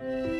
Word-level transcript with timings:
Thank 0.00 0.32
you. 0.32 0.39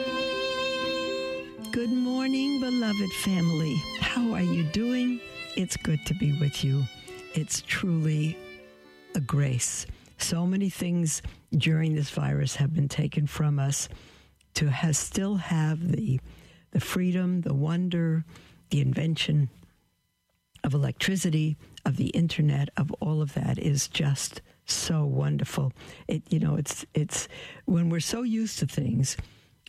Good 1.71 1.93
morning, 1.93 2.59
beloved 2.59 3.13
family. 3.13 3.81
How 4.01 4.33
are 4.33 4.41
you 4.41 4.63
doing? 4.63 5.21
It's 5.55 5.77
good 5.77 6.05
to 6.05 6.13
be 6.13 6.37
with 6.37 6.65
you. 6.65 6.83
It's 7.33 7.61
truly 7.61 8.37
a 9.15 9.21
grace. 9.21 9.85
So 10.17 10.45
many 10.45 10.69
things 10.69 11.21
during 11.53 11.95
this 11.95 12.09
virus 12.09 12.57
have 12.57 12.73
been 12.73 12.89
taken 12.89 13.25
from 13.25 13.57
us 13.57 13.87
to 14.55 14.69
has 14.69 14.97
still 14.97 15.35
have 15.35 15.93
the 15.93 16.19
the 16.71 16.81
freedom, 16.81 17.39
the 17.39 17.53
wonder, 17.53 18.25
the 18.69 18.81
invention 18.81 19.49
of 20.65 20.73
electricity, 20.73 21.55
of 21.85 21.95
the 21.95 22.07
internet, 22.07 22.67
of 22.75 22.91
all 22.99 23.21
of 23.21 23.33
that 23.35 23.57
is 23.57 23.87
just 23.87 24.41
so 24.65 25.05
wonderful. 25.05 25.71
It 26.09 26.23
you 26.29 26.39
know, 26.39 26.57
it's 26.57 26.85
it's 26.93 27.29
when 27.63 27.89
we're 27.89 28.01
so 28.01 28.23
used 28.23 28.59
to 28.59 28.67
things, 28.67 29.15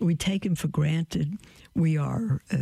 we 0.05 0.15
take 0.15 0.43
them 0.43 0.55
for 0.55 0.69
granted 0.69 1.39
we 1.75 1.97
are 1.97 2.43
uh, 2.51 2.57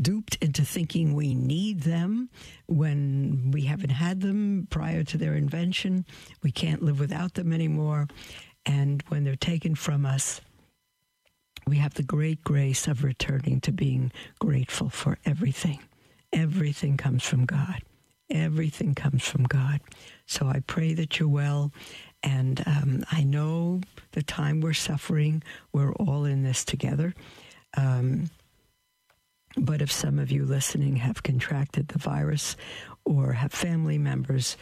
duped 0.00 0.36
into 0.36 0.64
thinking 0.64 1.14
we 1.14 1.34
need 1.34 1.80
them 1.80 2.28
when 2.66 3.50
we 3.52 3.62
haven't 3.62 3.90
had 3.90 4.20
them 4.20 4.66
prior 4.70 5.02
to 5.04 5.16
their 5.16 5.34
invention. 5.34 6.04
We 6.42 6.52
can't 6.52 6.82
live 6.82 7.00
without 7.00 7.34
them 7.34 7.52
anymore. 7.52 8.08
And 8.66 9.02
when 9.08 9.24
they're 9.24 9.36
taken 9.36 9.74
from 9.74 10.04
us, 10.04 10.40
we 11.66 11.76
have 11.76 11.94
the 11.94 12.02
great 12.02 12.44
grace 12.44 12.86
of 12.86 13.02
returning 13.02 13.60
to 13.62 13.72
being 13.72 14.12
grateful 14.38 14.90
for 14.90 15.18
everything. 15.24 15.80
Everything 16.32 16.96
comes 16.96 17.22
from 17.22 17.46
God. 17.46 17.82
Everything 18.28 18.94
comes 18.94 19.24
from 19.24 19.44
God. 19.44 19.80
So 20.26 20.46
I 20.46 20.60
pray 20.66 20.94
that 20.94 21.18
you're 21.18 21.28
well. 21.28 21.72
And 22.22 22.62
um, 22.66 23.04
I 23.10 23.22
know 23.22 23.80
the 24.12 24.22
time 24.22 24.60
we're 24.60 24.72
suffering, 24.74 25.42
we're 25.72 25.92
all 25.94 26.24
in 26.24 26.42
this 26.42 26.64
together. 26.64 27.14
Um, 27.76 28.30
but 29.56 29.82
if 29.82 29.90
some 29.90 30.18
of 30.18 30.30
you 30.30 30.44
listening 30.44 30.96
have 30.96 31.22
contracted 31.22 31.88
the 31.88 31.98
virus 31.98 32.56
or 33.04 33.32
have 33.32 33.52
family 33.52 33.98
members, 33.98 34.56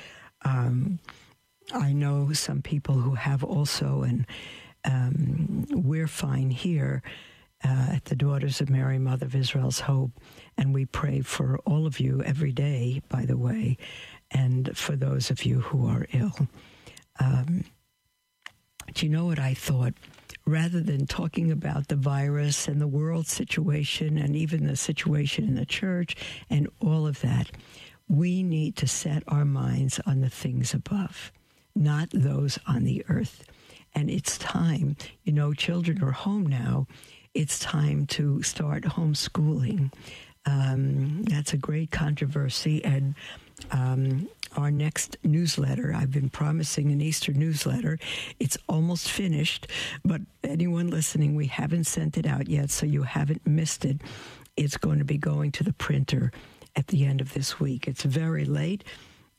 um, 0.45 0.99
I 1.73 1.93
know 1.93 2.33
some 2.33 2.63
people 2.63 2.95
who 2.95 3.15
have 3.15 3.45
also, 3.45 4.03
and 4.03 4.27
um, 4.85 5.67
we're 5.71 6.07
fine 6.07 6.51
here 6.51 7.03
uh, 7.65 7.89
at 7.95 8.07
the 8.07 8.17
Daughters 8.17 8.61
of 8.61 8.71
Mary, 8.71 8.99
Mother 8.99 9.27
of 9.27 9.35
Israel's 9.35 9.81
Hope. 9.81 10.13
And 10.57 10.73
we 10.73 10.87
pray 10.87 11.21
for 11.21 11.59
all 11.67 11.87
of 11.87 12.01
you 12.01 12.23
every 12.25 12.53
day, 12.53 13.03
by 13.09 13.27
the 13.27 13.37
way, 13.37 13.77
and 14.31 14.77
for 14.77 14.97
those 14.97 15.31
of 15.31 15.45
you 15.45 15.61
who 15.61 15.87
are 15.87 16.07
ill. 16.13 16.49
Um, 17.19 17.65
do 18.95 19.07
you 19.07 19.13
know 19.13 19.27
what 19.27 19.39
I 19.39 19.55
thought? 19.55 19.95
rather 20.49 20.81
than 20.81 21.07
talking 21.07 21.51
about 21.53 21.89
the 21.89 21.97
virus 21.97 22.69
and 22.69 22.81
the 22.81 22.87
world 22.87 23.27
situation 23.27 24.17
and 24.17 24.35
even 24.35 24.67
the 24.67 24.77
situation 24.77 25.45
in 25.45 25.55
the 25.55 25.67
church 25.67 26.17
and 26.49 26.69
all 26.81 27.07
of 27.07 27.21
that, 27.21 27.51
we 28.09 28.43
need 28.43 28.75
to 28.77 28.87
set 28.87 29.23
our 29.29 29.45
minds 29.45 30.01
on 30.07 30.21
the 30.21 30.31
things 30.31 30.73
above, 30.73 31.31
not 31.77 32.09
those 32.13 32.59
on 32.67 32.85
the 32.85 33.05
earth. 33.09 33.45
And 33.95 34.11
it's 34.11 34.39
time, 34.39 34.97
you 35.25 35.33
know, 35.33 35.53
children 35.53 36.03
are 36.03 36.13
home 36.13 36.47
now. 36.47 36.87
It's 37.35 37.59
time 37.59 38.07
to 38.07 38.43
start 38.43 38.85
homeschooling. 38.85 39.93
Um, 40.47 41.25
that's 41.25 41.53
a 41.53 41.59
great 41.59 41.91
controversy. 41.91 42.83
And 42.85 43.15
um, 43.71 44.29
our 44.59 44.71
next 44.73 45.17
newsletter. 45.23 45.95
I've 45.95 46.11
been 46.11 46.29
promising 46.29 46.91
an 46.91 47.01
Easter 47.01 47.33
newsletter. 47.33 47.97
It's 48.41 48.59
almost 48.69 49.09
finished, 49.09 49.69
but 50.05 50.21
anyone 50.43 50.89
listening, 50.89 51.37
we 51.37 51.47
haven't 51.47 51.85
sent 51.85 52.19
it 52.19 52.27
out 52.27 52.49
yet, 52.49 52.71
so 52.71 52.85
you 52.85 53.05
haven't 53.05 53.47
missed 53.47 53.85
it. 53.85 54.01
It's 54.57 54.77
going 54.77 54.99
to 54.99 55.05
be 55.05 55.17
going 55.17 55.53
to 55.53 55.65
the 55.65 55.73
printer 55.73 56.33
at 56.75 56.89
the 56.89 57.05
end 57.05 57.21
of 57.21 57.35
this 57.35 57.61
week. 57.61 57.87
It's 57.87 58.03
very 58.03 58.45
late, 58.45 58.85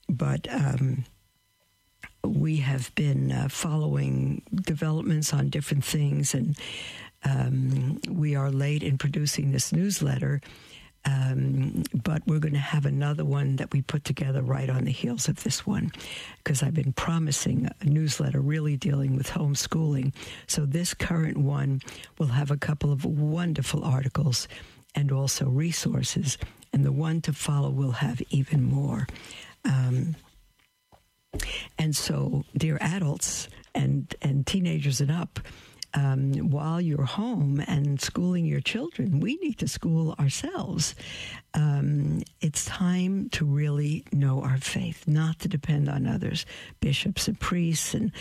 but. 0.08 0.48
Um, 0.52 1.04
we 2.26 2.58
have 2.58 2.94
been 2.96 3.32
uh, 3.32 3.48
following 3.50 4.42
developments 4.54 5.34
on 5.34 5.50
different 5.50 5.86
things, 5.86 6.34
and 6.34 6.58
um, 7.24 8.00
we 8.10 8.36
are 8.36 8.52
late 8.52 8.84
in 8.84 8.98
producing 8.98 9.52
this 9.52 9.72
newsletter. 9.72 10.42
Um, 11.06 11.84
but 12.04 12.22
we're 12.28 12.40
going 12.40 12.54
to 12.54 12.60
have 12.60 12.86
another 12.86 13.24
one 13.24 13.56
that 13.56 13.72
we 13.72 13.82
put 13.82 14.04
together 14.04 14.42
right 14.42 14.70
on 14.70 14.84
the 14.84 14.92
heels 14.92 15.28
of 15.30 15.44
this 15.44 15.66
one 15.66 15.92
because 16.38 16.62
I've 16.62 16.74
been 16.74 16.94
promising 16.94 17.70
a 17.80 17.86
newsletter 17.86 18.42
really 18.42 18.76
dealing 18.76 19.16
with 19.16 19.30
homeschooling. 19.30 20.14
So 20.48 20.66
this 20.66 20.94
current 20.94 21.38
one 21.38 21.82
will 22.18 22.28
have 22.28 22.52
a 22.52 22.58
couple 22.58 22.92
of 22.92 23.06
wonderful 23.06 23.84
articles 23.84 24.48
and 24.96 25.12
also 25.12 25.46
resources, 25.46 26.38
and 26.74 26.84
the 26.84 26.92
one 26.92 27.22
to 27.22 27.34
follow 27.34 27.70
will 27.70 27.92
have 27.92 28.22
even 28.30 28.64
more. 28.64 29.08
Um, 29.64 30.16
and 31.78 31.96
so, 31.96 32.44
dear 32.58 32.78
adults 32.82 33.48
and, 33.76 34.14
and 34.22 34.46
teenagers 34.46 35.00
and 35.00 35.12
up, 35.12 35.40
um, 35.94 36.34
while 36.50 36.80
you're 36.80 37.04
home 37.04 37.64
and 37.68 38.00
schooling 38.00 38.46
your 38.46 38.62
children, 38.62 39.20
we 39.20 39.38
need 39.38 39.58
to 39.60 39.68
school 39.68 40.16
ourselves. 40.20 40.96
Um, 41.54 42.22
it's 42.42 42.66
time 42.66 43.30
to 43.32 43.46
really 43.46 44.06
know 44.12 44.42
our 44.42 44.58
faith, 44.58 45.08
not 45.08 45.40
to 45.40 45.48
depend 45.48 45.90
on 45.90 46.08
others, 46.08 46.46
bishops 46.80 47.28
and 47.28 47.40
priests 47.40 47.94
and 47.94 48.12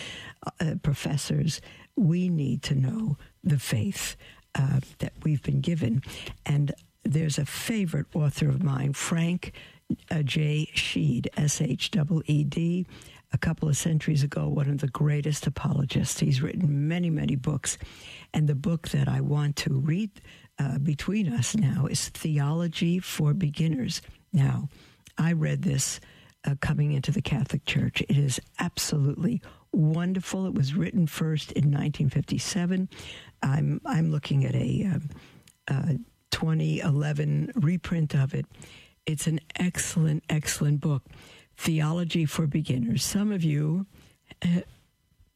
uh, 0.61 0.75
professors. 0.83 1.61
We 1.97 2.29
need 2.29 2.63
to 2.65 2.75
know 2.75 3.17
the 3.45 3.59
faith 3.59 4.17
uh, 4.55 4.81
that 4.99 5.13
we've 5.23 5.43
been 5.43 5.61
given. 5.61 6.03
And 6.47 6.73
there's 7.05 7.39
a 7.39 7.47
favorite 7.47 8.07
author 8.15 8.49
of 8.49 8.63
mine, 8.63 8.93
Frank 8.93 9.53
uh, 10.11 10.23
J. 10.23 10.71
Sheed, 10.75 11.29
S 11.37 11.61
H 11.61 11.91
E 11.95 12.23
E 12.27 12.45
D 12.45 12.87
a 13.33 13.39
couple 13.39 13.69
of 13.69 13.77
centuries 13.77 14.23
ago, 14.23 14.49
one 14.49 14.71
of 14.71 14.79
the 14.79 14.89
greatest 14.89 15.47
apologists. 15.47 16.21
He's 16.21 16.41
written 16.43 16.89
many, 16.89 17.11
many 17.11 17.37
books. 17.37 17.79
And 18.33 18.49
the 18.49 18.55
book 18.55 18.89
that 18.89 19.09
I 19.09 19.21
want 19.21 19.57
to 19.57 19.75
read 19.75 20.11
uh, 20.59 20.79
between 20.79 21.33
us 21.33 21.55
now 21.55 21.87
is 21.87 22.09
Theology 22.09 22.99
for 22.99 23.35
Beginners. 23.35 24.03
Now, 24.33 24.69
I 25.17 25.33
read 25.33 25.63
this 25.63 26.01
uh, 26.47 26.55
coming 26.61 26.93
into 26.93 27.13
the 27.13 27.23
Catholic 27.23 27.65
Church. 27.65 28.03
It 28.09 28.17
is 28.17 28.41
absolutely 28.59 29.43
wonderful. 29.73 30.47
It 30.47 30.55
was 30.55 30.75
written 30.75 31.07
first 31.07 31.53
in 31.53 31.65
1957. 31.65 32.89
I'm, 33.43 33.81
I'm 33.85 34.11
looking 34.11 34.45
at 34.45 34.55
a 34.55 35.01
uh, 35.69 35.93
2011 36.31 37.53
reprint 37.57 38.15
of 38.15 38.35
it. 38.35 38.47
It's 39.07 39.27
an 39.27 39.41
excellent, 39.57 40.25
excellent 40.29 40.81
book. 40.81 41.03
Theology 41.59 42.25
for 42.25 42.47
Beginners. 42.47 43.05
Some 43.05 43.33
of 43.33 43.43
you, 43.43 43.87
uh, 44.43 44.61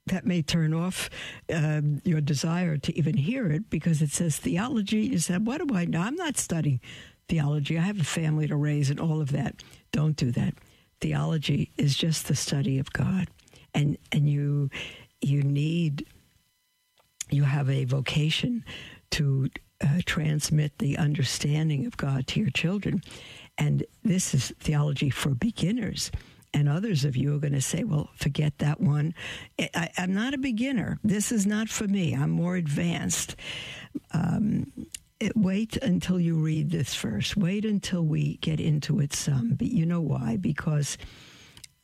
that 0.06 0.26
may 0.26 0.42
turn 0.42 0.72
off 0.72 1.10
uh, 1.52 1.80
your 2.04 2.20
desire 2.20 2.76
to 2.76 2.96
even 2.96 3.16
hear 3.16 3.50
it 3.50 3.70
because 3.70 4.02
it 4.02 4.10
says 4.10 4.36
theology. 4.36 5.00
You 5.00 5.18
said, 5.18 5.46
What 5.46 5.66
do 5.66 5.74
I 5.74 5.84
know? 5.84 6.00
I'm 6.00 6.16
not 6.16 6.38
studying 6.38 6.80
theology. 7.28 7.78
I 7.78 7.82
have 7.82 8.00
a 8.00 8.04
family 8.04 8.46
to 8.48 8.56
raise 8.56 8.90
and 8.90 9.00
all 9.00 9.20
of 9.20 9.32
that. 9.32 9.62
Don't 9.92 10.16
do 10.16 10.30
that. 10.32 10.54
Theology 11.00 11.70
is 11.76 11.96
just 11.96 12.28
the 12.28 12.36
study 12.36 12.78
of 12.78 12.92
God. 12.92 13.28
And, 13.74 13.96
and 14.10 14.28
you, 14.28 14.70
you 15.20 15.42
need, 15.42 16.06
you 17.30 17.44
have 17.44 17.70
a 17.70 17.84
vocation 17.84 18.64
to 19.12 19.50
uh, 19.80 20.00
transmit 20.04 20.78
the 20.78 20.96
understanding 20.98 21.86
of 21.86 21.96
God 21.96 22.26
to 22.28 22.40
your 22.40 22.50
children. 22.50 23.02
And 23.62 23.84
this 24.02 24.34
is 24.34 24.52
theology 24.58 25.08
for 25.08 25.30
beginners. 25.30 26.10
And 26.52 26.68
others 26.68 27.04
of 27.04 27.16
you 27.16 27.36
are 27.36 27.38
going 27.38 27.52
to 27.52 27.62
say, 27.62 27.84
well, 27.84 28.10
forget 28.16 28.58
that 28.58 28.80
one. 28.80 29.14
I, 29.58 29.88
am 29.96 30.12
not 30.12 30.34
a 30.34 30.38
beginner. 30.38 30.98
This 31.04 31.30
is 31.30 31.46
not 31.46 31.68
for 31.68 31.86
me. 31.86 32.12
I'm 32.12 32.30
more 32.30 32.56
advanced. 32.56 33.36
Um, 34.12 34.72
it, 35.20 35.36
wait 35.36 35.76
until 35.76 36.18
you 36.18 36.34
read 36.34 36.72
this 36.72 36.92
first. 36.92 37.36
Wait 37.36 37.64
until 37.64 38.02
we 38.02 38.38
get 38.38 38.58
into 38.58 38.98
it 38.98 39.12
some. 39.12 39.54
But 39.54 39.68
you 39.68 39.86
know 39.86 40.00
why? 40.00 40.36
Because 40.36 40.98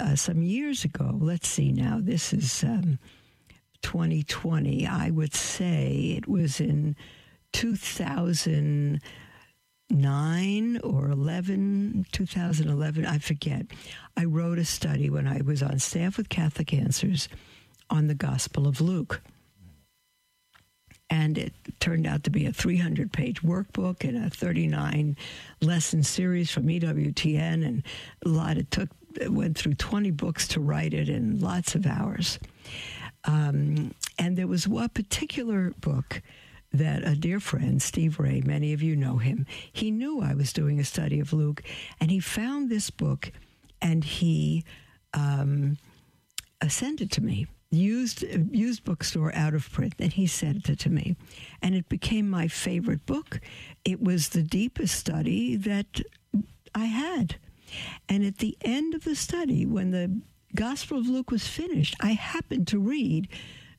uh, 0.00 0.16
some 0.16 0.42
years 0.42 0.84
ago, 0.84 1.16
let's 1.20 1.46
see 1.46 1.70
now, 1.70 2.00
this 2.02 2.32
is 2.32 2.64
um, 2.64 2.98
2020. 3.82 4.84
I 4.84 5.10
would 5.10 5.32
say 5.32 6.16
it 6.16 6.26
was 6.26 6.60
in 6.60 6.96
2009 9.90 10.80
or 10.82 11.10
11, 11.10 12.06
2011, 12.12 13.06
I 13.06 13.18
forget. 13.18 13.66
I 14.16 14.24
wrote 14.24 14.58
a 14.58 14.64
study 14.64 15.08
when 15.08 15.26
I 15.26 15.40
was 15.40 15.62
on 15.62 15.78
staff 15.78 16.18
with 16.18 16.28
Catholic 16.28 16.74
Answers 16.74 17.28
on 17.88 18.06
the 18.06 18.14
Gospel 18.14 18.66
of 18.66 18.80
Luke. 18.80 19.22
And 21.10 21.38
it 21.38 21.54
turned 21.80 22.06
out 22.06 22.24
to 22.24 22.30
be 22.30 22.44
a 22.44 22.52
300 22.52 23.12
page 23.12 23.42
workbook 23.42 24.06
and 24.06 24.26
a 24.26 24.28
39 24.28 25.16
lesson 25.62 26.02
series 26.02 26.50
from 26.50 26.66
EWTN. 26.66 27.66
And 27.66 27.82
a 28.26 28.28
lot, 28.28 28.58
it 28.58 28.70
took, 28.70 28.90
it 29.18 29.32
went 29.32 29.56
through 29.56 29.74
20 29.74 30.10
books 30.10 30.46
to 30.48 30.60
write 30.60 30.92
it 30.92 31.08
in 31.08 31.40
lots 31.40 31.74
of 31.74 31.86
hours. 31.86 32.38
Um, 33.24 33.94
and 34.18 34.36
there 34.36 34.46
was 34.46 34.68
one 34.68 34.90
particular 34.90 35.72
book 35.80 36.20
that 36.72 37.06
a 37.06 37.14
dear 37.14 37.40
friend, 37.40 37.80
Steve 37.80 38.20
Ray, 38.20 38.42
many 38.44 38.72
of 38.72 38.82
you 38.82 38.94
know 38.94 39.16
him, 39.16 39.46
he 39.72 39.90
knew 39.90 40.20
I 40.20 40.34
was 40.34 40.52
doing 40.52 40.78
a 40.78 40.84
study 40.84 41.20
of 41.20 41.32
Luke, 41.32 41.62
and 42.00 42.10
he 42.10 42.20
found 42.20 42.68
this 42.68 42.90
book 42.90 43.32
and 43.80 44.04
he 44.04 44.64
um, 45.14 45.78
sent 46.68 47.00
it 47.00 47.10
to 47.12 47.22
me 47.22 47.46
used 47.70 48.22
used 48.22 48.84
bookstore 48.84 49.34
out 49.34 49.54
of 49.54 49.70
print 49.70 49.94
and 49.98 50.12
he 50.12 50.26
sent 50.26 50.68
it 50.68 50.78
to 50.80 50.90
me. 50.90 51.16
And 51.60 51.74
it 51.74 51.88
became 51.88 52.28
my 52.28 52.48
favorite 52.48 53.04
book. 53.04 53.40
It 53.84 54.02
was 54.02 54.30
the 54.30 54.42
deepest 54.42 54.94
study 54.94 55.56
that 55.56 56.00
i 56.74 56.86
had. 56.86 57.36
And 58.08 58.24
at 58.24 58.38
the 58.38 58.56
end 58.62 58.94
of 58.94 59.04
the 59.04 59.16
study 59.16 59.66
when 59.66 59.90
the 59.90 60.20
gospel 60.54 60.98
of 60.98 61.06
luke 61.06 61.30
was 61.30 61.46
finished 61.46 61.94
i 62.00 62.12
happened 62.12 62.66
to 62.66 62.78
read 62.78 63.28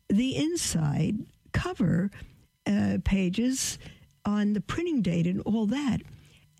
the 0.08 0.36
inside 0.36 1.18
cover 1.52 2.12
uh, 2.70 2.98
pages 3.04 3.78
on 4.26 4.54
the 4.54 4.62
printing 4.62 5.02
date 5.02 5.28
and 5.28 5.42
all 5.42 5.66
that 5.66 6.02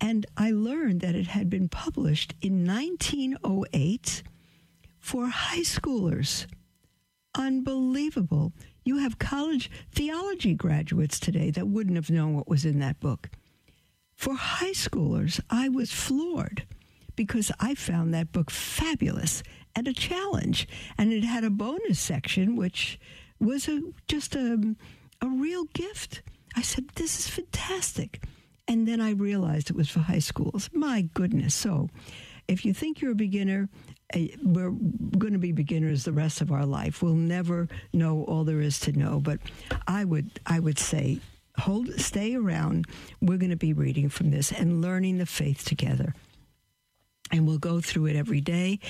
and 0.00 0.26
i 0.36 0.50
learned 0.50 1.00
that 1.00 1.14
it 1.14 1.28
had 1.28 1.48
been 1.48 1.68
published 1.68 2.34
in 2.42 2.66
1908 2.66 4.22
for 4.98 5.28
high 5.28 5.60
schoolers 5.60 6.46
unbelievable. 7.34 8.52
You 8.84 8.98
have 8.98 9.18
college 9.18 9.70
theology 9.92 10.54
graduates 10.54 11.20
today 11.20 11.50
that 11.50 11.68
wouldn't 11.68 11.96
have 11.96 12.10
known 12.10 12.34
what 12.34 12.48
was 12.48 12.64
in 12.64 12.78
that 12.80 13.00
book. 13.00 13.30
For 14.14 14.34
high 14.34 14.72
schoolers, 14.72 15.40
I 15.48 15.68
was 15.68 15.92
floored 15.92 16.66
because 17.16 17.50
I 17.60 17.74
found 17.74 18.12
that 18.12 18.32
book 18.32 18.50
fabulous 18.50 19.42
and 19.74 19.86
a 19.86 19.92
challenge. 19.92 20.68
And 20.98 21.12
it 21.12 21.24
had 21.24 21.44
a 21.44 21.50
bonus 21.50 21.98
section, 21.98 22.56
which 22.56 22.98
was 23.38 23.68
a, 23.68 23.80
just 24.08 24.34
a, 24.34 24.74
a 25.20 25.28
real 25.28 25.64
gift. 25.72 26.22
I 26.56 26.62
said, 26.62 26.88
This 26.94 27.18
is 27.18 27.28
fantastic. 27.28 28.24
And 28.68 28.86
then 28.86 29.00
I 29.00 29.10
realized 29.12 29.70
it 29.70 29.76
was 29.76 29.88
for 29.88 30.00
high 30.00 30.20
schools. 30.20 30.70
My 30.72 31.02
goodness. 31.14 31.54
So 31.54 31.88
if 32.46 32.64
you 32.64 32.72
think 32.72 33.00
you're 33.00 33.12
a 33.12 33.16
beginner, 33.16 33.68
we're 34.42 34.70
going 34.70 35.32
to 35.32 35.38
be 35.38 35.52
beginners 35.52 36.04
the 36.04 36.12
rest 36.12 36.40
of 36.40 36.52
our 36.52 36.66
life. 36.66 37.02
We'll 37.02 37.14
never 37.14 37.68
know 37.92 38.24
all 38.24 38.44
there 38.44 38.60
is 38.60 38.80
to 38.80 38.92
know. 38.92 39.20
But 39.20 39.38
I 39.86 40.04
would 40.04 40.40
I 40.46 40.60
would 40.60 40.78
say 40.78 41.20
hold 41.58 41.92
stay 42.00 42.34
around. 42.34 42.86
We're 43.20 43.38
going 43.38 43.50
to 43.50 43.56
be 43.56 43.72
reading 43.72 44.08
from 44.08 44.30
this 44.30 44.52
and 44.52 44.82
learning 44.82 45.18
the 45.18 45.26
faith 45.26 45.64
together. 45.64 46.14
And 47.32 47.46
we'll 47.46 47.58
go 47.58 47.80
through 47.80 48.06
it 48.06 48.16
every 48.16 48.40
day, 48.40 48.80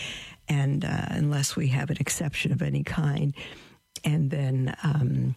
and 0.48 0.82
uh, 0.82 1.06
unless 1.10 1.56
we 1.56 1.68
have 1.68 1.90
an 1.90 1.98
exception 2.00 2.52
of 2.52 2.62
any 2.62 2.82
kind, 2.82 3.34
and 4.02 4.30
then 4.30 4.74
um, 4.82 5.34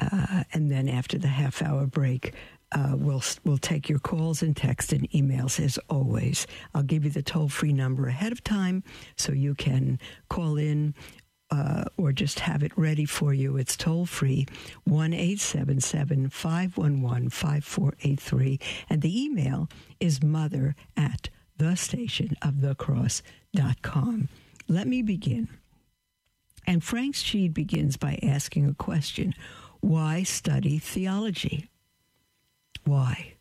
uh, 0.00 0.44
and 0.52 0.70
then 0.70 0.88
after 0.88 1.18
the 1.18 1.28
half 1.28 1.62
hour 1.62 1.86
break, 1.86 2.34
uh, 2.72 2.94
we'll 2.96 3.22
we'll 3.44 3.58
take 3.58 3.88
your 3.88 3.98
calls 3.98 4.42
and 4.42 4.56
text 4.56 4.92
and 4.92 5.10
emails 5.10 5.58
as 5.62 5.78
always. 5.88 6.46
I'll 6.74 6.82
give 6.82 7.04
you 7.04 7.10
the 7.10 7.22
toll 7.22 7.48
free 7.48 7.72
number 7.72 8.06
ahead 8.06 8.32
of 8.32 8.44
time 8.44 8.84
so 9.16 9.32
you 9.32 9.54
can 9.54 9.98
call 10.28 10.56
in 10.56 10.94
uh, 11.50 11.84
or 11.96 12.12
just 12.12 12.40
have 12.40 12.62
it 12.62 12.76
ready 12.76 13.04
for 13.04 13.34
you. 13.34 13.56
It's 13.56 13.76
toll 13.76 14.06
free, 14.06 14.46
1 14.84 15.12
877 15.12 16.30
511 16.30 17.30
5483. 17.30 18.60
And 18.88 19.02
the 19.02 19.22
email 19.22 19.68
is 19.98 20.22
mother 20.22 20.76
at 20.96 21.28
the 21.56 21.76
station 21.76 22.36
of 22.40 22.60
Let 24.68 24.86
me 24.86 25.02
begin. 25.02 25.48
And 26.66 26.84
Frank 26.84 27.16
Sheed 27.16 27.52
begins 27.52 27.96
by 27.96 28.18
asking 28.22 28.66
a 28.66 28.74
question 28.74 29.34
Why 29.80 30.22
study 30.22 30.78
theology? 30.78 31.68
Why? 32.84 33.34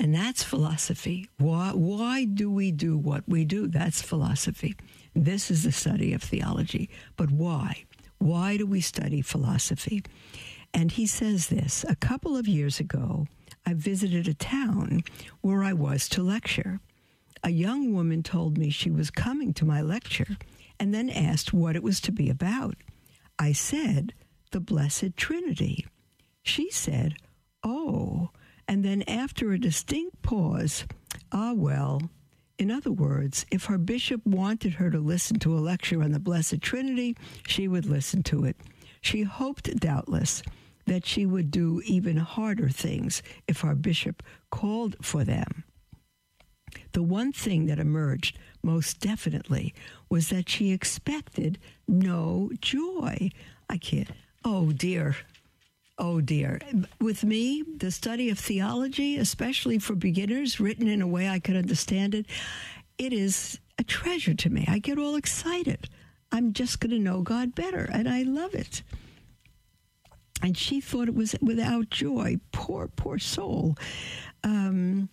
And 0.00 0.14
that's 0.14 0.42
philosophy. 0.42 1.28
Why, 1.38 1.72
why 1.74 2.24
do 2.24 2.50
we 2.50 2.70
do 2.70 2.96
what 2.96 3.24
we 3.26 3.44
do? 3.44 3.66
That's 3.66 4.00
philosophy. 4.00 4.76
This 5.14 5.50
is 5.50 5.64
the 5.64 5.72
study 5.72 6.12
of 6.12 6.22
theology. 6.22 6.88
But 7.16 7.30
why? 7.30 7.84
Why 8.18 8.56
do 8.56 8.66
we 8.66 8.80
study 8.80 9.22
philosophy? 9.22 10.04
And 10.72 10.92
he 10.92 11.06
says 11.06 11.48
this 11.48 11.84
A 11.88 11.96
couple 11.96 12.36
of 12.36 12.46
years 12.46 12.78
ago, 12.78 13.26
I 13.66 13.74
visited 13.74 14.28
a 14.28 14.34
town 14.34 15.02
where 15.40 15.64
I 15.64 15.72
was 15.72 16.08
to 16.10 16.22
lecture. 16.22 16.80
A 17.42 17.50
young 17.50 17.92
woman 17.92 18.22
told 18.22 18.58
me 18.58 18.70
she 18.70 18.90
was 18.90 19.10
coming 19.10 19.52
to 19.54 19.64
my 19.64 19.80
lecture 19.80 20.36
and 20.78 20.92
then 20.92 21.10
asked 21.10 21.52
what 21.52 21.76
it 21.76 21.82
was 21.82 22.00
to 22.02 22.12
be 22.12 22.30
about. 22.30 22.76
I 23.38 23.52
said, 23.52 24.14
The 24.50 24.60
Blessed 24.60 25.16
Trinity. 25.16 25.86
She 26.42 26.70
said, 26.70 27.16
Oh, 27.62 28.30
and 28.66 28.84
then, 28.84 29.02
after 29.02 29.52
a 29.52 29.58
distinct 29.58 30.22
pause, 30.22 30.86
ah, 31.32 31.52
well, 31.54 32.02
in 32.58 32.70
other 32.70 32.90
words, 32.90 33.46
if 33.50 33.66
her 33.66 33.78
bishop 33.78 34.24
wanted 34.26 34.74
her 34.74 34.90
to 34.90 34.98
listen 34.98 35.38
to 35.40 35.56
a 35.56 35.60
lecture 35.60 36.02
on 36.02 36.12
the 36.12 36.18
Blessed 36.18 36.60
Trinity, 36.60 37.16
she 37.46 37.68
would 37.68 37.86
listen 37.86 38.22
to 38.24 38.44
it. 38.44 38.56
She 39.00 39.22
hoped, 39.22 39.74
doubtless, 39.78 40.42
that 40.86 41.06
she 41.06 41.26
would 41.26 41.50
do 41.50 41.80
even 41.84 42.16
harder 42.16 42.68
things 42.68 43.22
if 43.46 43.64
our 43.64 43.74
bishop 43.74 44.22
called 44.50 44.96
for 45.02 45.24
them. 45.24 45.64
The 46.92 47.02
one 47.02 47.32
thing 47.32 47.66
that 47.66 47.78
emerged 47.78 48.38
most 48.62 49.00
definitely 49.00 49.74
was 50.08 50.28
that 50.28 50.48
she 50.48 50.72
expected 50.72 51.58
no 51.86 52.50
joy. 52.60 53.30
I 53.68 53.78
can't. 53.78 54.10
Oh 54.50 54.72
dear. 54.72 55.14
Oh 55.98 56.22
dear. 56.22 56.58
With 57.02 57.22
me, 57.22 57.62
the 57.76 57.90
study 57.90 58.30
of 58.30 58.38
theology, 58.38 59.18
especially 59.18 59.78
for 59.78 59.94
beginners, 59.94 60.58
written 60.58 60.88
in 60.88 61.02
a 61.02 61.06
way 61.06 61.28
I 61.28 61.38
could 61.38 61.54
understand 61.54 62.14
it, 62.14 62.24
it 62.96 63.12
is 63.12 63.60
a 63.78 63.84
treasure 63.84 64.32
to 64.32 64.48
me. 64.48 64.64
I 64.66 64.78
get 64.78 64.98
all 64.98 65.16
excited. 65.16 65.90
I'm 66.32 66.54
just 66.54 66.80
going 66.80 66.92
to 66.92 66.98
know 66.98 67.20
God 67.20 67.54
better, 67.54 67.90
and 67.92 68.08
I 68.08 68.22
love 68.22 68.54
it. 68.54 68.82
And 70.42 70.56
she 70.56 70.80
thought 70.80 71.08
it 71.08 71.14
was 71.14 71.34
without 71.42 71.90
joy. 71.90 72.36
Poor, 72.50 72.88
poor 72.88 73.18
soul. 73.18 73.76
Um, 74.44 75.10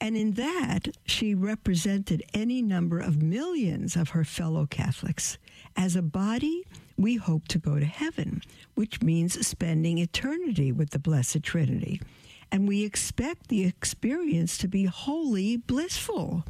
and 0.00 0.16
in 0.16 0.32
that, 0.32 0.88
she 1.04 1.34
represented 1.34 2.22
any 2.32 2.62
number 2.62 2.98
of 2.98 3.22
millions 3.22 3.94
of 3.94 4.10
her 4.10 4.24
fellow 4.24 4.64
Catholics. 4.64 5.36
As 5.76 5.96
a 5.96 6.02
body, 6.02 6.64
we 6.96 7.16
hope 7.16 7.48
to 7.48 7.58
go 7.58 7.78
to 7.78 7.84
heaven, 7.84 8.42
which 8.74 9.02
means 9.02 9.46
spending 9.46 9.98
eternity 9.98 10.72
with 10.72 10.90
the 10.90 10.98
Blessed 10.98 11.42
Trinity. 11.42 12.00
And 12.52 12.68
we 12.68 12.84
expect 12.84 13.48
the 13.48 13.64
experience 13.64 14.56
to 14.58 14.68
be 14.68 14.84
wholly 14.84 15.56
blissful. 15.56 16.44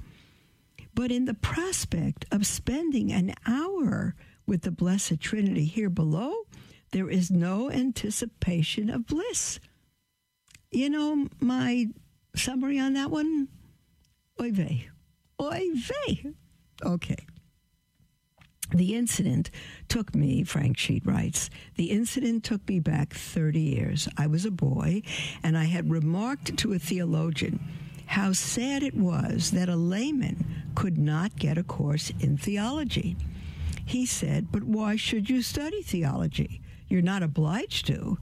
But 0.95 1.11
in 1.11 1.25
the 1.25 1.35
prospect 1.35 2.27
of 2.31 2.47
spending 2.47 3.13
an 3.13 3.35
hour 3.47 4.15
with 4.47 4.63
the 4.63 4.71
Blessed 4.71 5.21
Trinity 5.21 5.65
here 5.65 5.91
below, 5.91 6.35
there 6.93 7.09
is 7.09 7.31
no 7.31 7.71
anticipation 7.71 8.91
of 8.91 9.07
bliss. 9.07 9.59
You 10.71 10.91
know, 10.91 11.29
my 11.41 11.87
summary 12.37 12.79
on 12.79 12.95
that 12.95 13.11
one? 13.11 13.49
Oy 14.41 14.53
vey. 14.53 14.89
Oy 15.41 15.71
vey. 15.75 16.33
Okay. 16.85 17.27
The 18.71 18.95
incident 18.95 19.51
took 19.89 20.15
me, 20.15 20.43
Frank 20.43 20.77
Sheed 20.77 21.07
writes, 21.07 21.51
the 21.77 21.91
incident 21.91 22.45
took 22.45 22.67
me 22.69 22.81
back 22.81 23.13
30 23.13 23.61
years. 23.61 24.09
I 24.17 24.27
was 24.27 24.45
a 24.45 24.51
boy, 24.51 25.03
and 25.43 25.57
I 25.57 25.65
had 25.65 25.91
remarked 25.91 26.57
to 26.59 26.73
a 26.73 26.79
theologian 26.79 27.61
how 28.07 28.33
sad 28.33 28.83
it 28.83 28.95
was 28.95 29.51
that 29.53 29.69
a 29.69 29.77
layman 29.77 30.45
could 30.75 30.99
not 30.99 31.37
get 31.37 31.59
a 31.59 31.63
course 31.63 32.13
in 32.21 32.37
theology. 32.37 33.17
He 33.85 34.07
said, 34.07 34.53
But 34.53 34.65
why 34.65 34.97
should 34.97 35.31
you 35.31 35.43
study 35.43 35.83
theology? 35.83 36.61
You're 36.89 37.03
not 37.03 37.23
obliged 37.23 37.87
to. 37.89 38.19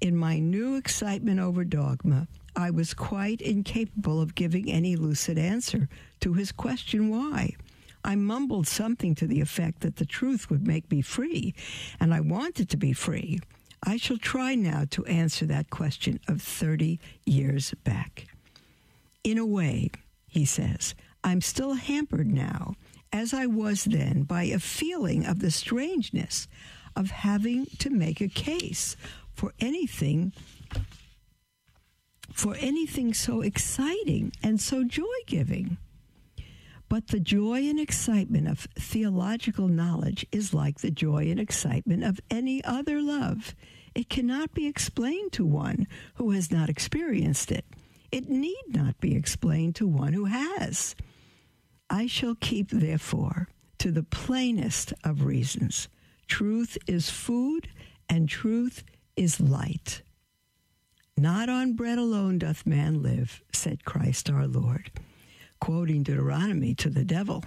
In 0.00 0.16
my 0.16 0.38
new 0.38 0.76
excitement 0.76 1.40
over 1.40 1.64
dogma, 1.64 2.28
I 2.54 2.70
was 2.70 2.94
quite 2.94 3.40
incapable 3.40 4.20
of 4.20 4.34
giving 4.34 4.70
any 4.70 4.96
lucid 4.96 5.38
answer 5.38 5.88
to 6.20 6.34
his 6.34 6.52
question 6.52 7.08
why. 7.08 7.56
I 8.04 8.14
mumbled 8.14 8.66
something 8.66 9.14
to 9.16 9.26
the 9.26 9.40
effect 9.40 9.80
that 9.80 9.96
the 9.96 10.06
truth 10.06 10.50
would 10.50 10.66
make 10.66 10.90
me 10.90 11.02
free, 11.02 11.54
and 12.00 12.14
I 12.14 12.20
wanted 12.20 12.68
to 12.70 12.76
be 12.76 12.92
free. 12.92 13.40
I 13.82 13.96
shall 13.96 14.18
try 14.18 14.54
now 14.54 14.84
to 14.90 15.04
answer 15.06 15.46
that 15.46 15.70
question 15.70 16.20
of 16.26 16.42
30 16.42 16.98
years 17.24 17.74
back. 17.84 18.26
In 19.24 19.38
a 19.38 19.46
way, 19.46 19.90
he 20.26 20.44
says, 20.44 20.94
I'm 21.22 21.40
still 21.40 21.74
hampered 21.74 22.28
now, 22.28 22.74
as 23.12 23.32
I 23.34 23.46
was 23.46 23.84
then, 23.84 24.22
by 24.22 24.44
a 24.44 24.58
feeling 24.58 25.24
of 25.24 25.40
the 25.40 25.50
strangeness 25.50 26.48
of 26.96 27.10
having 27.10 27.66
to 27.78 27.90
make 27.90 28.20
a 28.20 28.28
case 28.28 28.96
for 29.32 29.52
anything 29.60 30.32
for 32.32 32.54
anything 32.60 33.12
so 33.12 33.40
exciting 33.40 34.30
and 34.42 34.60
so 34.60 34.84
joy 34.84 35.04
giving. 35.26 35.76
But 36.88 37.08
the 37.08 37.20
joy 37.20 37.68
and 37.68 37.78
excitement 37.78 38.48
of 38.48 38.66
theological 38.78 39.68
knowledge 39.68 40.24
is 40.32 40.54
like 40.54 40.80
the 40.80 40.90
joy 40.90 41.30
and 41.30 41.38
excitement 41.38 42.02
of 42.02 42.20
any 42.30 42.64
other 42.64 43.02
love. 43.02 43.54
It 43.94 44.08
cannot 44.08 44.54
be 44.54 44.66
explained 44.66 45.32
to 45.32 45.44
one 45.44 45.86
who 46.14 46.30
has 46.30 46.50
not 46.50 46.70
experienced 46.70 47.52
it. 47.52 47.66
It 48.10 48.30
need 48.30 48.62
not 48.68 48.98
be 49.00 49.14
explained 49.14 49.74
to 49.76 49.86
one 49.86 50.14
who 50.14 50.26
has. 50.26 50.96
I 51.90 52.06
shall 52.06 52.34
keep, 52.34 52.70
therefore, 52.70 53.48
to 53.78 53.90
the 53.90 54.02
plainest 54.02 54.94
of 55.04 55.24
reasons. 55.24 55.88
Truth 56.26 56.78
is 56.86 57.10
food, 57.10 57.68
and 58.08 58.28
truth 58.28 58.82
is 59.14 59.40
light. 59.40 60.02
Not 61.18 61.48
on 61.48 61.74
bread 61.74 61.98
alone 61.98 62.38
doth 62.38 62.66
man 62.66 63.02
live, 63.02 63.42
said 63.52 63.84
Christ 63.84 64.30
our 64.30 64.46
Lord 64.46 64.90
quoting 65.60 66.02
Deuteronomy 66.02 66.74
to 66.74 66.90
the 66.90 67.04
devil. 67.04 67.44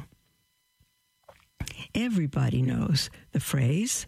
Everybody 1.93 2.61
knows 2.61 3.09
the 3.31 3.39
phrase, 3.39 4.07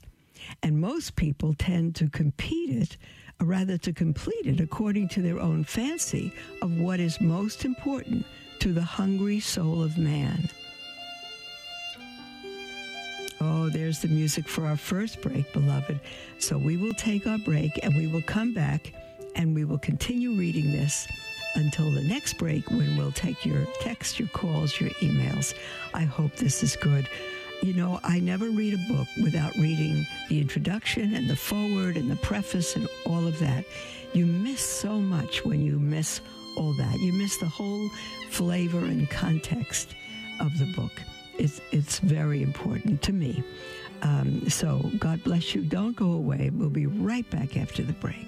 and 0.61 0.79
most 0.79 1.15
people 1.15 1.53
tend 1.53 1.95
to 1.95 2.09
compete 2.09 2.69
it, 2.69 2.97
or 3.39 3.47
rather 3.47 3.77
to 3.79 3.93
complete 3.93 4.45
it 4.45 4.59
according 4.59 5.09
to 5.09 5.21
their 5.21 5.39
own 5.39 5.63
fancy 5.63 6.33
of 6.61 6.77
what 6.77 6.99
is 6.99 7.19
most 7.19 7.65
important 7.65 8.25
to 8.59 8.73
the 8.73 8.83
hungry 8.83 9.39
soul 9.39 9.83
of 9.83 9.97
man. 9.97 10.49
Oh, 13.41 13.67
there's 13.67 13.99
the 13.99 14.07
music 14.07 14.47
for 14.47 14.65
our 14.65 14.77
first 14.77 15.21
break, 15.21 15.51
beloved. 15.51 15.99
So 16.39 16.57
we 16.57 16.77
will 16.77 16.93
take 16.93 17.27
our 17.27 17.37
break 17.37 17.77
and 17.83 17.93
we 17.95 18.07
will 18.07 18.21
come 18.21 18.53
back 18.53 18.93
and 19.35 19.53
we 19.53 19.65
will 19.65 19.79
continue 19.79 20.31
reading 20.31 20.71
this 20.71 21.07
until 21.55 21.91
the 21.91 22.01
next 22.01 22.33
break 22.33 22.69
when 22.71 22.97
we'll 22.97 23.11
take 23.11 23.45
your 23.45 23.65
text, 23.79 24.19
your 24.19 24.29
calls, 24.29 24.79
your 24.79 24.89
emails. 25.01 25.53
I 25.93 26.03
hope 26.03 26.35
this 26.35 26.63
is 26.63 26.75
good. 26.75 27.07
You 27.61 27.73
know, 27.73 27.99
I 28.03 28.19
never 28.19 28.49
read 28.49 28.73
a 28.73 28.93
book 28.93 29.07
without 29.23 29.55
reading 29.55 30.05
the 30.27 30.41
introduction 30.41 31.15
and 31.15 31.29
the 31.29 31.35
foreword 31.35 31.95
and 31.95 32.11
the 32.11 32.17
preface 32.17 32.75
and 32.75 32.87
all 33.05 33.25
of 33.25 33.39
that. 33.39 33.65
You 34.13 34.25
miss 34.25 34.59
so 34.59 34.99
much 34.99 35.45
when 35.45 35.63
you 35.63 35.79
miss 35.79 36.21
all 36.57 36.73
that. 36.73 36.99
You 36.99 37.13
miss 37.13 37.37
the 37.37 37.47
whole 37.47 37.89
flavor 38.29 38.79
and 38.79 39.09
context 39.09 39.95
of 40.39 40.57
the 40.59 40.71
book. 40.75 40.91
It's, 41.37 41.61
it's 41.71 41.99
very 41.99 42.43
important 42.43 43.01
to 43.03 43.13
me. 43.13 43.43
Um, 44.01 44.49
so 44.49 44.91
God 44.99 45.23
bless 45.23 45.55
you. 45.55 45.61
Don't 45.61 45.95
go 45.95 46.11
away. 46.11 46.51
We'll 46.53 46.69
be 46.69 46.85
right 46.85 47.27
back 47.29 47.55
after 47.55 47.81
the 47.81 47.93
break. 47.93 48.27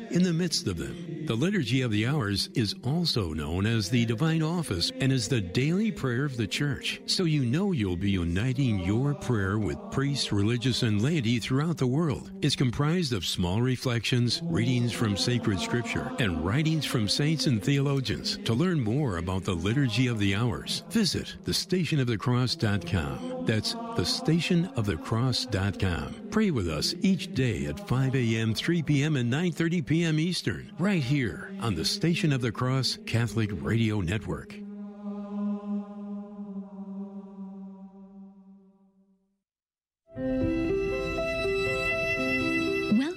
in 0.11 0.23
the 0.23 0.33
midst 0.33 0.67
of 0.67 0.77
them. 0.77 1.25
The 1.25 1.35
Liturgy 1.35 1.81
of 1.81 1.91
the 1.91 2.07
Hours 2.07 2.49
is 2.55 2.75
also 2.83 3.33
known 3.33 3.65
as 3.65 3.89
the 3.89 4.05
Divine 4.05 4.41
Office 4.41 4.91
and 4.99 5.11
is 5.11 5.27
the 5.27 5.41
daily 5.41 5.91
prayer 5.91 6.25
of 6.25 6.37
the 6.37 6.47
Church. 6.47 7.01
So 7.05 7.23
you 7.23 7.45
know 7.45 7.71
you'll 7.71 7.95
be 7.95 8.11
uniting 8.11 8.79
your 8.79 9.13
prayer 9.13 9.57
with 9.57 9.77
priests, 9.91 10.31
religious, 10.31 10.83
and 10.83 11.01
laity 11.01 11.39
throughout 11.39 11.77
the 11.77 11.87
world. 11.87 12.31
It's 12.41 12.55
comprised 12.55 13.13
of 13.13 13.25
small 13.25 13.61
reflections, 13.61 14.41
readings 14.43 14.91
from 14.91 15.15
sacred 15.15 15.59
scripture, 15.59 16.11
and 16.19 16.45
writings 16.45 16.85
from 16.85 17.07
saints 17.07 17.47
and 17.47 17.63
theologians. 17.63 18.37
To 18.45 18.53
learn 18.53 18.81
more 18.81 19.17
about 19.17 19.43
the 19.43 19.53
Liturgy 19.53 20.07
of 20.07 20.19
the 20.19 20.35
Hours, 20.35 20.83
visit 20.89 21.35
thestationofthecross.com. 21.45 23.45
That's 23.45 23.73
thestationofthecross.com. 23.73 26.20
Pray 26.31 26.49
with 26.49 26.69
us 26.69 26.95
each 27.01 27.33
day 27.33 27.65
at 27.65 27.89
5 27.89 28.15
a.m., 28.15 28.53
3 28.53 28.81
p.m., 28.83 29.17
and 29.17 29.31
9.30 29.31 29.85
p.m. 29.85 30.17
Eastern, 30.17 30.71
right 30.79 31.03
here 31.03 31.51
on 31.59 31.75
the 31.75 31.83
Station 31.83 32.31
of 32.31 32.39
the 32.39 32.53
Cross 32.53 32.99
Catholic 33.05 33.49
Radio 33.61 33.99
Network. 33.99 34.55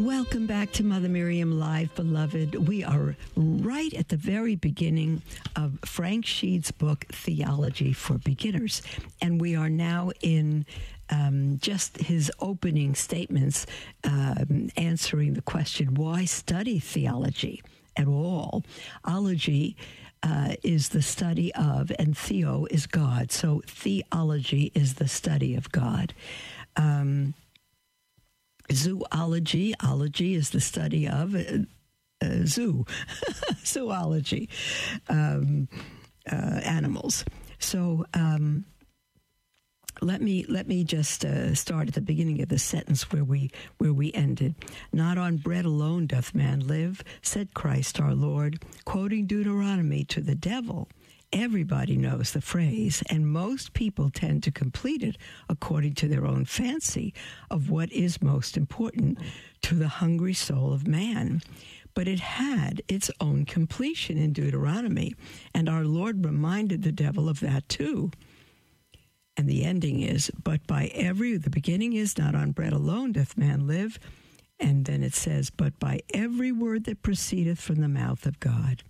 Welcome 0.00 0.46
back 0.46 0.72
to 0.72 0.82
Mother 0.82 1.10
Miriam 1.10 1.60
Live, 1.60 1.94
beloved. 1.94 2.54
We 2.66 2.82
are 2.82 3.16
right 3.36 3.92
at 3.92 4.08
the 4.08 4.16
very 4.16 4.56
beginning 4.56 5.20
of 5.56 5.78
Frank 5.84 6.24
Sheed's 6.24 6.70
book, 6.70 7.04
Theology 7.12 7.92
for 7.92 8.16
Beginners. 8.16 8.80
And 9.20 9.38
we 9.38 9.54
are 9.56 9.68
now 9.68 10.12
in 10.22 10.64
um, 11.10 11.58
just 11.60 11.98
his 11.98 12.32
opening 12.40 12.94
statements 12.94 13.66
um, 14.02 14.70
answering 14.74 15.34
the 15.34 15.42
question 15.42 15.92
why 15.92 16.24
study 16.24 16.78
theology 16.78 17.62
at 17.94 18.08
all? 18.08 18.64
Ology. 19.04 19.76
Uh, 20.22 20.52
is 20.62 20.90
the 20.90 21.00
study 21.00 21.50
of, 21.54 21.90
and 21.98 22.14
theo 22.14 22.66
is 22.70 22.86
God. 22.86 23.32
So 23.32 23.62
theology 23.66 24.70
is 24.74 24.96
the 24.96 25.08
study 25.08 25.54
of 25.54 25.72
God. 25.72 26.12
Um, 26.76 27.32
zoology. 28.72 29.74
Ology 29.82 30.34
is 30.34 30.50
the 30.50 30.60
study 30.60 31.08
of 31.08 31.34
uh, 31.34 31.42
uh, 32.22 32.44
zoo, 32.44 32.84
zoology, 33.64 34.48
um, 35.08 35.68
uh, 36.30 36.60
animals. 36.64 37.24
So 37.58 38.04
um, 38.14 38.64
let 40.02 40.22
me 40.22 40.44
let 40.48 40.66
me 40.66 40.84
just 40.84 41.24
uh, 41.24 41.54
start 41.54 41.88
at 41.88 41.94
the 41.94 42.00
beginning 42.00 42.40
of 42.40 42.48
the 42.48 42.58
sentence 42.58 43.10
where 43.12 43.24
we 43.24 43.50
where 43.78 43.92
we 43.92 44.12
ended. 44.12 44.54
Not 44.92 45.18
on 45.18 45.36
bread 45.36 45.64
alone 45.64 46.06
doth 46.06 46.34
man 46.34 46.66
live, 46.66 47.02
said 47.22 47.54
Christ 47.54 48.00
our 48.00 48.14
Lord, 48.14 48.62
quoting 48.84 49.26
Deuteronomy 49.26 50.04
to 50.04 50.20
the 50.20 50.34
devil. 50.34 50.88
Everybody 51.32 51.96
knows 51.96 52.32
the 52.32 52.40
phrase, 52.40 53.04
and 53.08 53.30
most 53.30 53.72
people 53.72 54.10
tend 54.10 54.42
to 54.42 54.50
complete 54.50 55.04
it 55.04 55.16
according 55.48 55.94
to 55.94 56.08
their 56.08 56.26
own 56.26 56.44
fancy 56.44 57.14
of 57.50 57.70
what 57.70 57.92
is 57.92 58.20
most 58.20 58.56
important 58.56 59.16
to 59.62 59.76
the 59.76 59.86
hungry 59.86 60.34
soul 60.34 60.72
of 60.72 60.88
man. 60.88 61.40
But 61.94 62.08
it 62.08 62.18
had 62.18 62.82
its 62.88 63.12
own 63.20 63.44
completion 63.44 64.18
in 64.18 64.32
Deuteronomy, 64.32 65.14
and 65.54 65.68
our 65.68 65.84
Lord 65.84 66.24
reminded 66.24 66.82
the 66.82 66.90
devil 66.90 67.28
of 67.28 67.38
that 67.40 67.68
too. 67.68 68.10
And 69.36 69.48
the 69.48 69.64
ending 69.64 70.00
is, 70.00 70.32
but 70.42 70.66
by 70.66 70.90
every, 70.94 71.36
the 71.36 71.48
beginning 71.48 71.92
is, 71.92 72.18
not 72.18 72.34
on 72.34 72.50
bread 72.50 72.72
alone 72.72 73.12
doth 73.12 73.38
man 73.38 73.68
live. 73.68 74.00
And 74.58 74.84
then 74.84 75.02
it 75.02 75.14
says, 75.14 75.48
but 75.48 75.78
by 75.78 76.00
every 76.12 76.50
word 76.52 76.84
that 76.84 77.02
proceedeth 77.02 77.60
from 77.60 77.76
the 77.76 77.88
mouth 77.88 78.26
of 78.26 78.40
God. 78.40 78.82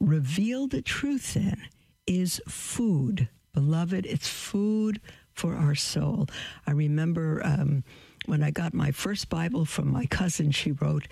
Revealed 0.00 0.84
truth 0.84 1.34
then 1.34 1.62
is 2.06 2.40
food. 2.48 3.28
Beloved, 3.52 4.06
it's 4.06 4.28
food 4.28 5.00
for 5.34 5.54
our 5.54 5.74
soul. 5.74 6.26
I 6.66 6.72
remember 6.72 7.40
um, 7.44 7.84
when 8.26 8.42
I 8.42 8.50
got 8.50 8.74
my 8.74 8.90
first 8.90 9.28
Bible 9.28 9.64
from 9.64 9.90
my 9.90 10.06
cousin, 10.06 10.50
she 10.50 10.72
wrote 10.72 11.08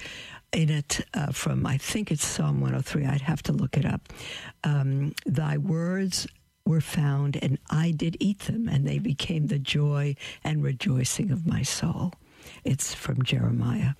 in 0.52 0.70
it 0.70 1.00
uh, 1.14 1.32
from, 1.32 1.66
I 1.66 1.78
think 1.78 2.10
it's 2.10 2.24
Psalm 2.24 2.60
103, 2.60 3.06
I'd 3.06 3.20
have 3.22 3.42
to 3.44 3.52
look 3.52 3.76
it 3.76 3.84
up. 3.84 4.12
Um, 4.64 5.14
Thy 5.24 5.58
words 5.58 6.26
were 6.64 6.80
found, 6.80 7.36
and 7.42 7.58
I 7.70 7.92
did 7.92 8.16
eat 8.20 8.40
them, 8.40 8.68
and 8.68 8.86
they 8.86 8.98
became 8.98 9.46
the 9.46 9.58
joy 9.58 10.16
and 10.42 10.62
rejoicing 10.62 11.30
of 11.30 11.46
my 11.46 11.62
soul. 11.62 12.12
It's 12.64 12.94
from 12.94 13.22
Jeremiah. 13.22 13.92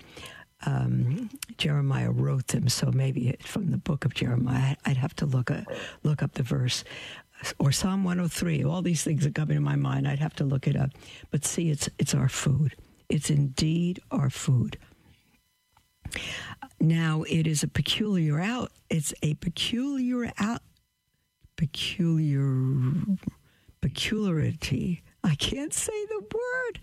Um, 0.65 1.29
Jeremiah 1.57 2.11
wrote 2.11 2.47
them, 2.47 2.67
so 2.67 2.91
maybe 2.91 3.35
from 3.41 3.71
the 3.71 3.77
book 3.77 4.05
of 4.05 4.13
Jeremiah. 4.13 4.75
I'd 4.85 4.97
have 4.97 5.15
to 5.17 5.25
look 5.25 5.49
a, 5.49 5.65
look 6.03 6.23
up 6.23 6.33
the 6.33 6.43
verse, 6.43 6.83
or 7.59 7.71
Psalm 7.71 8.03
103. 8.03 8.63
All 8.63 8.81
these 8.81 9.03
things 9.03 9.25
are 9.25 9.31
coming 9.31 9.55
to 9.57 9.61
my 9.61 9.75
mind. 9.75 10.07
I'd 10.07 10.19
have 10.19 10.35
to 10.37 10.43
look 10.43 10.67
it 10.67 10.75
up. 10.75 10.91
But 11.29 11.45
see, 11.45 11.69
it's 11.69 11.89
it's 11.99 12.15
our 12.15 12.29
food. 12.29 12.75
It's 13.09 13.29
indeed 13.29 13.99
our 14.11 14.29
food. 14.29 14.77
Now 16.79 17.23
it 17.23 17.45
is 17.47 17.63
a 17.63 17.67
peculiar 17.67 18.39
out. 18.39 18.71
It's 18.89 19.13
a 19.21 19.35
peculiar 19.35 20.31
out 20.39 20.61
peculiar 21.57 22.93
peculiarity. 23.81 25.03
I 25.23 25.35
can't 25.35 25.73
say 25.73 26.05
the 26.05 26.21
word 26.33 26.79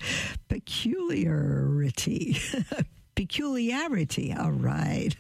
peculiarity. 0.49 2.39
peculiarity, 3.15 4.33
all 4.33 4.53
right, 4.53 5.15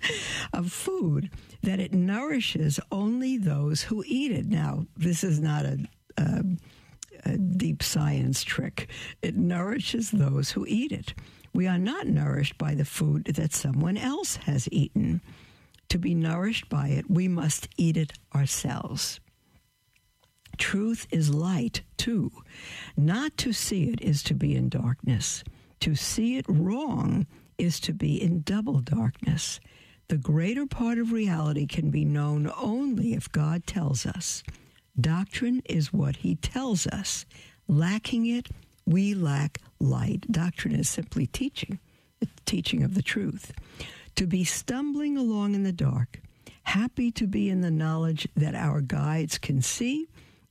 of 0.52 0.72
food 0.72 1.30
that 1.62 1.80
it 1.80 1.92
nourishes 1.92 2.80
only 2.90 3.38
those 3.38 3.82
who 3.82 4.04
eat 4.06 4.32
it. 4.32 4.46
Now, 4.46 4.86
this 4.96 5.24
is 5.24 5.40
not 5.40 5.64
a, 5.64 5.78
a, 6.16 6.44
a 7.24 7.36
deep 7.36 7.82
science 7.82 8.42
trick. 8.42 8.88
It 9.22 9.36
nourishes 9.36 10.10
those 10.10 10.50
who 10.50 10.66
eat 10.66 10.92
it. 10.92 11.14
We 11.52 11.66
are 11.66 11.78
not 11.78 12.06
nourished 12.06 12.58
by 12.58 12.74
the 12.74 12.84
food 12.84 13.24
that 13.24 13.54
someone 13.54 13.96
else 13.96 14.36
has 14.36 14.68
eaten. 14.70 15.22
To 15.88 15.98
be 15.98 16.14
nourished 16.14 16.68
by 16.68 16.88
it, 16.88 17.08
we 17.08 17.28
must 17.28 17.68
eat 17.76 17.96
it 17.96 18.12
ourselves. 18.34 19.20
Truth 20.58 21.06
is 21.10 21.32
light, 21.32 21.82
too. 21.96 22.30
Not 22.96 23.36
to 23.38 23.52
see 23.52 23.84
it 23.90 24.00
is 24.00 24.22
to 24.24 24.34
be 24.34 24.54
in 24.54 24.68
darkness. 24.68 25.44
To 25.86 25.94
see 25.94 26.36
it 26.36 26.46
wrong 26.48 27.28
is 27.58 27.78
to 27.78 27.92
be 27.92 28.20
in 28.20 28.40
double 28.40 28.80
darkness. 28.80 29.60
The 30.08 30.18
greater 30.18 30.66
part 30.66 30.98
of 30.98 31.12
reality 31.12 31.64
can 31.64 31.90
be 31.90 32.04
known 32.04 32.50
only 32.60 33.14
if 33.14 33.30
God 33.30 33.68
tells 33.68 34.04
us. 34.04 34.42
Doctrine 35.00 35.62
is 35.64 35.92
what 35.92 36.16
He 36.16 36.34
tells 36.34 36.88
us. 36.88 37.24
Lacking 37.68 38.26
it, 38.26 38.48
we 38.84 39.14
lack 39.14 39.60
light. 39.78 40.22
Doctrine 40.28 40.74
is 40.74 40.88
simply 40.88 41.28
teaching, 41.28 41.78
the 42.18 42.26
teaching 42.46 42.82
of 42.82 42.94
the 42.94 43.02
truth 43.02 43.52
to 44.16 44.26
be 44.26 44.42
stumbling 44.42 45.16
along 45.16 45.54
in 45.54 45.62
the 45.62 45.70
dark, 45.70 46.20
happy 46.64 47.12
to 47.12 47.28
be 47.28 47.48
in 47.48 47.60
the 47.60 47.70
knowledge 47.70 48.26
that 48.34 48.56
our 48.56 48.80
guides 48.80 49.38
can 49.38 49.62
see, 49.62 50.08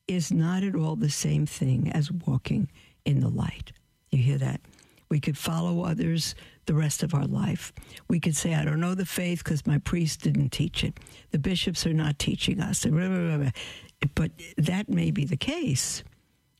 is 0.08 0.32
not 0.32 0.64
at 0.64 0.76
all 0.76 0.96
the 0.96 1.10
same 1.10 1.46
thing 1.46 1.92
as 1.92 2.10
walking 2.10 2.70
in 3.04 3.20
the 3.20 3.28
light. 3.28 3.74
You 4.12 4.20
hear 4.24 4.38
that? 4.38 4.62
We 5.10 5.20
could 5.20 5.38
follow 5.38 5.84
others 5.84 6.36
the 6.66 6.74
rest 6.74 7.04
of 7.04 7.14
our 7.14 7.26
life. 7.26 7.72
We 8.08 8.20
could 8.20 8.36
say, 8.36 8.56
I 8.56 8.66
don't 8.66 8.80
know 8.80 8.96
the 8.96 9.06
faith 9.06 9.44
because 9.44 9.68
my 9.68 9.78
priest 9.78 10.22
didn't 10.22 10.50
teach 10.50 10.84
it. 10.84 11.00
The 11.32 11.40
bishops 11.40 11.86
are 11.86 11.94
not 11.94 12.18
teaching 12.18 12.60
us. 12.60 12.86
But 14.16 14.32
that 14.58 14.90
may 14.90 15.12
be 15.12 15.26
the 15.26 15.38
case, 15.38 16.04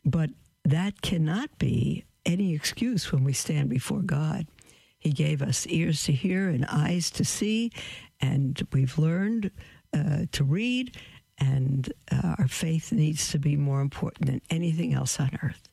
but 0.04 0.30
that 0.64 1.02
cannot 1.02 1.58
be 1.58 2.06
any 2.26 2.54
excuse 2.54 3.12
when 3.12 3.24
we 3.24 3.34
stand 3.34 3.70
before 3.70 4.02
God. 4.02 4.48
He 4.98 5.12
gave 5.12 5.42
us 5.44 5.68
ears 5.68 6.04
to 6.06 6.12
hear 6.12 6.50
and 6.50 6.66
eyes 6.66 7.12
to 7.12 7.24
see, 7.24 7.72
and 8.20 8.60
we've 8.74 8.98
learned 8.98 9.52
uh, 9.94 10.26
to 10.32 10.44
read, 10.44 10.98
and 11.38 11.92
uh, 12.12 12.36
our 12.40 12.48
faith 12.48 12.92
needs 12.92 13.30
to 13.32 13.38
be 13.38 13.56
more 13.56 13.82
important 13.82 14.28
than 14.28 14.42
anything 14.50 14.94
else 14.94 15.20
on 15.20 15.38
earth. 15.44 15.70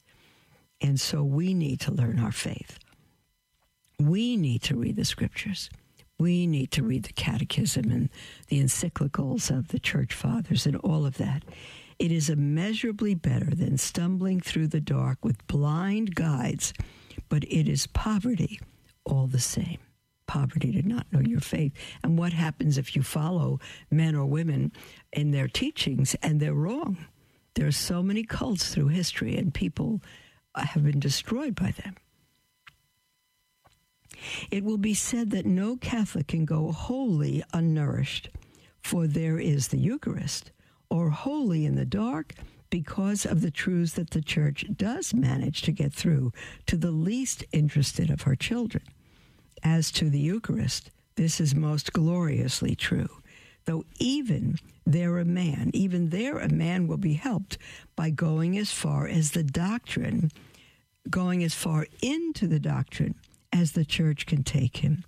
And 0.83 1.01
so 1.01 1.23
we 1.23 1.55
need 1.55 1.81
to 1.81 1.93
learn 1.93 2.19
our 2.19 2.33
faith. 2.33 2.79
We 3.99 4.37
need 4.37 4.63
to 4.65 4.77
read 4.77 4.97
the 4.97 5.05
scriptures. 5.05 5.71
We 6.19 6.47
need 6.47 6.73
to 6.73 6.83
read 6.83 7.05
the 7.05 7.13
catechism 7.13 7.91
and 7.91 8.11
the 8.49 8.61
encyclicals 8.61 9.57
of 9.57 9.69
the 9.69 9.79
church 9.79 10.13
fathers 10.13 10.67
and 10.67 10.77
all 10.77 11.07
of 11.07 11.19
that. 11.19 11.45
It 11.99 12.11
is 12.11 12.29
immeasurably 12.29 13.15
better 13.15 13.55
than 13.55 13.79
stumbling 13.79 14.41
through 14.41 14.69
the 14.69 14.81
dark 14.81 15.25
with 15.25 15.47
blind 15.47 16.17
guides, 16.17 16.73
but 17.29 17.45
it 17.45 17.69
is 17.69 17.87
poverty 17.87 18.61
all 19.05 19.29
the 19.29 19.39
same. 19.39 19.79
Poverty 20.27 20.73
to 20.73 20.87
not 20.87 21.07
know 21.13 21.21
your 21.21 21.41
faith. 21.41 21.73
And 22.03 22.19
what 22.19 22.33
happens 22.33 22.79
if 22.79 22.97
you 22.97 23.03
follow 23.03 23.61
men 23.91 24.15
or 24.15 24.27
women 24.27 24.73
in 25.13 25.31
their 25.31 25.49
teachings 25.49 26.17
and 26.23 26.41
they're 26.41 26.55
wrong? 26.55 27.07
There 27.55 27.67
are 27.67 27.73
so 27.73 28.03
many 28.03 28.25
cults 28.25 28.73
through 28.73 28.89
history, 28.89 29.37
and 29.37 29.53
people 29.53 30.01
have 30.57 30.85
been 30.85 31.01
destroyed 31.01 31.55
by 31.55 31.73
them. 31.73 31.97
It 34.51 34.65
will 34.65 34.79
be 34.79 34.95
said 34.95 35.31
that 35.31 35.47
no 35.47 35.77
Catholic 35.77 36.29
can 36.29 36.45
go 36.45 36.71
wholly 36.71 37.43
unnourished, 37.53 38.29
for 38.81 39.07
there 39.07 39.39
is 39.39 39.69
the 39.69 39.79
Eucharist, 39.79 40.53
or 40.91 41.11
wholly 41.11 41.65
in 41.65 41.75
the 41.75 41.85
dark, 41.85 42.35
because 42.71 43.27
of 43.27 43.41
the 43.41 43.51
truths 43.51 43.95
that 43.95 44.11
the 44.11 44.23
church 44.23 44.65
does 44.77 45.13
manage 45.13 45.63
to 45.63 45.73
get 45.73 45.93
through 45.93 46.33
to 46.67 46.77
the 46.77 46.91
least 46.91 47.45
interested 47.53 48.11
of 48.11 48.23
her 48.23 48.37
children. 48.37 48.85
As 49.63 49.91
to 49.93 50.09
the 50.09 50.19
Eucharist, 50.19 50.91
this 51.17 51.41
is 51.41 51.55
most 51.55 51.93
gloriously 51.93 52.75
true. 52.75 53.22
Though 53.65 53.85
even 53.99 54.59
there 54.87 55.19
a 55.19 55.25
man, 55.25 55.71
even 55.73 56.11
there 56.11 56.39
a 56.39 56.49
man 56.49 56.87
will 56.87 56.97
be 56.97 57.15
helped 57.15 57.59
by 57.95 58.11
going 58.11 58.59
as 58.59 58.73
far 58.73 59.07
as 59.07 59.31
the 59.31 59.45
doctrine, 59.45 60.31
going 61.09 61.45
as 61.45 61.55
far 61.55 61.87
into 62.03 62.47
the 62.47 62.61
doctrine 62.61 63.15
as 63.53 63.73
the 63.73 63.85
church 63.85 64.27
can 64.27 64.43
take 64.43 64.79
him, 64.79 65.05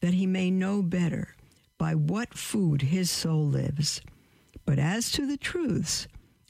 that 0.00 0.14
he 0.14 0.26
may 0.26 0.50
know 0.50 0.82
better 0.82 1.34
by 1.78 1.94
what 1.94 2.36
food 2.36 2.82
his 2.82 3.10
soul 3.10 3.46
lives. 3.46 4.00
But 4.66 4.78
as 4.78 5.10
to 5.12 5.26
the 5.26 5.36
truths, 5.36 6.06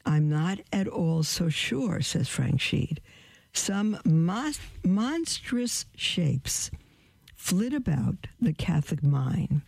I'm 0.06 0.28
not 0.28 0.60
at 0.72 0.88
all 0.88 1.22
so 1.22 1.48
sure, 1.48 2.00
says 2.00 2.28
Frank 2.28 2.60
Sheed. 2.60 2.98
Some 3.52 3.98
monstrous 4.04 5.86
shapes 5.94 6.70
flit 7.34 7.72
about 7.72 8.26
the 8.40 8.52
Catholic 8.52 9.02
mind. 9.02 9.62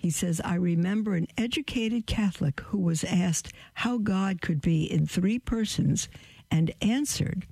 He 0.00 0.08
says, 0.08 0.40
I 0.42 0.54
remember 0.54 1.14
an 1.14 1.26
educated 1.36 2.06
Catholic 2.06 2.60
who 2.60 2.78
was 2.78 3.04
asked 3.04 3.52
how 3.74 3.98
God 3.98 4.40
could 4.40 4.62
be 4.62 4.90
in 4.90 5.06
three 5.06 5.38
persons 5.38 6.08
and 6.50 6.72
answered, 6.80 7.46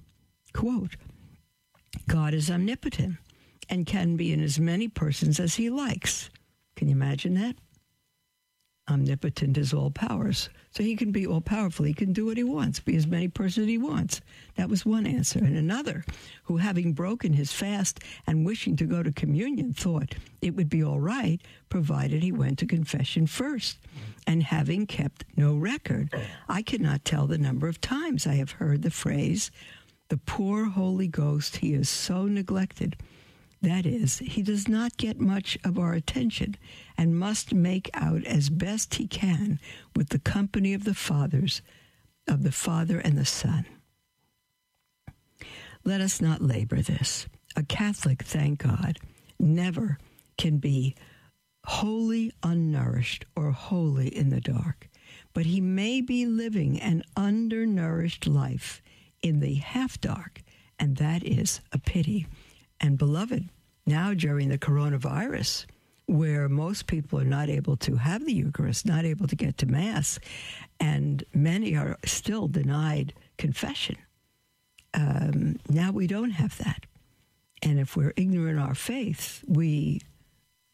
quote, 0.55 0.97
God 2.07 2.33
is 2.33 2.51
omnipotent 2.51 3.17
and 3.69 3.85
can 3.85 4.17
be 4.17 4.33
in 4.33 4.43
as 4.43 4.59
many 4.59 4.89
persons 4.89 5.39
as 5.39 5.57
he 5.57 5.69
likes. 5.69 6.31
Can 6.75 6.89
you 6.89 6.95
imagine 6.95 7.35
that? 7.35 7.57
Omnipotent 8.91 9.59
is 9.59 9.75
all 9.75 9.91
powers. 9.91 10.49
So 10.71 10.83
he 10.83 10.97
can 10.97 11.13
be 11.13 11.27
all 11.27 11.41
powerful. 11.41 11.85
He 11.85 11.95
can 11.95 12.13
do 12.13 12.27
what 12.27 12.37
he 12.37 12.45
wants, 12.45 12.81
be 12.81 12.97
as 12.97 13.07
many 13.07 13.29
persons 13.29 13.65
as 13.65 13.69
he 13.69 13.79
wants. 13.79 14.21
That 14.57 14.69
was 14.69 14.87
one 14.87 15.07
answer. 15.07 15.39
And 15.39 15.57
another, 15.57 16.05
who 16.45 16.59
having 16.59 16.93
broken 16.93 17.33
his 17.33 17.53
fast 17.53 18.01
and 18.27 18.47
wishing 18.47 18.77
to 18.77 18.85
go 18.85 19.03
to 19.03 19.13
communion, 19.13 19.73
thought 19.73 20.15
it 20.41 20.55
would 20.55 20.69
be 20.69 20.83
all 20.83 21.01
right, 21.01 21.41
provided 21.69 22.23
he 22.23 22.33
went 22.33 22.59
to 22.61 22.67
confession 22.67 23.27
first. 23.27 23.79
And 24.27 24.43
having 24.43 24.87
kept 24.87 25.25
no 25.37 25.57
record, 25.57 26.13
I 26.49 26.63
cannot 26.63 27.05
tell 27.05 27.27
the 27.27 27.39
number 27.39 27.69
of 27.69 27.81
times 27.81 28.27
I 28.27 28.35
have 28.35 28.53
heard 28.53 28.83
the 28.83 28.91
phrase, 28.91 29.51
the 30.09 30.19
poor 30.19 30.67
Holy 30.67 31.09
Ghost, 31.09 31.57
he 31.57 31.75
is 31.75 31.89
so 31.89 32.25
neglected. 32.27 32.97
That 33.61 33.87
is, 33.87 34.19
he 34.19 34.43
does 34.43 34.69
not 34.69 34.97
get 34.97 35.19
much 35.19 35.59
of 35.65 35.79
our 35.79 35.93
attention 35.93 36.57
and 36.99 37.17
must 37.17 37.55
make 37.55 37.89
out 37.95 38.25
as 38.25 38.51
best 38.51 38.97
he 38.97 39.07
can 39.07 39.61
with 39.95 40.09
the 40.09 40.19
company 40.19 40.75
of 40.75 40.83
the 40.83 40.95
fathers, 40.95 41.63
of 42.27 42.43
the 42.43 42.53
Father 42.53 42.99
and 42.99 43.17
the 43.17 43.25
Son. 43.25 43.65
Let 45.85 46.01
us 46.01 46.21
not 46.21 46.43
labor 46.43 46.83
this. 46.83 47.29
A 47.57 47.63
Catholic, 47.63 48.25
thank 48.25 48.59
God, 48.59 48.99
never 49.39 49.99
can 50.37 50.59
be 50.59 50.97
wholly 51.65 52.33
unnourished 52.43 53.25
or 53.37 53.53
wholly 53.53 54.09
in 54.09 54.31
the 54.31 54.41
dark, 54.41 54.89
but 55.33 55.47
he 55.47 55.61
may 55.61 56.01
be 56.01 56.27
living 56.27 56.81
an 56.81 57.05
undernourished 57.17 58.27
life 58.27 58.83
in 59.23 59.41
the 59.41 59.55
half 59.55 60.01
dark, 60.01 60.43
and 60.79 60.97
that 60.97 61.23
is 61.25 61.61
a 61.73 61.79
pity. 61.79 62.27
And 62.81 62.99
beloved, 62.99 63.49
now 63.87 64.15
during 64.15 64.49
the 64.49 64.59
coronavirus, 64.59 65.67
where 66.09 66.49
most 66.49 66.87
people 66.87 67.21
are 67.21 67.25
not 67.25 67.51
able 67.51 67.77
to 67.77 67.97
have 67.97 68.25
the 68.25 68.33
Eucharist, 68.33 68.87
not 68.87 69.05
able 69.05 69.29
to 69.29 69.37
get 69.37 69.59
to 69.59 69.67
Mass, 69.67 70.19
and 70.81 71.23
many 71.35 71.77
are 71.77 71.99
still 72.07 72.49
denied 72.49 73.13
confession. 73.37 73.97
Um, 74.95 75.61
now 75.69 75.93
we 75.93 76.07
don't 76.07 76.31
have 76.31 76.57
that. 76.59 76.87
And 77.63 77.79
if 77.79 77.95
we're 77.95 78.15
ignorant 78.17 78.59
of 78.59 78.65
our 78.65 78.75
faith, 78.75 79.45
we, 79.47 80.01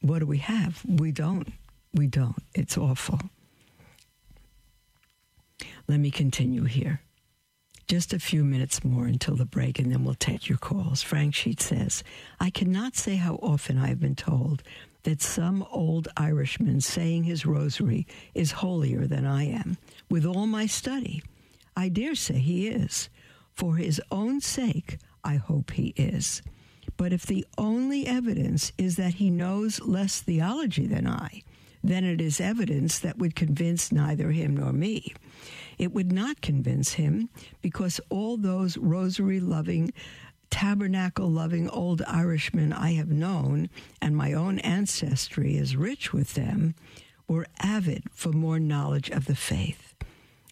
what 0.02 0.20
do 0.20 0.26
we 0.26 0.38
have? 0.38 0.82
We 0.86 1.10
don't. 1.10 1.52
We 1.92 2.06
don't. 2.06 2.42
It's 2.54 2.78
awful. 2.78 3.18
Let 5.88 5.98
me 5.98 6.12
continue 6.12 6.62
here. 6.62 7.00
Just 7.88 8.12
a 8.12 8.20
few 8.20 8.44
minutes 8.44 8.84
more 8.84 9.06
until 9.06 9.34
the 9.34 9.44
break, 9.44 9.80
and 9.80 9.90
then 9.90 10.04
we'll 10.04 10.14
take 10.14 10.48
your 10.48 10.58
calls. 10.58 11.02
Frank 11.02 11.34
Sheed 11.34 11.60
says, 11.60 12.04
I 12.38 12.50
cannot 12.50 12.94
say 12.94 13.16
how 13.16 13.34
often 13.42 13.78
I 13.78 13.88
have 13.88 14.00
been 14.00 14.14
told 14.14 14.62
that 15.04 15.22
some 15.22 15.64
old 15.70 16.08
Irishman 16.16 16.80
saying 16.80 17.24
his 17.24 17.46
rosary 17.46 18.06
is 18.34 18.52
holier 18.52 19.06
than 19.06 19.24
I 19.24 19.44
am. 19.44 19.78
With 20.10 20.26
all 20.26 20.46
my 20.46 20.66
study, 20.66 21.22
I 21.76 21.88
dare 21.88 22.14
say 22.14 22.38
he 22.38 22.68
is. 22.68 23.08
For 23.54 23.76
his 23.76 24.00
own 24.10 24.40
sake, 24.40 24.98
I 25.22 25.36
hope 25.36 25.72
he 25.72 25.94
is. 25.96 26.42
But 26.96 27.12
if 27.12 27.24
the 27.24 27.46
only 27.56 28.06
evidence 28.06 28.72
is 28.76 28.96
that 28.96 29.14
he 29.14 29.30
knows 29.30 29.80
less 29.80 30.20
theology 30.20 30.86
than 30.86 31.06
I, 31.06 31.42
then 31.82 32.04
it 32.04 32.20
is 32.20 32.40
evidence 32.40 32.98
that 33.00 33.18
would 33.18 33.36
convince 33.36 33.92
neither 33.92 34.30
him 34.30 34.56
nor 34.56 34.72
me. 34.72 35.14
It 35.78 35.92
would 35.92 36.12
not 36.12 36.40
convince 36.40 36.94
him 36.94 37.28
because 37.60 38.00
all 38.08 38.36
those 38.36 38.78
rosary 38.78 39.40
loving, 39.40 39.92
tabernacle 40.54 41.28
loving 41.28 41.68
old 41.70 42.00
Irishmen 42.02 42.72
I 42.72 42.92
have 42.92 43.10
known, 43.10 43.68
and 44.00 44.16
my 44.16 44.32
own 44.32 44.60
ancestry 44.60 45.56
is 45.56 45.74
rich 45.74 46.12
with 46.12 46.34
them, 46.34 46.76
were 47.26 47.48
avid 47.58 48.04
for 48.12 48.30
more 48.30 48.60
knowledge 48.60 49.10
of 49.10 49.24
the 49.24 49.34
faith. 49.34 49.96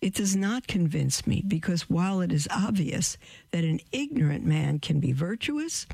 It 0.00 0.12
does 0.12 0.34
not 0.34 0.66
convince 0.66 1.24
me 1.24 1.44
because 1.46 1.88
while 1.88 2.20
it 2.20 2.32
is 2.32 2.48
obvious 2.50 3.16
that 3.52 3.62
an 3.62 3.78
ignorant 3.92 4.44
man 4.44 4.80
can 4.80 4.98
be 4.98 5.12
virtuous, 5.12 5.86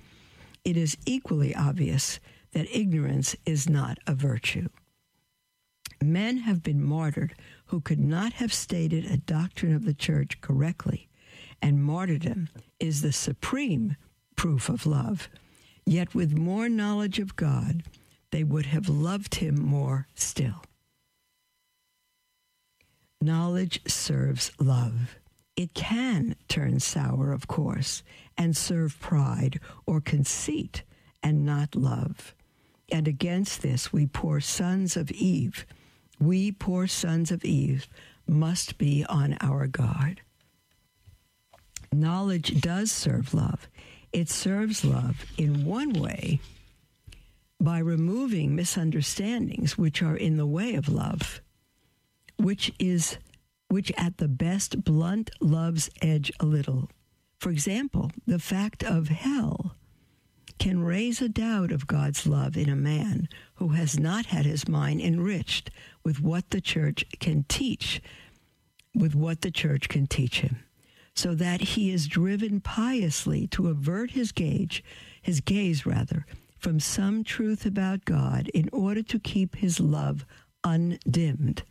it 0.65 0.79
is 0.79 0.97
equally 1.05 1.55
obvious 1.55 2.19
that 2.53 2.75
ignorance 2.75 3.37
is 3.45 3.69
not 3.69 3.99
a 4.07 4.15
virtue. 4.15 4.71
Men 6.03 6.39
have 6.39 6.63
been 6.63 6.83
martyred 6.83 7.35
who 7.67 7.83
could 7.83 8.01
not 8.01 8.33
have 8.33 8.55
stated 8.55 9.05
a 9.05 9.19
doctrine 9.19 9.75
of 9.75 9.85
the 9.85 9.93
church 9.93 10.41
correctly, 10.41 11.11
and 11.61 11.85
martyrdom 11.85 12.49
is 12.81 13.03
the 13.03 13.13
supreme 13.13 13.97
proof 14.37 14.69
of 14.69 14.87
love. 14.87 15.29
Yet, 15.85 16.15
with 16.15 16.37
more 16.37 16.69
knowledge 16.69 17.19
of 17.19 17.37
God, 17.37 17.83
they 18.31 18.45
would 18.45 18.67
have 18.67 18.89
loved 18.89 19.37
him 19.37 19.61
more 19.61 20.07
still. 20.15 20.63
Knowledge 23.21 23.81
serves 23.87 24.53
love. 24.61 25.17
It 25.57 25.75
can 25.75 26.37
turn 26.47 26.79
sour, 26.79 27.33
of 27.33 27.49
course, 27.49 28.03
and 28.37 28.57
serve 28.57 29.01
pride 29.01 29.59
or 29.87 30.01
conceit 30.01 30.85
and 31.23 31.45
not 31.45 31.75
love. 31.75 32.35
And 32.93 33.09
against 33.09 33.63
this, 33.63 33.93
we 33.93 34.07
poor 34.07 34.41
sons 34.41 34.97
of 34.97 35.11
Eve 35.11 35.67
we 36.21 36.51
poor 36.51 36.87
sons 36.87 37.31
of 37.31 37.45
Eve 37.45 37.89
must 38.27 38.77
be 38.77 39.05
on 39.09 39.37
our 39.41 39.67
guard. 39.67 40.23
Knowledge 41.93 42.61
does 42.61 42.93
serve 42.93 43.35
love. 43.35 43.69
It 44.13 44.29
serves 44.29 44.85
love 44.85 45.25
in 45.37 45.65
one 45.65 45.93
way 45.93 46.41
by 47.61 47.79
removing 47.79 48.55
misunderstandings 48.55 49.77
which 49.77 50.03
are 50.03 50.17
in 50.17 50.37
the 50.37 50.47
way 50.47 50.75
of 50.75 50.89
love, 50.89 51.41
which 52.37 52.73
is 52.79 53.19
which 53.69 53.93
at 53.97 54.17
the 54.19 54.29
best 54.29 54.85
blunt 54.85 55.31
love's 55.41 55.91
edge 56.01 56.33
a 56.41 56.47
little. 56.47 56.89
For 57.39 57.51
example, 57.51 58.11
the 58.27 58.39
fact 58.39 58.83
of 58.83 59.09
hell 59.09 59.77
can 60.59 60.83
raise 60.83 61.21
a 61.21 61.29
doubt 61.29 61.71
of 61.71 61.87
God's 61.87 62.27
love 62.27 62.57
in 62.57 62.69
a 62.69 62.77
man 62.77 63.29
who 63.57 63.69
has 63.69 63.99
not 63.99 64.27
had 64.27 64.45
his 64.45 64.69
mind 64.69 65.01
enriched 65.01 65.71
with 66.05 66.21
what 66.21 66.51
the 66.51 66.61
church 66.61 67.05
can 67.21 67.45
teach, 67.49 68.01
with 68.95 69.15
what 69.15 69.43
the 69.43 69.51
church 69.51 69.89
can 69.89 70.07
teach 70.07 70.41
him, 70.41 70.65
so 71.19 71.35
that 71.35 71.61
he 71.61 71.91
is 71.91 72.07
driven 72.07 72.61
piously 72.61 73.49
to 73.49 73.67
avert 73.67 74.13
his 74.13 74.31
gaze, 74.31 74.81
his 75.21 75.41
gaze 75.41 75.85
rather, 75.85 76.25
from 76.57 76.79
some 76.79 77.25
truth 77.25 77.67
about 77.67 78.05
God 78.05 78.47
in 78.55 78.71
order 78.73 79.03
to 79.03 79.19
keep 79.19 79.57
his 79.57 79.81
love 79.81 80.25
undimmed. 80.63 81.65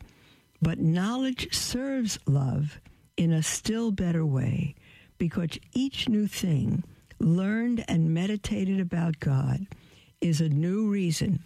But 0.60 0.80
knowledge 0.80 1.54
serves 1.54 2.18
love 2.26 2.78
in 3.16 3.32
a 3.32 3.42
still 3.42 3.90
better 3.90 4.26
way 4.26 4.74
because 5.16 5.58
each 5.72 6.10
new 6.10 6.26
thing 6.26 6.84
learned 7.18 7.86
and 7.88 8.12
meditated 8.12 8.80
about 8.80 9.18
God 9.18 9.66
is 10.20 10.42
a 10.42 10.50
new 10.50 10.90
reason 10.90 11.42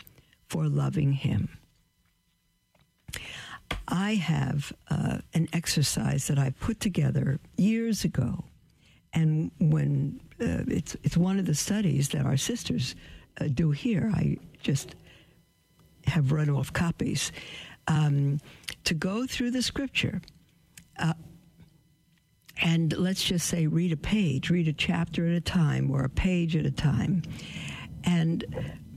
for 0.48 0.66
loving 0.66 1.12
Him. 1.12 1.50
I 3.92 4.14
have 4.14 4.72
uh, 4.90 5.18
an 5.34 5.48
exercise 5.52 6.26
that 6.26 6.38
I 6.38 6.50
put 6.58 6.80
together 6.80 7.38
years 7.56 8.04
ago, 8.04 8.44
and 9.12 9.50
when 9.60 10.20
uh, 10.40 10.64
it's 10.66 10.96
it's 11.04 11.16
one 11.16 11.38
of 11.38 11.46
the 11.46 11.54
studies 11.54 12.08
that 12.08 12.24
our 12.24 12.38
sisters 12.38 12.96
uh, 13.40 13.48
do 13.52 13.70
here. 13.70 14.10
I 14.14 14.38
just 14.62 14.96
have 16.06 16.32
run 16.32 16.50
off 16.50 16.72
copies 16.72 17.30
um, 17.86 18.40
to 18.84 18.94
go 18.94 19.26
through 19.26 19.52
the 19.52 19.62
scripture 19.62 20.20
uh, 20.98 21.12
and 22.62 22.96
let's 22.96 23.22
just 23.22 23.48
say 23.48 23.66
read 23.66 23.92
a 23.92 23.96
page, 23.96 24.50
read 24.50 24.68
a 24.68 24.72
chapter 24.72 25.26
at 25.26 25.32
a 25.32 25.40
time 25.40 25.90
or 25.90 26.04
a 26.04 26.08
page 26.08 26.56
at 26.56 26.64
a 26.64 26.70
time. 26.70 27.22
And 28.04 28.44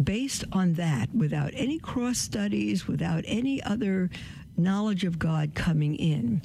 based 0.04 0.44
on 0.52 0.74
that, 0.74 1.14
without 1.14 1.52
any 1.54 1.80
cross 1.80 2.18
studies, 2.18 2.88
without 2.88 3.24
any 3.28 3.62
other 3.64 4.10
knowledge 4.58 5.04
of 5.04 5.20
God 5.20 5.56
coming 5.56 5.96
in, 5.96 6.42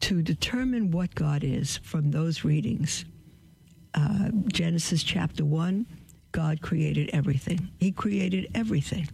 to 0.00 0.22
determine 0.22 0.90
what 0.90 1.14
God 1.14 1.44
is 1.44 1.78
from 1.78 2.10
those 2.10 2.44
readings. 2.44 3.04
Uh, 3.94 4.30
Genesis 4.48 5.02
chapter 5.02 5.44
1, 5.44 5.86
God 6.32 6.60
created 6.60 7.10
everything. 7.12 7.70
He 7.78 7.92
created 7.92 8.50
everything. 8.54 9.08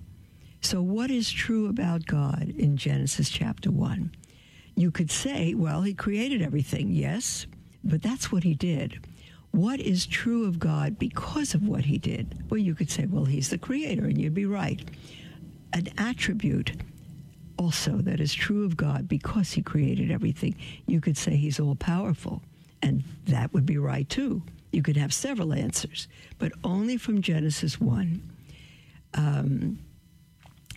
So, 0.61 0.81
what 0.81 1.11
is 1.11 1.31
true 1.31 1.69
about 1.69 2.07
God 2.07 2.53
in 2.57 2.77
Genesis 2.77 3.29
chapter 3.29 3.71
1? 3.71 4.11
you 4.79 4.93
could 4.93 5.11
say, 5.11 5.55
well, 5.55 5.83
he 5.83 5.93
created 5.93 6.41
everything, 6.41 6.93
yes, 6.93 7.47
but 7.83 8.01
that's 8.01 8.31
what 8.31 8.45
he 8.45 8.55
did. 8.55 9.05
What 9.51 9.81
is 9.81 10.07
true 10.07 10.47
of 10.47 10.61
God 10.61 10.99
because 10.99 11.53
of 11.55 11.67
what 11.67 11.85
he 11.85 11.99
did? 11.99 12.49
Well, 12.49 12.59
you 12.59 12.77
could 12.77 12.91
say, 12.91 13.07
well, 13.07 13.25
he's 13.25 13.51
the 13.51 13.59
creator, 13.59 14.05
and 14.05 14.17
you'd 14.21 14.35
be 14.35 14.47
right. 14.47 14.81
An 15.73 15.89
attribute 15.99 16.73
also 17.59 17.97
that 17.99 18.21
is 18.21 18.33
true 18.33 18.65
of 18.65 18.77
God 18.77 19.09
because 19.09 19.53
he 19.53 19.63
created 19.63 20.11
everything, 20.11 20.55
you 20.87 21.01
could 21.01 21.17
say 21.17 21.37
he's 21.37 21.61
all 21.61 21.75
powerful, 21.75 22.43
and 22.83 23.03
that 23.27 23.53
would 23.53 23.67
be 23.67 23.79
right 23.79 24.09
too. 24.09 24.43
You 24.73 24.83
could 24.83 24.97
have 24.97 25.13
several 25.13 25.53
answers, 25.53 26.09
but 26.39 26.53
only 26.63 26.97
from 26.97 27.23
Genesis 27.23 27.81
1. 27.81 28.23
Um, 29.15 29.79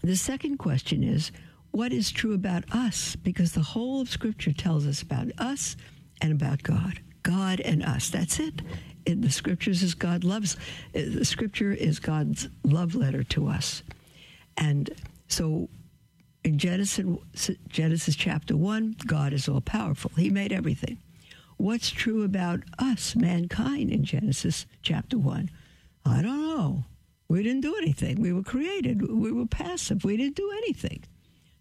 the 0.02 0.16
second 0.16 0.58
question 0.58 1.04
is 1.04 1.32
what 1.72 1.94
is 1.94 2.12
true 2.12 2.34
about 2.34 2.64
us, 2.74 3.16
because 3.16 3.54
the 3.54 3.62
whole 3.62 4.02
of 4.02 4.10
Scripture 4.10 4.54
tells 4.54 4.88
us 4.88 5.02
about 5.02 5.28
us 5.38 5.76
and 6.22 6.32
about 6.32 6.64
God. 6.64 7.00
God 7.24 7.60
and 7.62 7.84
us. 7.84 8.10
That's 8.10 8.40
it. 8.40 8.62
In 9.06 9.22
the 9.22 9.30
Scriptures 9.30 9.84
is 9.84 9.94
God 9.94 10.24
loves. 10.24 10.58
The 10.94 11.26
Scripture 11.26 11.72
is 11.72 12.00
God's 12.00 12.50
love 12.64 12.96
letter 12.96 13.24
to 13.26 13.48
us, 13.48 13.84
and 14.58 14.90
so 15.28 15.70
in 16.44 16.58
Genesis, 16.58 17.06
Genesis 17.70 18.16
chapter 18.16 18.58
one, 18.58 18.96
God 19.06 19.34
is 19.34 19.48
all 19.48 19.62
powerful. 19.62 20.12
He 20.18 20.30
made 20.30 20.52
everything. 20.52 20.98
What's 21.58 21.92
true 21.92 22.24
about 22.24 22.62
us, 22.80 23.16
mankind, 23.16 23.92
in 23.92 24.04
Genesis 24.04 24.66
chapter 24.82 25.18
one? 25.18 25.52
I 26.04 26.22
don't 26.24 26.42
know. 26.42 26.86
We 27.28 27.44
didn't 27.44 27.62
do 27.62 27.76
anything. 27.78 28.20
We 28.20 28.34
were 28.34 28.44
created. 28.44 29.08
We 29.10 29.32
were 29.32 29.46
passive. 29.46 30.04
We 30.04 30.18
didn't 30.18 30.36
do 30.36 30.52
anything. 30.52 31.04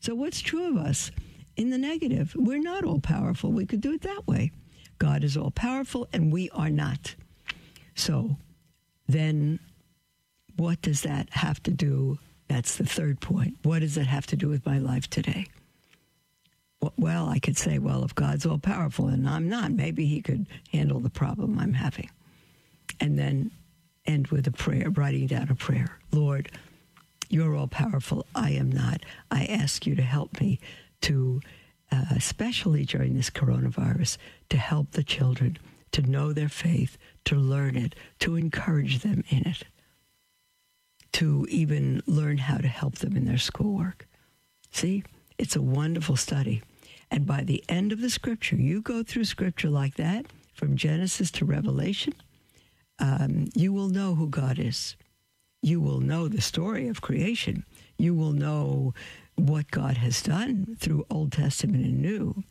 So, 0.01 0.14
what's 0.14 0.40
true 0.40 0.69
of 0.69 0.77
us? 0.77 1.11
In 1.57 1.69
the 1.69 1.79
negative, 1.79 2.35
we're 2.35 2.62
not 2.62 2.85
all 2.85 3.01
powerful. 3.01 3.53
We 3.53 3.66
could 3.66 3.83
do 3.83 3.93
it 3.93 4.01
that 4.03 4.27
way. 4.27 4.51
God 4.99 5.23
is 5.23 5.37
all 5.37 5.51
powerful, 5.51 6.09
and 6.12 6.33
we 6.33 6.49
are 6.51 6.71
not. 6.71 7.14
So, 7.95 8.38
then 9.07 9.61
what 10.57 10.81
does 10.81 11.03
that 11.03 11.29
have 11.31 11.62
to 11.64 11.71
do? 11.71 12.19
That's 12.51 12.75
the 12.75 12.85
third 12.85 13.21
point. 13.21 13.59
What 13.63 13.79
does 13.79 13.97
it 13.97 14.09
have 14.09 14.27
to 14.27 14.37
do 14.37 14.49
with 14.49 14.67
my 14.67 14.79
life 14.79 15.09
today? 15.09 15.47
Well, 16.99 17.29
I 17.29 17.39
could 17.39 17.57
say, 17.57 17.79
well, 17.79 18.03
if 18.03 18.13
God's 18.17 18.45
all 18.45 18.59
powerful 18.59 19.07
and 19.07 19.29
I'm 19.29 19.49
not, 19.49 19.71
maybe 19.71 20.05
He 20.05 20.21
could 20.21 20.49
handle 20.73 20.99
the 20.99 21.11
problem 21.11 21.61
I'm 21.61 21.75
having. 21.75 22.11
And 22.99 23.17
then 23.17 23.53
end 24.05 24.29
with 24.29 24.49
a 24.49 24.51
prayer, 24.51 24.91
writing 24.91 25.29
down 25.29 25.49
a 25.49 25.55
prayer. 25.55 26.01
Lord, 26.11 26.51
you're 27.29 27.55
all 27.55 27.69
powerful. 27.69 28.27
I 28.35 28.51
am 28.51 28.73
not. 28.73 29.05
I 29.31 29.45
ask 29.45 29.87
you 29.87 29.95
to 29.95 30.03
help 30.03 30.41
me 30.41 30.59
to, 31.03 31.41
uh, 31.93 32.07
especially 32.17 32.85
during 32.85 33.15
this 33.15 33.31
coronavirus, 33.31 34.17
to 34.49 34.57
help 34.57 34.91
the 34.91 35.05
children 35.05 35.57
to 35.93 36.03
know 36.03 36.33
their 36.33 36.49
faith, 36.49 36.99
to 37.27 37.37
learn 37.37 37.77
it, 37.77 37.95
to 38.19 38.35
encourage 38.35 39.01
them 39.05 39.23
in 39.29 39.47
it, 39.47 39.63
to 41.12 41.46
even 41.51 42.03
learn 42.07 42.38
how 42.38 42.57
to 42.59 42.68
help 42.68 42.96
them 42.96 43.16
in 43.16 43.25
their 43.25 43.38
schoolwork. 43.38 44.09
See, 44.70 45.03
it's 45.38 45.57
a 45.57 45.62
wonderful 45.62 46.16
study. 46.16 46.62
And 47.11 47.27
by 47.27 47.42
the 47.42 47.64
end 47.68 47.92
of 47.92 48.01
the 48.01 48.11
scripture, 48.11 48.57
you 48.57 48.83
go 48.83 49.03
through 49.03 49.25
scripture 49.25 49.70
like 49.70 49.96
that, 49.96 50.27
from 50.55 50.77
Genesis 50.77 51.31
to 51.33 51.44
Revelation, 51.44 52.14
um, 52.99 53.49
you 53.55 53.73
will 53.73 53.88
know 53.88 54.14
who 54.14 54.29
God 54.29 54.59
is 54.59 54.96
you 55.62 55.81
will 55.81 56.01
know 56.01 56.29
the 56.29 56.40
story 56.40 56.88
of 56.88 57.01
creation. 57.01 57.64
You 57.99 58.14
will 58.14 58.33
know 58.33 58.94
what 59.37 59.70
God 59.70 59.99
has 59.99 60.23
done 60.23 60.77
through 60.79 61.07
Old 61.11 61.33
Testament 61.33 61.85
and 61.85 62.01
New, 62.01 62.42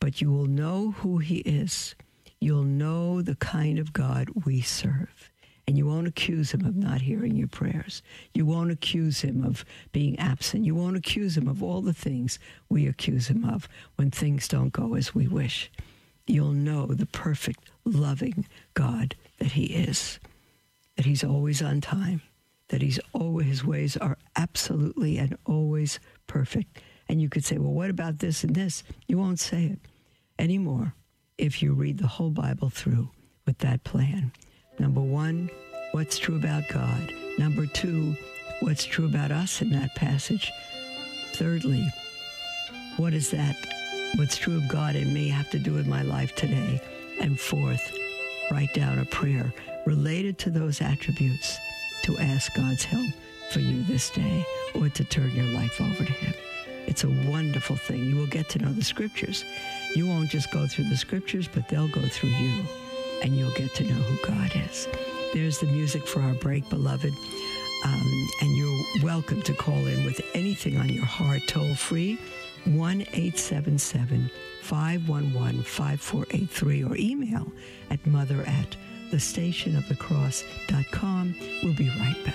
but 0.00 0.20
you 0.20 0.32
will 0.32 0.46
know 0.46 0.92
who 0.92 1.18
He 1.18 1.38
is. 1.38 1.94
You'll 2.40 2.64
know 2.64 3.22
the 3.22 3.36
kind 3.36 3.78
of 3.78 3.92
God 3.92 4.30
we 4.46 4.60
serve. 4.60 5.15
And 5.66 5.76
you 5.76 5.86
won't 5.86 6.06
accuse 6.06 6.52
him 6.52 6.64
of 6.64 6.76
not 6.76 7.00
hearing 7.00 7.34
your 7.34 7.48
prayers. 7.48 8.02
You 8.34 8.46
won't 8.46 8.70
accuse 8.70 9.22
him 9.22 9.44
of 9.44 9.64
being 9.90 10.16
absent. 10.18 10.64
You 10.64 10.76
won't 10.76 10.96
accuse 10.96 11.36
him 11.36 11.48
of 11.48 11.60
all 11.60 11.80
the 11.80 11.92
things 11.92 12.38
we 12.68 12.86
accuse 12.86 13.28
him 13.28 13.44
of 13.44 13.68
when 13.96 14.12
things 14.12 14.46
don't 14.46 14.72
go 14.72 14.94
as 14.94 15.12
we 15.12 15.26
wish. 15.26 15.70
You'll 16.26 16.52
know 16.52 16.86
the 16.86 17.06
perfect, 17.06 17.68
loving 17.84 18.46
God 18.74 19.16
that 19.38 19.52
he 19.52 19.64
is, 19.66 20.20
that 20.96 21.06
he's 21.06 21.24
always 21.24 21.60
on 21.62 21.80
time, 21.80 22.22
that 22.68 22.82
he's 22.82 23.00
always, 23.12 23.46
his 23.48 23.64
ways 23.64 23.96
are 23.96 24.18
absolutely 24.36 25.18
and 25.18 25.36
always 25.46 25.98
perfect. 26.28 26.80
And 27.08 27.20
you 27.20 27.28
could 27.28 27.44
say, 27.44 27.58
well, 27.58 27.72
what 27.72 27.90
about 27.90 28.18
this 28.20 28.44
and 28.44 28.54
this? 28.54 28.84
You 29.08 29.18
won't 29.18 29.40
say 29.40 29.64
it 29.64 29.78
anymore 30.38 30.94
if 31.38 31.62
you 31.62 31.72
read 31.72 31.98
the 31.98 32.06
whole 32.06 32.30
Bible 32.30 32.70
through 32.70 33.10
with 33.46 33.58
that 33.58 33.84
plan. 33.84 34.32
Number 34.78 35.00
one, 35.00 35.50
what's 35.92 36.18
true 36.18 36.36
about 36.36 36.68
God. 36.68 37.12
Number 37.38 37.66
two, 37.66 38.14
what's 38.60 38.84
true 38.84 39.06
about 39.06 39.30
us 39.30 39.62
in 39.62 39.70
that 39.70 39.94
passage. 39.94 40.52
Thirdly, 41.34 41.86
what 42.96 43.14
is 43.14 43.30
that? 43.30 43.56
What's 44.16 44.36
true 44.36 44.56
of 44.56 44.68
God 44.68 44.96
in 44.96 45.12
me 45.12 45.28
have 45.28 45.50
to 45.50 45.58
do 45.58 45.72
with 45.72 45.86
my 45.86 46.02
life 46.02 46.34
today? 46.34 46.80
And 47.20 47.38
fourth, 47.38 47.96
write 48.50 48.72
down 48.74 48.98
a 48.98 49.04
prayer 49.06 49.52
related 49.84 50.38
to 50.38 50.50
those 50.50 50.80
attributes 50.80 51.58
to 52.04 52.18
ask 52.18 52.54
God's 52.54 52.84
help 52.84 53.08
for 53.52 53.60
you 53.60 53.82
this 53.84 54.10
day 54.10 54.44
or 54.74 54.88
to 54.88 55.04
turn 55.04 55.30
your 55.34 55.46
life 55.46 55.80
over 55.80 56.04
to 56.04 56.12
Him. 56.12 56.34
It's 56.86 57.04
a 57.04 57.10
wonderful 57.28 57.76
thing. 57.76 58.04
You 58.04 58.16
will 58.16 58.26
get 58.26 58.48
to 58.50 58.58
know 58.58 58.72
the 58.72 58.84
scriptures. 58.84 59.44
You 59.94 60.06
won't 60.06 60.30
just 60.30 60.52
go 60.52 60.66
through 60.66 60.88
the 60.88 60.96
scriptures, 60.96 61.48
but 61.48 61.68
they'll 61.68 61.88
go 61.88 62.06
through 62.06 62.30
you, 62.30 62.64
and 63.22 63.36
you'll 63.36 63.52
get 63.52 63.74
to 63.74 63.84
know 63.84 63.94
who 63.94 64.26
God 64.26 64.52
is. 64.68 64.88
There's 65.34 65.58
the 65.58 65.66
music 65.66 66.06
for 66.06 66.20
our 66.20 66.34
break, 66.34 66.68
beloved. 66.68 67.14
Um, 67.84 68.28
and 68.40 68.56
you're 68.56 68.84
welcome 69.02 69.42
to 69.42 69.52
call 69.54 69.86
in 69.86 70.04
with 70.04 70.20
anything 70.34 70.78
on 70.78 70.88
your 70.88 71.04
heart 71.04 71.42
toll 71.48 71.74
free 71.74 72.18
1 72.64 73.02
877 73.02 74.30
511 74.62 75.62
5483 75.62 76.84
or 76.84 76.96
email 76.96 77.52
at 77.90 78.06
mother 78.06 78.42
at 78.42 78.76
thestationofthecross.com. 79.12 81.34
We'll 81.62 81.76
be 81.76 81.90
right 81.90 82.24
back. 82.24 82.34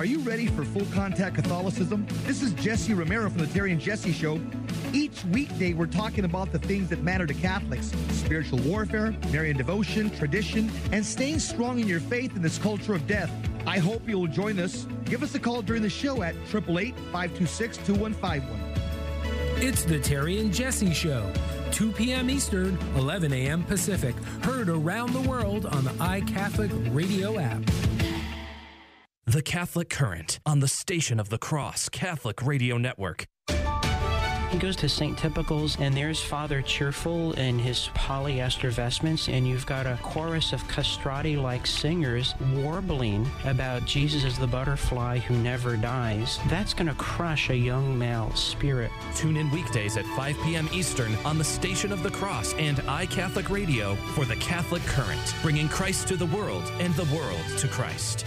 Are 0.00 0.06
you 0.06 0.20
ready 0.20 0.46
for 0.46 0.64
full 0.64 0.86
contact 0.94 1.34
Catholicism? 1.34 2.06
This 2.24 2.40
is 2.40 2.54
Jesse 2.54 2.94
Romero 2.94 3.28
from 3.28 3.40
the 3.40 3.46
Terry 3.48 3.70
and 3.70 3.78
Jesse 3.78 4.12
Show. 4.12 4.40
Each 4.94 5.22
weekday, 5.26 5.74
we're 5.74 5.84
talking 5.84 6.24
about 6.24 6.52
the 6.52 6.58
things 6.58 6.88
that 6.88 7.02
matter 7.02 7.26
to 7.26 7.34
Catholics 7.34 7.92
spiritual 8.12 8.60
warfare, 8.60 9.14
Marian 9.30 9.58
devotion, 9.58 10.08
tradition, 10.08 10.72
and 10.90 11.04
staying 11.04 11.38
strong 11.38 11.80
in 11.80 11.86
your 11.86 12.00
faith 12.00 12.34
in 12.34 12.40
this 12.40 12.56
culture 12.56 12.94
of 12.94 13.06
death. 13.06 13.30
I 13.66 13.76
hope 13.78 14.08
you 14.08 14.18
will 14.18 14.26
join 14.26 14.58
us. 14.58 14.86
Give 15.04 15.22
us 15.22 15.34
a 15.34 15.38
call 15.38 15.60
during 15.60 15.82
the 15.82 15.90
show 15.90 16.22
at 16.22 16.34
888 16.48 16.94
526 17.12 17.76
2151. 17.76 18.58
It's 19.62 19.84
the 19.84 20.00
Terry 20.00 20.40
and 20.40 20.50
Jesse 20.50 20.94
Show. 20.94 21.30
2 21.72 21.92
p.m. 21.92 22.30
Eastern, 22.30 22.78
11 22.96 23.34
a.m. 23.34 23.64
Pacific. 23.64 24.14
Heard 24.44 24.70
around 24.70 25.12
the 25.12 25.20
world 25.20 25.66
on 25.66 25.84
the 25.84 25.90
iCatholic 25.90 26.94
radio 26.94 27.38
app. 27.38 27.60
The 29.30 29.42
Catholic 29.42 29.88
Current 29.88 30.40
on 30.44 30.58
the 30.58 30.66
Station 30.66 31.20
of 31.20 31.28
the 31.28 31.38
Cross 31.38 31.90
Catholic 31.90 32.42
Radio 32.42 32.78
Network. 32.78 33.26
He 34.50 34.58
goes 34.58 34.74
to 34.74 34.88
St. 34.88 35.16
Typical's, 35.16 35.78
and 35.78 35.96
there's 35.96 36.20
Father 36.20 36.60
Cheerful 36.62 37.34
in 37.34 37.56
his 37.56 37.90
polyester 37.94 38.72
vestments, 38.72 39.28
and 39.28 39.46
you've 39.46 39.66
got 39.66 39.86
a 39.86 40.00
chorus 40.02 40.52
of 40.52 40.66
castrati 40.66 41.36
like 41.36 41.64
singers 41.64 42.34
warbling 42.56 43.24
about 43.44 43.84
Jesus 43.84 44.24
as 44.24 44.36
the 44.36 44.48
butterfly 44.48 45.18
who 45.18 45.36
never 45.36 45.76
dies. 45.76 46.40
That's 46.48 46.74
going 46.74 46.88
to 46.88 46.94
crush 46.94 47.50
a 47.50 47.56
young 47.56 47.96
male 47.96 48.34
spirit. 48.34 48.90
Tune 49.14 49.36
in 49.36 49.48
weekdays 49.52 49.96
at 49.96 50.06
5 50.16 50.36
p.m. 50.42 50.68
Eastern 50.72 51.14
on 51.24 51.38
the 51.38 51.44
Station 51.44 51.92
of 51.92 52.02
the 52.02 52.10
Cross 52.10 52.54
and 52.54 52.78
iCatholic 52.78 53.48
Radio 53.48 53.94
for 54.16 54.24
the 54.24 54.34
Catholic 54.36 54.82
Current, 54.86 55.36
bringing 55.40 55.68
Christ 55.68 56.08
to 56.08 56.16
the 56.16 56.26
world 56.26 56.64
and 56.80 56.92
the 56.94 57.14
world 57.14 57.44
to 57.58 57.68
Christ. 57.68 58.26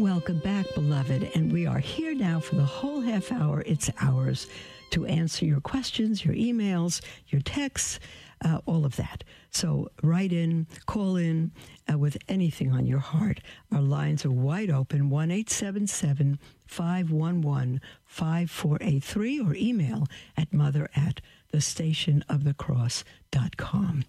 Welcome 0.00 0.38
back, 0.38 0.66
beloved. 0.74 1.30
And 1.34 1.52
we 1.52 1.66
are 1.66 1.78
here 1.78 2.14
now 2.14 2.40
for 2.40 2.54
the 2.54 2.64
whole 2.64 3.02
half 3.02 3.30
hour. 3.30 3.62
It's 3.66 3.90
ours 4.00 4.46
to 4.92 5.04
answer 5.04 5.44
your 5.44 5.60
questions, 5.60 6.24
your 6.24 6.34
emails, 6.34 7.02
your 7.28 7.42
texts, 7.42 8.00
uh, 8.42 8.60
all 8.64 8.86
of 8.86 8.96
that. 8.96 9.24
So 9.50 9.90
write 10.02 10.32
in, 10.32 10.66
call 10.86 11.16
in 11.16 11.52
uh, 11.92 11.98
with 11.98 12.16
anything 12.28 12.72
on 12.72 12.86
your 12.86 13.00
heart. 13.00 13.40
Our 13.70 13.82
lines 13.82 14.24
are 14.24 14.30
wide 14.30 14.70
open 14.70 15.10
1 15.10 15.30
877 15.30 16.38
511 16.66 17.82
5483 18.06 19.40
or 19.40 19.54
email 19.54 20.06
at 20.34 20.50
mother 20.50 20.88
at 20.96 21.20
thestationofthecross.com. 21.52 24.04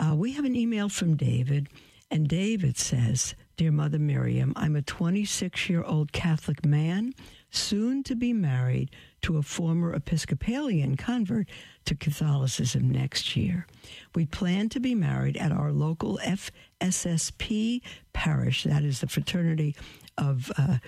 Uh, 0.00 0.14
we 0.16 0.32
have 0.32 0.44
an 0.44 0.56
email 0.56 0.88
from 0.88 1.16
David, 1.16 1.68
and 2.10 2.26
David 2.26 2.76
says, 2.76 3.36
Dear 3.58 3.72
Mother 3.72 3.98
Miriam, 3.98 4.52
I'm 4.54 4.76
a 4.76 4.82
26 4.82 5.68
year 5.68 5.82
old 5.82 6.12
Catholic 6.12 6.64
man, 6.64 7.12
soon 7.50 8.04
to 8.04 8.14
be 8.14 8.32
married 8.32 8.88
to 9.22 9.36
a 9.36 9.42
former 9.42 9.92
Episcopalian 9.92 10.96
convert 10.96 11.48
to 11.84 11.96
Catholicism 11.96 12.88
next 12.88 13.34
year. 13.34 13.66
We 14.14 14.26
plan 14.26 14.68
to 14.68 14.78
be 14.78 14.94
married 14.94 15.36
at 15.36 15.50
our 15.50 15.72
local 15.72 16.20
FSSP 16.24 17.82
parish, 18.12 18.62
that 18.62 18.84
is 18.84 19.00
the 19.00 19.08
Fraternity 19.08 19.74
of 20.16 20.52
uh, 20.56 20.78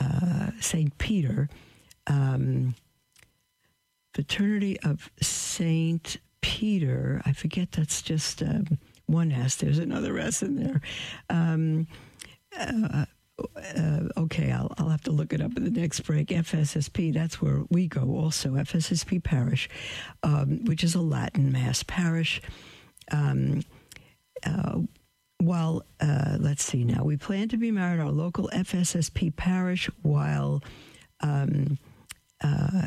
uh, 0.00 0.52
St. 0.58 0.96
Peter, 0.96 1.50
um, 2.06 2.74
Fraternity 4.14 4.80
of 4.80 5.10
St. 5.20 6.16
Peter. 6.40 7.20
I 7.26 7.34
forget 7.34 7.72
that's 7.72 8.00
just 8.00 8.40
um, 8.40 8.78
one 9.06 9.32
S, 9.32 9.56
there's 9.56 9.78
another 9.78 10.18
S 10.18 10.42
in 10.42 10.56
there. 10.56 10.80
Um, 11.30 11.86
uh, 12.58 13.06
uh, 13.38 14.00
okay, 14.16 14.50
I'll, 14.50 14.72
I'll 14.78 14.88
have 14.88 15.02
to 15.02 15.10
look 15.10 15.32
it 15.32 15.40
up 15.40 15.56
in 15.56 15.64
the 15.64 15.80
next 15.80 16.00
break. 16.00 16.28
FSSP, 16.28 17.12
that's 17.12 17.40
where 17.40 17.64
we 17.70 17.86
go 17.86 18.16
also, 18.16 18.50
FSSP 18.50 19.22
Parish, 19.22 19.68
um, 20.22 20.64
which 20.64 20.82
is 20.82 20.94
a 20.94 21.00
Latin 21.00 21.52
Mass 21.52 21.82
parish. 21.82 22.40
Um, 23.12 23.62
uh, 24.44 24.80
while, 25.38 25.82
uh, 26.00 26.38
let's 26.40 26.64
see 26.64 26.84
now, 26.84 27.04
we 27.04 27.16
plan 27.16 27.48
to 27.50 27.56
be 27.58 27.70
married 27.70 28.00
our 28.00 28.10
local 28.10 28.48
FSSP 28.54 29.36
parish 29.36 29.90
while, 30.02 30.62
um, 31.20 31.78
uh, 32.42 32.86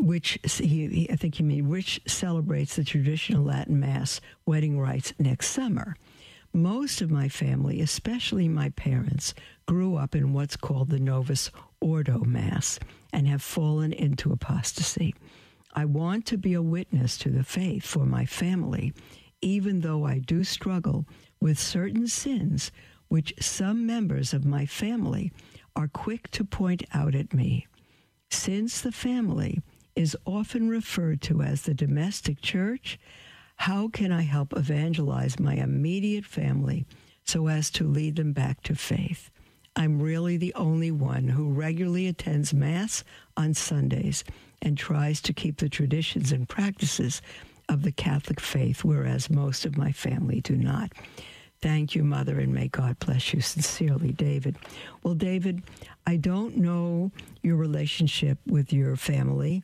which 0.00 0.38
he, 0.42 1.08
I 1.10 1.16
think 1.16 1.38
you 1.38 1.44
mean, 1.44 1.68
which 1.68 2.00
celebrates 2.06 2.76
the 2.76 2.84
traditional 2.84 3.44
Latin 3.44 3.78
Mass 3.78 4.20
wedding 4.46 4.78
rites 4.78 5.12
next 5.18 5.48
summer. 5.48 5.94
Most 6.52 7.00
of 7.00 7.10
my 7.10 7.28
family, 7.28 7.80
especially 7.80 8.48
my 8.48 8.70
parents, 8.70 9.34
grew 9.66 9.96
up 9.96 10.14
in 10.14 10.32
what's 10.32 10.56
called 10.56 10.90
the 10.90 10.98
Novus 10.98 11.50
Ordo 11.80 12.20
Mass 12.24 12.80
and 13.12 13.28
have 13.28 13.42
fallen 13.42 13.92
into 13.92 14.32
apostasy. 14.32 15.14
I 15.74 15.84
want 15.84 16.26
to 16.26 16.38
be 16.38 16.54
a 16.54 16.62
witness 16.62 17.16
to 17.18 17.30
the 17.30 17.44
faith 17.44 17.84
for 17.84 18.04
my 18.04 18.24
family, 18.24 18.92
even 19.40 19.80
though 19.80 20.04
I 20.04 20.18
do 20.18 20.42
struggle 20.42 21.06
with 21.40 21.58
certain 21.58 22.08
sins 22.08 22.72
which 23.10 23.34
some 23.40 23.86
members 23.86 24.32
of 24.32 24.44
my 24.44 24.64
family 24.64 25.32
are 25.74 25.88
quick 25.88 26.30
to 26.30 26.44
point 26.44 26.84
out 26.94 27.14
at 27.14 27.34
me. 27.34 27.66
Since 28.30 28.80
the 28.80 28.92
family 28.92 29.60
is 29.96 30.16
often 30.26 30.68
referred 30.68 31.20
to 31.22 31.42
as 31.42 31.62
the 31.62 31.74
domestic 31.74 32.40
church, 32.40 32.98
how 33.56 33.88
can 33.88 34.12
I 34.12 34.22
help 34.22 34.56
evangelize 34.56 35.38
my 35.38 35.54
immediate 35.54 36.24
family 36.24 36.86
so 37.24 37.48
as 37.48 37.70
to 37.72 37.86
lead 37.86 38.16
them 38.16 38.32
back 38.32 38.62
to 38.62 38.74
faith? 38.74 39.30
I'm 39.76 40.00
really 40.00 40.36
the 40.36 40.54
only 40.54 40.90
one 40.90 41.28
who 41.28 41.52
regularly 41.52 42.06
attends 42.06 42.52
Mass 42.52 43.04
on 43.36 43.54
Sundays 43.54 44.24
and 44.62 44.76
tries 44.76 45.20
to 45.22 45.32
keep 45.32 45.58
the 45.58 45.68
traditions 45.68 46.32
and 46.32 46.48
practices 46.48 47.22
of 47.68 47.82
the 47.82 47.92
Catholic 47.92 48.40
faith, 48.40 48.82
whereas 48.82 49.30
most 49.30 49.64
of 49.64 49.76
my 49.76 49.92
family 49.92 50.40
do 50.40 50.56
not. 50.56 50.92
Thank 51.62 51.94
you, 51.94 52.02
Mother, 52.02 52.40
and 52.40 52.54
may 52.54 52.68
God 52.68 52.98
bless 52.98 53.34
you. 53.34 53.40
Sincerely, 53.42 54.12
David. 54.12 54.56
Well, 55.02 55.14
David, 55.14 55.62
I 56.06 56.16
don't 56.16 56.56
know 56.56 57.12
your 57.42 57.56
relationship 57.56 58.38
with 58.46 58.72
your 58.72 58.96
family 58.96 59.62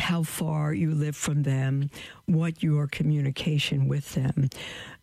how 0.00 0.22
far 0.22 0.72
you 0.72 0.94
live 0.94 1.16
from 1.16 1.42
them, 1.42 1.90
what 2.26 2.62
your 2.62 2.86
communication 2.86 3.88
with 3.88 4.14
them. 4.14 4.48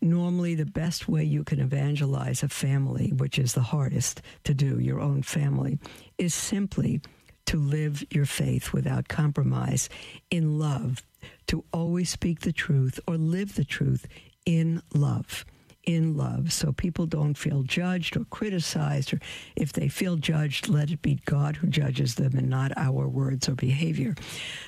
Normally, 0.00 0.54
the 0.54 0.66
best 0.66 1.08
way 1.08 1.24
you 1.24 1.44
can 1.44 1.60
evangelize 1.60 2.42
a 2.42 2.48
family, 2.48 3.12
which 3.16 3.38
is 3.38 3.54
the 3.54 3.62
hardest 3.62 4.22
to 4.44 4.54
do, 4.54 4.78
your 4.78 5.00
own 5.00 5.22
family, 5.22 5.78
is 6.18 6.34
simply 6.34 7.00
to 7.46 7.58
live 7.58 8.04
your 8.10 8.26
faith 8.26 8.72
without 8.72 9.08
compromise 9.08 9.88
in 10.30 10.58
love, 10.58 11.02
to 11.46 11.64
always 11.72 12.10
speak 12.10 12.40
the 12.40 12.52
truth 12.52 12.98
or 13.06 13.16
live 13.16 13.54
the 13.54 13.64
truth 13.64 14.06
in 14.44 14.82
love 14.94 15.44
in 15.86 16.16
love. 16.16 16.52
So 16.52 16.72
people 16.72 17.06
don't 17.06 17.34
feel 17.34 17.62
judged 17.62 18.16
or 18.16 18.24
criticized 18.24 19.14
or 19.14 19.20
if 19.54 19.72
they 19.72 19.88
feel 19.88 20.16
judged 20.16 20.68
let 20.68 20.90
it 20.90 21.00
be 21.00 21.20
god 21.24 21.56
who 21.56 21.68
judges 21.68 22.16
them 22.16 22.36
and 22.36 22.50
not 22.50 22.76
our 22.76 23.08
words 23.08 23.48
or 23.48 23.54
behavior. 23.54 24.14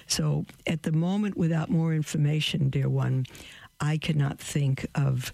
So 0.06 0.46
at 0.66 0.84
the 0.84 0.92
moment 0.92 1.36
without 1.36 1.68
more 1.68 1.92
information 1.92 2.70
dear 2.70 2.88
one 2.88 3.26
i 3.80 3.96
cannot 3.98 4.38
think 4.38 4.86
of 4.94 5.32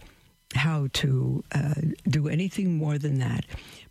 how 0.54 0.88
to 0.92 1.42
uh, 1.52 1.74
do 2.08 2.28
anything 2.28 2.76
more 2.76 2.98
than 2.98 3.18
that. 3.18 3.44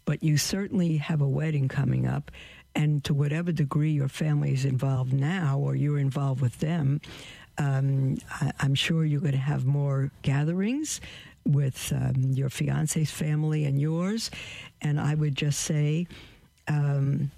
But 0.05 0.23
you 0.23 0.37
certainly 0.37 0.97
have 0.97 1.21
a 1.21 1.27
wedding 1.27 1.67
coming 1.67 2.07
up 2.07 2.31
and 2.75 3.03
to 3.03 3.13
whatever 3.13 3.51
degree 3.51 3.91
your 3.91 4.07
family 4.07 4.53
is 4.53 4.65
involved 4.65 5.13
now 5.13 5.59
or 5.59 5.75
you're 5.75 5.99
involved 5.99 6.41
with 6.41 6.59
them 6.59 7.01
um, 7.57 8.17
I, 8.41 8.51
am 8.61 8.73
sure 8.75 9.05
you're 9.05 9.21
going 9.21 9.33
to 9.33 9.37
have 9.37 9.65
more 9.65 10.11
gatherings 10.23 10.99
with 11.45 11.91
um, 11.95 12.31
your 12.31 12.49
fiance's 12.49 13.11
family 13.11 13.65
and 13.65 13.79
yours. 13.79 14.31
And 14.81 14.99
I 14.99 15.15
would 15.15 15.35
just 15.35 15.59
say, 15.59 16.07
um, 16.67 17.31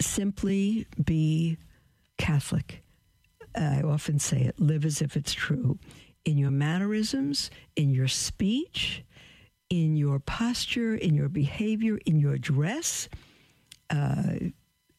simply 0.00 0.86
be 1.02 1.58
Catholic. 2.18 2.82
I 3.56 3.82
often 3.82 4.18
say 4.18 4.42
it 4.42 4.60
live 4.60 4.84
as 4.84 5.00
if 5.00 5.16
it's 5.16 5.32
true 5.32 5.78
in 6.24 6.38
your 6.38 6.50
mannerisms, 6.50 7.50
in 7.76 7.90
your 7.90 8.08
speech, 8.08 9.04
in 9.70 9.96
your 9.96 10.18
posture, 10.18 10.94
in 10.94 11.14
your 11.14 11.28
behavior, 11.28 11.98
in 12.06 12.18
your 12.18 12.38
dress. 12.38 13.08
Uh, 13.90 14.34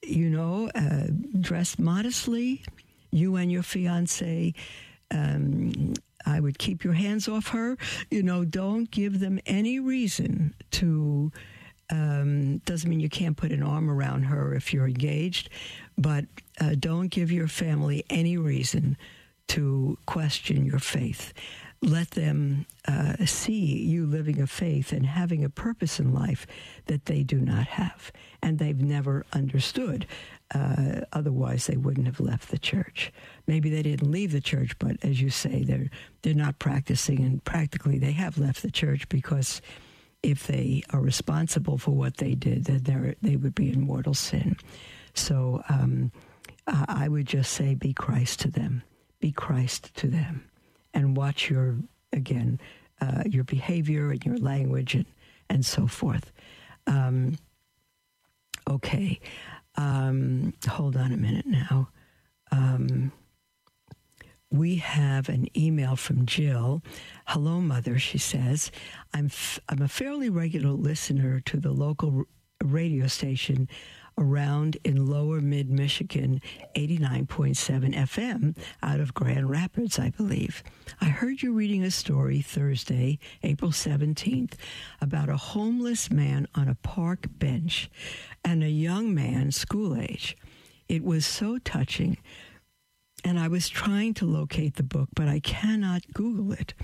you 0.03 0.29
know, 0.29 0.69
uh, 0.75 1.07
dress 1.39 1.79
modestly. 1.79 2.63
You 3.11 3.35
and 3.37 3.51
your 3.51 3.63
fiance 3.63 4.53
um, 5.11 5.93
I 6.25 6.39
would 6.39 6.57
keep 6.57 6.83
your 6.83 6.93
hands 6.93 7.27
off 7.27 7.49
her. 7.49 7.77
You 8.09 8.23
know, 8.23 8.45
don't 8.45 8.89
give 8.89 9.19
them 9.19 9.39
any 9.45 9.79
reason 9.79 10.53
to. 10.71 11.31
Um, 11.91 12.57
doesn't 12.65 12.89
mean 12.89 12.99
you 12.99 13.09
can't 13.09 13.37
put 13.37 13.51
an 13.51 13.61
arm 13.61 13.91
around 13.91 14.23
her 14.23 14.55
if 14.55 14.73
you're 14.73 14.87
engaged, 14.87 15.49
but 15.99 16.25
uh, 16.59 16.73
don't 16.79 17.09
give 17.09 17.31
your 17.31 17.47
family 17.47 18.03
any 18.09 18.37
reason 18.37 18.97
to 19.49 19.97
question 20.07 20.65
your 20.65 20.79
faith. 20.79 21.31
Let 21.81 22.11
them 22.11 22.65
uh, 22.87 23.25
see 23.25 23.77
you 23.77 24.07
living 24.07 24.41
a 24.41 24.47
faith 24.47 24.91
and 24.91 25.05
having 25.05 25.43
a 25.43 25.49
purpose 25.49 25.99
in 25.99 26.11
life 26.11 26.47
that 26.87 27.05
they 27.05 27.21
do 27.21 27.39
not 27.39 27.67
have 27.67 28.11
and 28.41 28.57
they've 28.57 28.81
never 28.81 29.25
understood. 29.33 30.07
Uh, 30.53 31.01
otherwise, 31.11 31.65
they 31.65 31.77
wouldn't 31.77 32.05
have 32.05 32.19
left 32.19 32.51
the 32.51 32.59
church. 32.59 33.11
Maybe 33.47 33.69
they 33.69 33.81
didn't 33.81 34.11
leave 34.11 34.31
the 34.31 34.41
church, 34.41 34.77
but 34.77 34.97
as 35.03 35.21
you 35.21 35.29
say, 35.29 35.63
they're 35.63 35.89
they're 36.21 36.35
not 36.35 36.59
practicing, 36.59 37.19
and 37.19 37.43
practically 37.43 37.97
they 37.97 38.11
have 38.11 38.37
left 38.37 38.61
the 38.61 38.71
church 38.71 39.09
because 39.09 39.61
if 40.21 40.47
they 40.47 40.83
are 40.91 41.01
responsible 41.01 41.77
for 41.77 41.91
what 41.91 42.17
they 42.17 42.35
did, 42.35 42.65
then 42.65 43.15
they 43.21 43.35
would 43.35 43.55
be 43.55 43.71
in 43.71 43.81
mortal 43.81 44.13
sin. 44.13 44.57
So 45.13 45.63
um, 45.69 46.11
I 46.67 47.07
would 47.07 47.27
just 47.27 47.53
say, 47.53 47.75
be 47.75 47.93
Christ 47.93 48.39
to 48.41 48.49
them, 48.49 48.83
be 49.19 49.31
Christ 49.31 49.95
to 49.97 50.07
them, 50.07 50.49
and 50.93 51.15
watch 51.15 51.49
your 51.49 51.77
again 52.11 52.59
uh, 53.01 53.23
your 53.25 53.43
behavior 53.43 54.11
and 54.11 54.23
your 54.25 54.37
language 54.37 54.95
and 54.95 55.05
and 55.49 55.65
so 55.65 55.87
forth. 55.87 56.31
Um, 56.87 57.37
okay. 58.69 59.19
Um, 59.77 60.53
hold 60.67 60.95
on 60.95 61.11
a 61.11 61.17
minute 61.17 61.45
now. 61.45 61.89
Um, 62.51 63.11
we 64.51 64.77
have 64.77 65.27
an 65.27 65.47
email 65.57 65.95
from 65.95 66.25
Jill. 66.25 66.81
Hello, 67.25 67.59
Mother, 67.59 67.99
she 67.99 68.17
says. 68.17 68.71
I'm, 69.13 69.25
f- 69.25 69.59
I'm 69.67 69.81
a 69.81 69.87
fairly 69.87 70.29
regular 70.29 70.71
listener 70.71 71.41
to 71.41 71.57
the 71.57 71.71
local 71.71 72.19
r- 72.19 72.25
radio 72.63 73.07
station 73.07 73.67
around 74.17 74.77
in 74.83 75.05
lower 75.05 75.41
mid 75.41 75.69
Michigan, 75.69 76.41
89.7 76.75 77.95
FM 77.95 78.57
out 78.81 78.99
of 78.99 79.13
Grand 79.13 79.49
Rapids, 79.49 79.99
I 79.99 80.09
believe. 80.09 80.63
I 81.01 81.05
heard 81.05 81.41
you 81.41 81.53
reading 81.53 81.83
a 81.83 81.91
story 81.91 82.41
Thursday, 82.41 83.19
April 83.43 83.71
17th, 83.71 84.53
about 85.01 85.29
a 85.29 85.37
homeless 85.37 86.09
man 86.09 86.47
on 86.55 86.67
a 86.67 86.75
park 86.75 87.27
bench 87.29 87.89
and 88.43 88.63
a 88.63 88.69
young 88.69 89.13
man, 89.13 89.51
school 89.51 89.99
age. 89.99 90.37
It 90.87 91.03
was 91.03 91.25
so 91.25 91.57
touching. 91.57 92.17
And 93.23 93.39
I 93.39 93.47
was 93.47 93.69
trying 93.69 94.13
to 94.15 94.25
locate 94.25 94.75
the 94.75 94.83
book, 94.83 95.09
but 95.15 95.27
I 95.27 95.39
cannot 95.39 96.03
Google 96.13 96.53
it. 96.53 96.75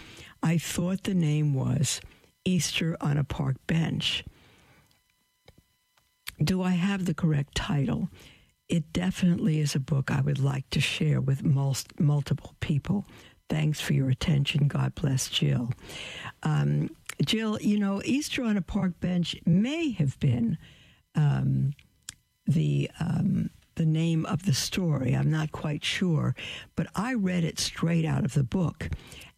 I 0.41 0.57
thought 0.57 1.03
the 1.03 1.13
name 1.13 1.53
was 1.53 2.01
Easter 2.43 2.97
on 2.99 3.17
a 3.17 3.23
Park 3.23 3.57
Bench 3.67 4.23
do 6.43 6.61
I 6.61 6.71
have 6.71 7.05
the 7.05 7.13
correct 7.13 7.55
title? 7.55 8.09
It 8.67 8.93
definitely 8.93 9.59
is 9.59 9.75
a 9.75 9.79
book 9.79 10.09
I 10.11 10.21
would 10.21 10.39
like 10.39 10.69
to 10.71 10.79
share 10.79 11.19
with 11.19 11.43
most, 11.43 11.99
multiple 11.99 12.55
people. 12.61 13.05
Thanks 13.49 13.81
for 13.81 13.93
your 13.93 14.09
attention. 14.09 14.67
God 14.67 14.95
bless 14.95 15.27
Jill. 15.27 15.71
Um, 16.43 16.89
Jill, 17.25 17.59
you 17.61 17.77
know, 17.77 18.01
Easter 18.05 18.43
on 18.43 18.55
a 18.57 18.61
Park 18.61 18.99
Bench 19.01 19.35
may 19.45 19.91
have 19.91 20.17
been 20.19 20.57
um, 21.15 21.73
the 22.47 22.89
um, 22.99 23.49
the 23.75 23.85
name 23.85 24.25
of 24.25 24.45
the 24.45 24.53
story. 24.53 25.13
I'm 25.13 25.31
not 25.31 25.51
quite 25.51 25.83
sure, 25.83 26.35
but 26.75 26.87
I 26.95 27.13
read 27.13 27.43
it 27.43 27.59
straight 27.59 28.05
out 28.05 28.25
of 28.25 28.33
the 28.33 28.43
book, 28.43 28.89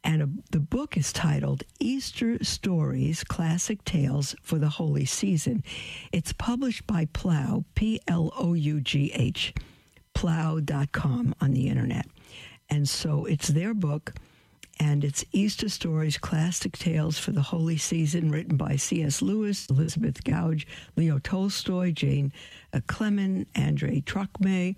and 0.03 0.21
a, 0.21 0.29
the 0.51 0.59
book 0.59 0.97
is 0.97 1.13
titled 1.13 1.63
Easter 1.79 2.43
Stories 2.43 3.23
Classic 3.23 3.83
Tales 3.85 4.35
for 4.41 4.57
the 4.57 4.69
Holy 4.69 5.05
Season. 5.05 5.63
It's 6.11 6.33
published 6.33 6.85
by 6.85 7.07
Plough, 7.13 7.63
P 7.75 8.01
L 8.07 8.31
O 8.37 8.53
U 8.53 8.81
G 8.81 9.11
H, 9.13 9.53
plough.com 10.13 11.35
on 11.39 11.53
the 11.53 11.67
internet. 11.67 12.07
And 12.69 12.87
so 12.87 13.25
it's 13.25 13.49
their 13.49 13.73
book, 13.73 14.13
and 14.79 15.03
it's 15.03 15.23
Easter 15.31 15.69
Stories 15.69 16.17
Classic 16.17 16.77
Tales 16.77 17.17
for 17.17 17.31
the 17.31 17.41
Holy 17.41 17.77
Season, 17.77 18.31
written 18.31 18.57
by 18.57 18.75
C.S. 18.75 19.21
Lewis, 19.21 19.69
Elizabeth 19.69 20.23
Goudge, 20.23 20.65
Leo 20.95 21.19
Tolstoy, 21.19 21.91
Jane 21.91 22.33
uh, 22.73 22.79
Clement, 22.87 23.47
Andre 23.55 24.01
Trocmé. 24.01 24.75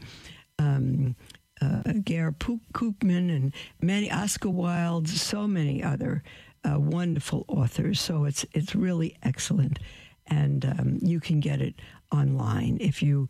Um, 0.60 1.16
uh, 1.62 1.94
Gare 2.04 2.32
Koopman 2.32 3.36
and 3.36 3.54
many 3.82 4.12
Oscar 4.12 4.50
Wilde, 4.50 5.08
so 5.08 5.48
many 5.48 5.84
other 5.84 6.24
uh, 6.64 6.80
wonderful 6.80 7.46
authors. 7.48 8.00
So 8.02 8.26
it's 8.26 8.46
it's 8.54 8.76
really 8.76 9.16
excellent, 9.24 9.80
and 10.28 10.66
um, 10.66 10.98
you 11.02 11.20
can 11.20 11.40
get 11.40 11.62
it 11.62 11.76
online 12.12 12.78
if 12.82 13.02
you. 13.02 13.28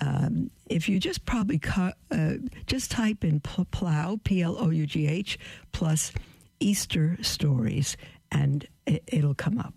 Um, 0.00 0.52
if 0.70 0.88
you 0.88 1.00
just 1.00 1.24
probably 1.24 1.58
cu- 1.58 1.90
uh, 2.12 2.34
just 2.66 2.88
type 2.92 3.24
in 3.24 3.40
plough 3.40 4.20
p 4.22 4.42
l 4.42 4.56
o 4.56 4.70
u 4.70 4.86
g 4.86 5.08
h 5.08 5.40
plus 5.72 6.12
Easter 6.60 7.18
stories 7.20 7.96
and 8.30 8.66
it, 8.86 9.02
it'll 9.08 9.34
come 9.34 9.58
up. 9.58 9.74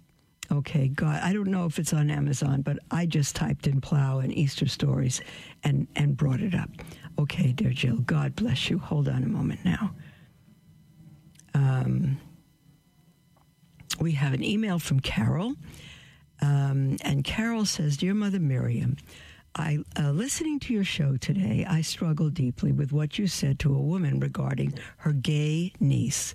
Okay, 0.51 0.89
God, 0.89 1.21
I 1.23 1.31
don't 1.31 1.47
know 1.47 1.65
if 1.65 1.79
it's 1.79 1.93
on 1.93 2.11
Amazon, 2.11 2.61
but 2.61 2.77
I 2.91 3.05
just 3.05 3.35
typed 3.35 3.67
in 3.67 3.79
plough 3.79 4.19
and 4.19 4.31
Easter 4.33 4.67
stories 4.67 5.21
and, 5.63 5.87
and 5.95 6.17
brought 6.17 6.41
it 6.41 6.55
up. 6.55 6.69
Okay, 7.19 7.51
dear 7.51 7.71
Jill, 7.71 7.97
God 7.97 8.35
bless 8.35 8.69
you. 8.69 8.79
Hold 8.79 9.07
on 9.07 9.23
a 9.23 9.27
moment 9.27 9.63
now. 9.63 9.93
Um, 11.53 12.19
we 13.99 14.13
have 14.13 14.33
an 14.33 14.43
email 14.43 14.79
from 14.79 14.99
Carol. 14.99 15.55
Um, 16.41 16.97
and 17.03 17.23
Carol 17.23 17.65
says, 17.65 17.97
Dear 17.97 18.15
Mother 18.15 18.39
Miriam, 18.39 18.97
I, 19.55 19.79
uh, 19.99 20.11
listening 20.11 20.59
to 20.61 20.73
your 20.73 20.85
show 20.85 21.17
today, 21.17 21.65
I 21.69 21.81
struggle 21.81 22.29
deeply 22.29 22.71
with 22.71 22.91
what 22.91 23.19
you 23.19 23.27
said 23.27 23.59
to 23.59 23.75
a 23.75 23.81
woman 23.81 24.19
regarding 24.19 24.73
her 24.97 25.11
gay 25.11 25.73
niece. 25.79 26.33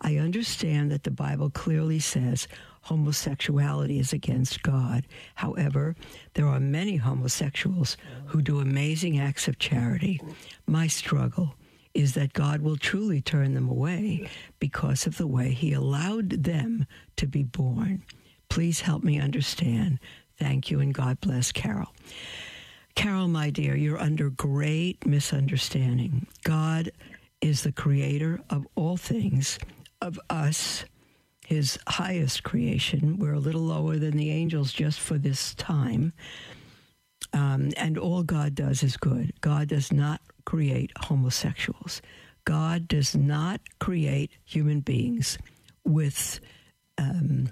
I 0.00 0.16
understand 0.18 0.92
that 0.92 1.04
the 1.04 1.10
Bible 1.10 1.50
clearly 1.50 1.98
says 1.98 2.46
homosexuality 2.82 3.98
is 3.98 4.12
against 4.12 4.62
God. 4.62 5.06
However, 5.34 5.96
there 6.34 6.46
are 6.46 6.60
many 6.60 6.96
homosexuals 6.96 7.96
who 8.26 8.42
do 8.42 8.60
amazing 8.60 9.18
acts 9.18 9.48
of 9.48 9.58
charity. 9.58 10.20
My 10.66 10.86
struggle 10.86 11.54
is 11.94 12.14
that 12.14 12.32
God 12.32 12.60
will 12.60 12.76
truly 12.76 13.20
turn 13.20 13.54
them 13.54 13.68
away 13.68 14.28
because 14.58 15.06
of 15.06 15.16
the 15.16 15.26
way 15.26 15.50
He 15.50 15.72
allowed 15.72 16.30
them 16.30 16.86
to 17.16 17.26
be 17.26 17.42
born. 17.42 18.04
Please 18.48 18.80
help 18.80 19.02
me 19.02 19.20
understand. 19.20 19.98
Thank 20.38 20.70
you 20.70 20.80
and 20.80 20.94
God 20.94 21.20
bless 21.20 21.50
Carol. 21.52 21.92
Carol, 22.94 23.28
my 23.28 23.50
dear, 23.50 23.76
you're 23.76 24.00
under 24.00 24.30
great 24.30 25.06
misunderstanding. 25.06 26.26
God 26.44 26.90
is 27.40 27.62
the 27.62 27.72
creator 27.72 28.40
of 28.50 28.66
all 28.74 28.96
things, 28.96 29.58
of 30.00 30.18
us 30.30 30.84
his 31.48 31.78
highest 31.88 32.42
creation. 32.42 33.16
We're 33.18 33.32
a 33.32 33.38
little 33.38 33.62
lower 33.62 33.96
than 33.96 34.18
the 34.18 34.30
angels 34.30 34.70
just 34.70 35.00
for 35.00 35.16
this 35.16 35.54
time. 35.54 36.12
Um, 37.32 37.70
and 37.78 37.96
all 37.96 38.22
God 38.22 38.54
does 38.54 38.82
is 38.82 38.98
good. 38.98 39.32
God 39.40 39.68
does 39.68 39.90
not 39.90 40.20
create 40.44 40.92
homosexuals. 41.00 42.02
God 42.44 42.86
does 42.86 43.16
not 43.16 43.62
create 43.78 44.30
human 44.44 44.80
beings 44.80 45.38
with 45.86 46.38
um, 46.98 47.48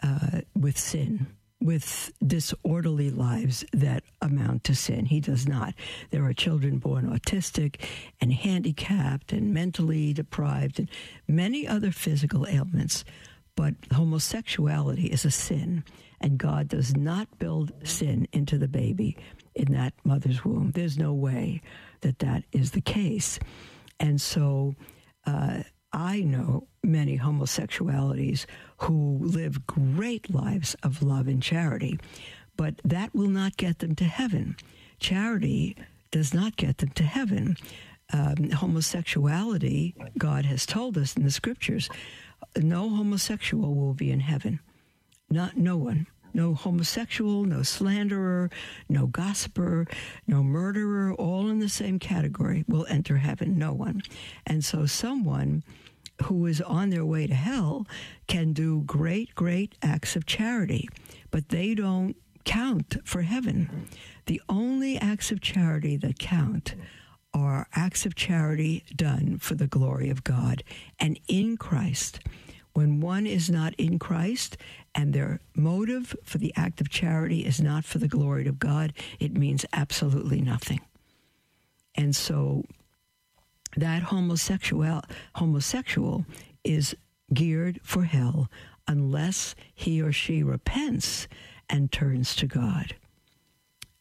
uh, 0.00 0.42
with 0.54 0.78
sin, 0.78 1.26
with 1.64 2.12
disorderly 2.24 3.10
lives 3.10 3.64
that 3.72 4.04
amount 4.20 4.64
to 4.64 4.74
sin. 4.74 5.06
He 5.06 5.18
does 5.18 5.48
not. 5.48 5.74
There 6.10 6.24
are 6.26 6.34
children 6.34 6.76
born 6.76 7.08
autistic 7.10 7.80
and 8.20 8.34
handicapped 8.34 9.32
and 9.32 9.54
mentally 9.54 10.12
deprived 10.12 10.78
and 10.78 10.90
many 11.26 11.66
other 11.66 11.90
physical 11.90 12.46
ailments. 12.46 13.02
But 13.56 13.74
homosexuality 13.92 15.06
is 15.06 15.24
a 15.24 15.30
sin, 15.30 15.84
and 16.20 16.38
God 16.38 16.68
does 16.68 16.94
not 16.94 17.38
build 17.38 17.72
sin 17.82 18.28
into 18.32 18.58
the 18.58 18.68
baby 18.68 19.16
in 19.54 19.72
that 19.72 19.94
mother's 20.04 20.44
womb. 20.44 20.72
There's 20.72 20.98
no 20.98 21.14
way 21.14 21.62
that 22.02 22.18
that 22.18 22.44
is 22.52 22.72
the 22.72 22.82
case. 22.82 23.38
And 23.98 24.20
so 24.20 24.74
uh, 25.24 25.62
I 25.94 26.20
know 26.22 26.66
many 26.82 27.16
homosexualities 27.16 28.46
who 28.84 29.18
live 29.20 29.66
great 29.66 30.32
lives 30.32 30.76
of 30.82 31.02
love 31.02 31.26
and 31.26 31.42
charity, 31.42 31.98
but 32.56 32.74
that 32.84 33.14
will 33.14 33.28
not 33.28 33.56
get 33.56 33.78
them 33.78 33.94
to 33.96 34.04
heaven. 34.04 34.56
Charity 35.00 35.76
does 36.10 36.34
not 36.34 36.56
get 36.56 36.78
them 36.78 36.90
to 36.90 37.02
heaven. 37.02 37.56
Um, 38.12 38.50
homosexuality, 38.50 39.94
God 40.18 40.44
has 40.44 40.66
told 40.66 40.98
us 40.98 41.16
in 41.16 41.24
the 41.24 41.30
scriptures, 41.30 41.88
no 42.56 42.90
homosexual 42.90 43.74
will 43.74 43.94
be 43.94 44.10
in 44.10 44.20
heaven. 44.20 44.60
Not 45.30 45.56
no 45.56 45.76
one. 45.76 46.06
No 46.34 46.52
homosexual, 46.52 47.44
no 47.44 47.62
slanderer, 47.62 48.50
no 48.88 49.06
gossiper, 49.06 49.86
no 50.26 50.42
murderer, 50.42 51.14
all 51.14 51.48
in 51.48 51.60
the 51.60 51.68
same 51.68 52.00
category 52.00 52.64
will 52.66 52.86
enter 52.88 53.18
heaven. 53.18 53.56
No 53.56 53.72
one. 53.72 54.02
And 54.44 54.64
so 54.64 54.84
someone 54.84 55.62
who 56.24 56.46
is 56.46 56.60
on 56.60 56.90
their 56.90 57.04
way 57.04 57.26
to 57.26 57.34
hell 57.34 57.86
can 58.26 58.52
do 58.52 58.82
great, 58.86 59.34
great 59.34 59.74
acts 59.82 60.16
of 60.16 60.26
charity, 60.26 60.88
but 61.30 61.48
they 61.48 61.74
don't 61.74 62.16
count 62.44 62.96
for 63.04 63.22
heaven. 63.22 63.88
The 64.26 64.40
only 64.48 64.98
acts 64.98 65.30
of 65.32 65.40
charity 65.40 65.96
that 65.98 66.18
count 66.18 66.74
are 67.32 67.66
acts 67.74 68.06
of 68.06 68.14
charity 68.14 68.84
done 68.94 69.38
for 69.38 69.54
the 69.54 69.66
glory 69.66 70.08
of 70.10 70.22
God 70.24 70.62
and 71.00 71.18
in 71.28 71.56
Christ 71.56 72.20
When 72.74 73.00
one 73.00 73.26
is 73.26 73.50
not 73.50 73.72
in 73.74 73.98
Christ 74.00 74.56
and 74.94 75.12
their 75.12 75.40
motive 75.54 76.14
for 76.24 76.38
the 76.38 76.52
act 76.56 76.80
of 76.80 76.88
charity 76.88 77.46
is 77.46 77.60
not 77.60 77.84
for 77.84 77.98
the 77.98 78.08
glory 78.08 78.48
of 78.48 78.58
God, 78.58 78.92
it 79.20 79.32
means 79.32 79.64
absolutely 79.72 80.40
nothing. 80.40 80.80
And 81.94 82.14
so 82.16 82.64
that 83.76 84.04
homosexual 84.04 85.02
homosexual 85.34 86.24
is 86.62 86.96
geared 87.32 87.80
for 87.82 88.04
hell 88.04 88.48
unless 88.86 89.54
he 89.74 90.00
or 90.02 90.12
she 90.12 90.42
repents 90.42 91.26
and 91.68 91.90
turns 91.90 92.36
to 92.36 92.46
God. 92.46 92.94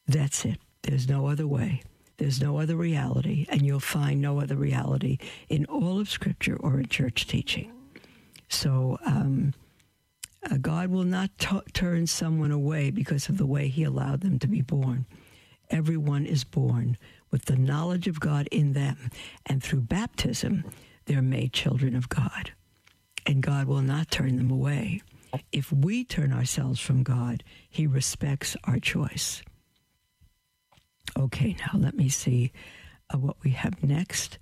That's 0.08 0.46
it. 0.46 0.60
There's 0.84 1.08
no 1.08 1.28
other 1.28 1.48
way. 1.48 1.82
There's 2.18 2.42
no 2.42 2.60
other 2.60 2.76
reality, 2.76 3.46
and 3.50 3.66
you'll 3.66 3.80
find 3.80 4.22
no 4.22 4.40
other 4.40 4.56
reality 4.56 5.18
in 5.50 5.66
all 5.66 6.00
of 6.00 6.10
Scripture 6.10 6.58
or 6.58 6.80
in 6.80 6.88
church 6.88 7.26
teaching. 7.26 7.72
So, 8.50 9.00
um, 9.06 9.54
uh, 10.50 10.58
God 10.58 10.90
will 10.90 11.06
not 11.06 11.32
t- 11.40 11.60
turn 11.74 12.06
someone 12.06 12.52
away 12.52 12.92
because 12.92 13.30
of 13.30 13.38
the 13.38 13.46
way 13.46 13.68
He 13.68 13.84
allowed 13.84 14.22
them 14.22 14.38
to 14.40 14.48
be 14.48 14.62
born. 14.62 15.06
Everyone 15.70 16.26
is 16.26 16.44
born 16.44 16.98
with 17.34 17.46
the 17.46 17.56
knowledge 17.58 18.08
of 18.08 18.20
God 18.20 18.48
in 18.52 18.74
them, 18.74 19.10
and 19.48 19.62
through 19.62 19.82
baptism, 19.82 20.64
they're 21.06 21.24
made 21.24 21.52
children 21.52 21.96
of 21.96 22.08
God. 22.08 22.52
And 23.26 23.42
God 23.42 23.66
will 23.66 23.82
not 23.82 24.12
turn 24.12 24.36
them 24.36 24.52
away. 24.52 25.02
If 25.52 25.72
we 25.74 26.04
turn 26.06 26.32
ourselves 26.32 26.80
from 26.80 27.02
God, 27.02 27.44
He 27.68 27.88
respects 27.88 28.56
our 28.66 28.78
choice. 28.78 29.42
Okay, 31.18 31.56
now 31.60 31.80
let 31.80 31.96
me 31.96 32.08
see 32.08 32.52
uh, 33.12 33.18
what 33.18 33.38
we 33.44 33.50
have 33.52 33.84
next. 33.84 34.38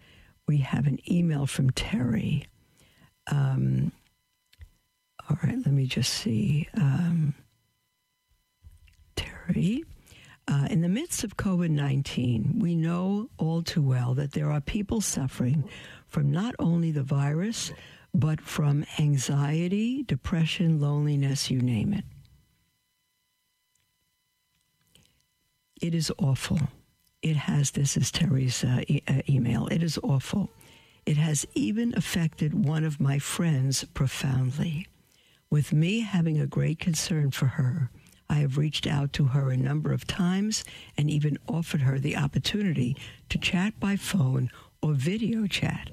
We 0.46 0.58
have 0.58 0.86
an 0.86 1.00
email 1.10 1.46
from 1.46 1.70
Terry. 1.70 2.46
Um, 3.32 3.94
all 5.30 5.38
right, 5.42 5.58
let 5.66 5.74
me 5.74 5.86
just 5.86 6.14
see. 6.14 6.68
Um, 6.76 7.36
Terry. 9.16 9.86
Uh, 10.48 10.68
in 10.70 10.82
the 10.82 10.90
midst 10.90 11.24
of 11.24 11.38
COVID 11.38 11.70
19, 11.70 12.60
we 12.60 12.76
know 12.76 13.30
all 13.38 13.62
too 13.62 13.82
well 13.82 14.14
that 14.16 14.34
there 14.34 14.52
are 14.52 14.62
people 14.62 15.00
suffering 15.02 15.64
from 16.08 16.32
not 16.32 16.56
only 16.60 16.92
the 16.92 17.04
virus, 17.04 17.72
but 18.14 18.42
from 18.42 18.86
anxiety, 19.00 20.04
depression, 20.04 20.82
loneliness, 20.82 21.50
you 21.50 21.62
name 21.62 21.94
it. 21.94 22.04
It 25.82 25.96
is 25.96 26.12
awful. 26.20 26.60
It 27.22 27.36
has, 27.36 27.72
this 27.72 27.96
is 27.96 28.12
Terry's 28.12 28.64
uh, 28.64 28.82
e- 28.88 29.02
uh, 29.08 29.22
email, 29.30 29.68
it 29.68 29.84
is 29.84 29.98
awful. 30.04 30.50
It 31.06 31.18
has 31.18 31.46
even 31.56 31.94
affected 31.96 32.66
one 32.66 32.84
of 32.84 33.00
my 33.00 33.18
friends 33.20 33.84
profoundly. 33.94 34.88
With 35.50 35.74
me 35.74 36.02
having 36.02 36.40
a 36.40 36.48
great 36.48 36.80
concern 36.80 37.32
for 37.32 37.48
her, 37.48 37.90
I 38.32 38.36
have 38.36 38.58
reached 38.58 38.88
out 38.88 39.12
to 39.14 39.26
her 39.26 39.52
a 39.52 39.58
number 39.58 39.92
of 39.92 40.08
times 40.08 40.64
and 40.98 41.10
even 41.10 41.38
offered 41.50 41.82
her 41.82 42.00
the 42.00 42.16
opportunity 42.16 42.96
to 43.28 43.38
chat 43.38 43.78
by 43.78 43.98
phone 43.98 44.50
or 44.82 44.94
video 44.94 45.48
chat. 45.48 45.90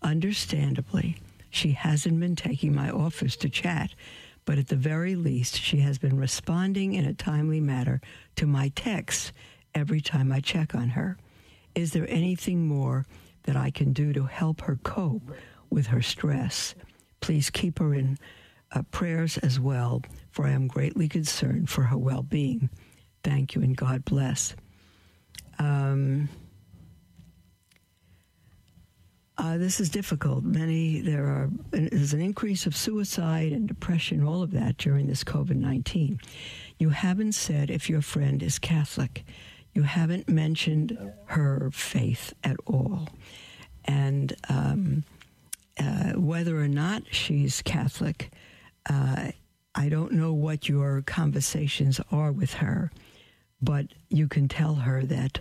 Understandably, 0.00 1.18
she 1.50 1.72
hasn't 1.72 2.18
been 2.18 2.34
taking 2.34 2.74
my 2.74 2.90
offers 2.90 3.36
to 3.36 3.50
chat, 3.50 3.94
but 4.46 4.56
at 4.56 4.68
the 4.68 4.74
very 4.74 5.14
least, 5.14 5.60
she 5.60 5.80
has 5.80 5.98
been 5.98 6.16
responding 6.16 6.94
in 6.94 7.04
a 7.04 7.12
timely 7.12 7.60
manner 7.60 8.00
to 8.36 8.46
my 8.46 8.70
texts 8.70 9.30
every 9.74 10.00
time 10.00 10.32
I 10.32 10.40
check 10.40 10.74
on 10.74 10.88
her. 10.88 11.18
Is 11.74 11.92
there 11.92 12.08
anything 12.08 12.66
more 12.66 13.04
that 13.42 13.56
I 13.56 13.70
can 13.70 13.92
do 13.92 14.14
to 14.14 14.24
help 14.24 14.62
her 14.62 14.78
cope 14.82 15.30
with 15.68 15.88
her 15.88 16.00
stress? 16.00 16.74
Please 17.20 17.50
keep 17.50 17.80
her 17.80 17.94
in 17.94 18.16
uh, 18.74 18.82
prayers 18.90 19.38
as 19.38 19.60
well, 19.60 20.02
for 20.30 20.46
I 20.46 20.50
am 20.50 20.66
greatly 20.66 21.08
concerned 21.08 21.68
for 21.68 21.82
her 21.82 21.98
well 21.98 22.22
being. 22.22 22.70
Thank 23.22 23.54
you 23.54 23.62
and 23.62 23.76
God 23.76 24.04
bless. 24.04 24.54
Um, 25.58 26.28
uh, 29.38 29.58
this 29.58 29.80
is 29.80 29.88
difficult. 29.88 30.44
Many 30.44 31.00
there 31.00 31.24
are 31.24 31.50
there's 31.70 32.12
an 32.12 32.20
increase 32.20 32.66
of 32.66 32.76
suicide 32.76 33.52
and 33.52 33.66
depression, 33.66 34.24
all 34.24 34.42
of 34.42 34.52
that 34.52 34.76
during 34.76 35.06
this 35.06 35.24
COVID 35.24 35.56
nineteen. 35.56 36.20
You 36.78 36.90
haven't 36.90 37.32
said 37.32 37.70
if 37.70 37.88
your 37.88 38.02
friend 38.02 38.42
is 38.42 38.58
Catholic. 38.58 39.24
You 39.74 39.82
haven't 39.82 40.28
mentioned 40.28 40.98
her 41.26 41.70
faith 41.72 42.34
at 42.44 42.56
all, 42.66 43.08
and 43.86 44.34
um, 44.48 45.04
uh, 45.80 46.12
whether 46.12 46.60
or 46.60 46.68
not 46.68 47.02
she's 47.10 47.62
Catholic, 47.62 48.30
uh, 48.88 49.30
I 49.74 49.88
don't 49.88 50.12
know 50.12 50.32
what 50.32 50.68
your 50.68 51.02
conversations 51.02 52.00
are 52.10 52.32
with 52.32 52.54
her, 52.54 52.90
but 53.60 53.86
you 54.10 54.28
can 54.28 54.48
tell 54.48 54.74
her 54.74 55.02
that 55.04 55.40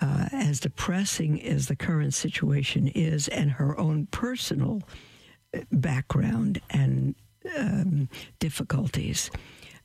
uh, 0.00 0.28
as 0.32 0.60
depressing 0.60 1.42
as 1.42 1.66
the 1.68 1.76
current 1.76 2.14
situation 2.14 2.88
is, 2.88 3.28
and 3.28 3.52
her 3.52 3.78
own 3.78 4.06
personal 4.06 4.82
uh, 5.56 5.60
background 5.72 6.60
and 6.70 7.14
um, 7.56 8.08
difficulties, 8.38 9.30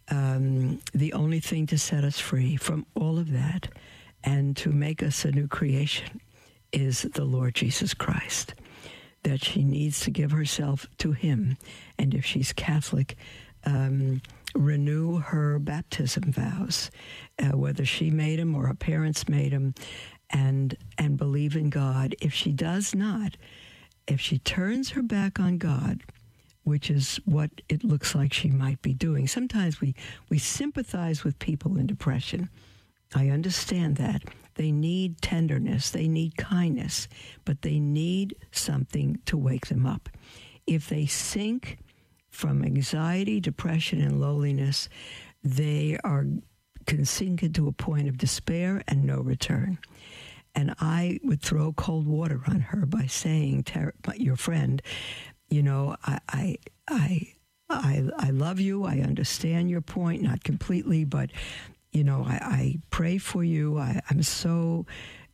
um, 0.09 0.79
the 0.93 1.13
only 1.13 1.39
thing 1.39 1.65
to 1.67 1.77
set 1.77 2.03
us 2.03 2.19
free 2.19 2.55
from 2.55 2.85
all 2.95 3.17
of 3.17 3.31
that 3.31 3.69
and 4.23 4.55
to 4.57 4.69
make 4.71 5.01
us 5.01 5.25
a 5.25 5.31
new 5.31 5.47
creation 5.47 6.19
is 6.71 7.03
the 7.03 7.25
Lord 7.25 7.55
Jesus 7.55 7.93
Christ. 7.93 8.55
That 9.23 9.43
she 9.43 9.63
needs 9.63 10.01
to 10.01 10.11
give 10.11 10.31
herself 10.31 10.85
to 10.97 11.13
Him. 11.13 11.57
And 12.03 12.13
if 12.13 12.25
she's 12.25 12.51
Catholic, 12.51 13.15
um, 13.63 14.21
renew 14.53 15.19
her 15.19 15.57
baptism 15.57 16.33
vows, 16.33 16.91
uh, 17.41 17.57
whether 17.57 17.85
she 17.85 18.11
made 18.11 18.39
them 18.39 18.55
or 18.55 18.67
her 18.67 18.73
parents 18.73 19.29
made 19.29 19.53
them, 19.53 19.73
and 20.29 20.75
and 20.97 21.15
believe 21.15 21.55
in 21.55 21.69
God. 21.69 22.13
If 22.19 22.33
she 22.33 22.51
does 22.51 22.93
not, 22.93 23.37
if 24.05 24.19
she 24.19 24.37
turns 24.37 24.89
her 24.89 25.01
back 25.01 25.39
on 25.39 25.57
God, 25.57 26.01
which 26.65 26.89
is 26.89 27.21
what 27.23 27.51
it 27.69 27.85
looks 27.85 28.13
like 28.13 28.33
she 28.33 28.49
might 28.49 28.81
be 28.81 28.93
doing. 28.93 29.25
Sometimes 29.25 29.79
we 29.79 29.95
we 30.27 30.37
sympathize 30.37 31.23
with 31.23 31.39
people 31.39 31.77
in 31.77 31.87
depression. 31.87 32.49
I 33.15 33.29
understand 33.29 33.95
that. 33.95 34.23
They 34.55 34.73
need 34.73 35.21
tenderness, 35.21 35.89
they 35.89 36.09
need 36.09 36.35
kindness, 36.35 37.07
but 37.45 37.61
they 37.61 37.79
need 37.79 38.35
something 38.51 39.19
to 39.25 39.37
wake 39.37 39.67
them 39.67 39.85
up. 39.85 40.09
If 40.67 40.89
they 40.89 41.05
sink 41.05 41.77
from 42.33 42.63
anxiety, 42.63 43.39
depression, 43.39 44.01
and 44.01 44.19
loneliness, 44.19 44.89
they 45.43 45.97
are 46.03 46.25
can 46.85 47.05
sink 47.05 47.43
into 47.43 47.67
a 47.69 47.71
point 47.71 48.09
of 48.09 48.17
despair 48.17 48.83
and 48.89 49.05
no 49.05 49.21
return. 49.21 49.77
And 50.53 50.75
I 50.79 51.19
would 51.23 51.41
throw 51.41 51.71
cold 51.71 52.07
water 52.07 52.41
on 52.47 52.59
her 52.59 52.85
by 52.85 53.05
saying, 53.05 53.65
"Your 54.17 54.35
friend, 54.35 54.81
you 55.49 55.63
know, 55.63 55.95
I, 56.03 56.19
I, 56.29 56.57
I, 56.89 57.33
I, 57.69 58.03
I 58.17 58.29
love 58.31 58.59
you. 58.59 58.83
I 58.83 58.99
understand 58.99 59.69
your 59.69 59.81
point, 59.81 60.21
not 60.21 60.43
completely, 60.43 61.05
but 61.05 61.29
you 61.91 62.03
know, 62.03 62.23
I, 62.27 62.33
I 62.33 62.77
pray 62.89 63.17
for 63.19 63.43
you. 63.43 63.77
I, 63.77 64.01
I'm 64.09 64.23
so, 64.23 64.85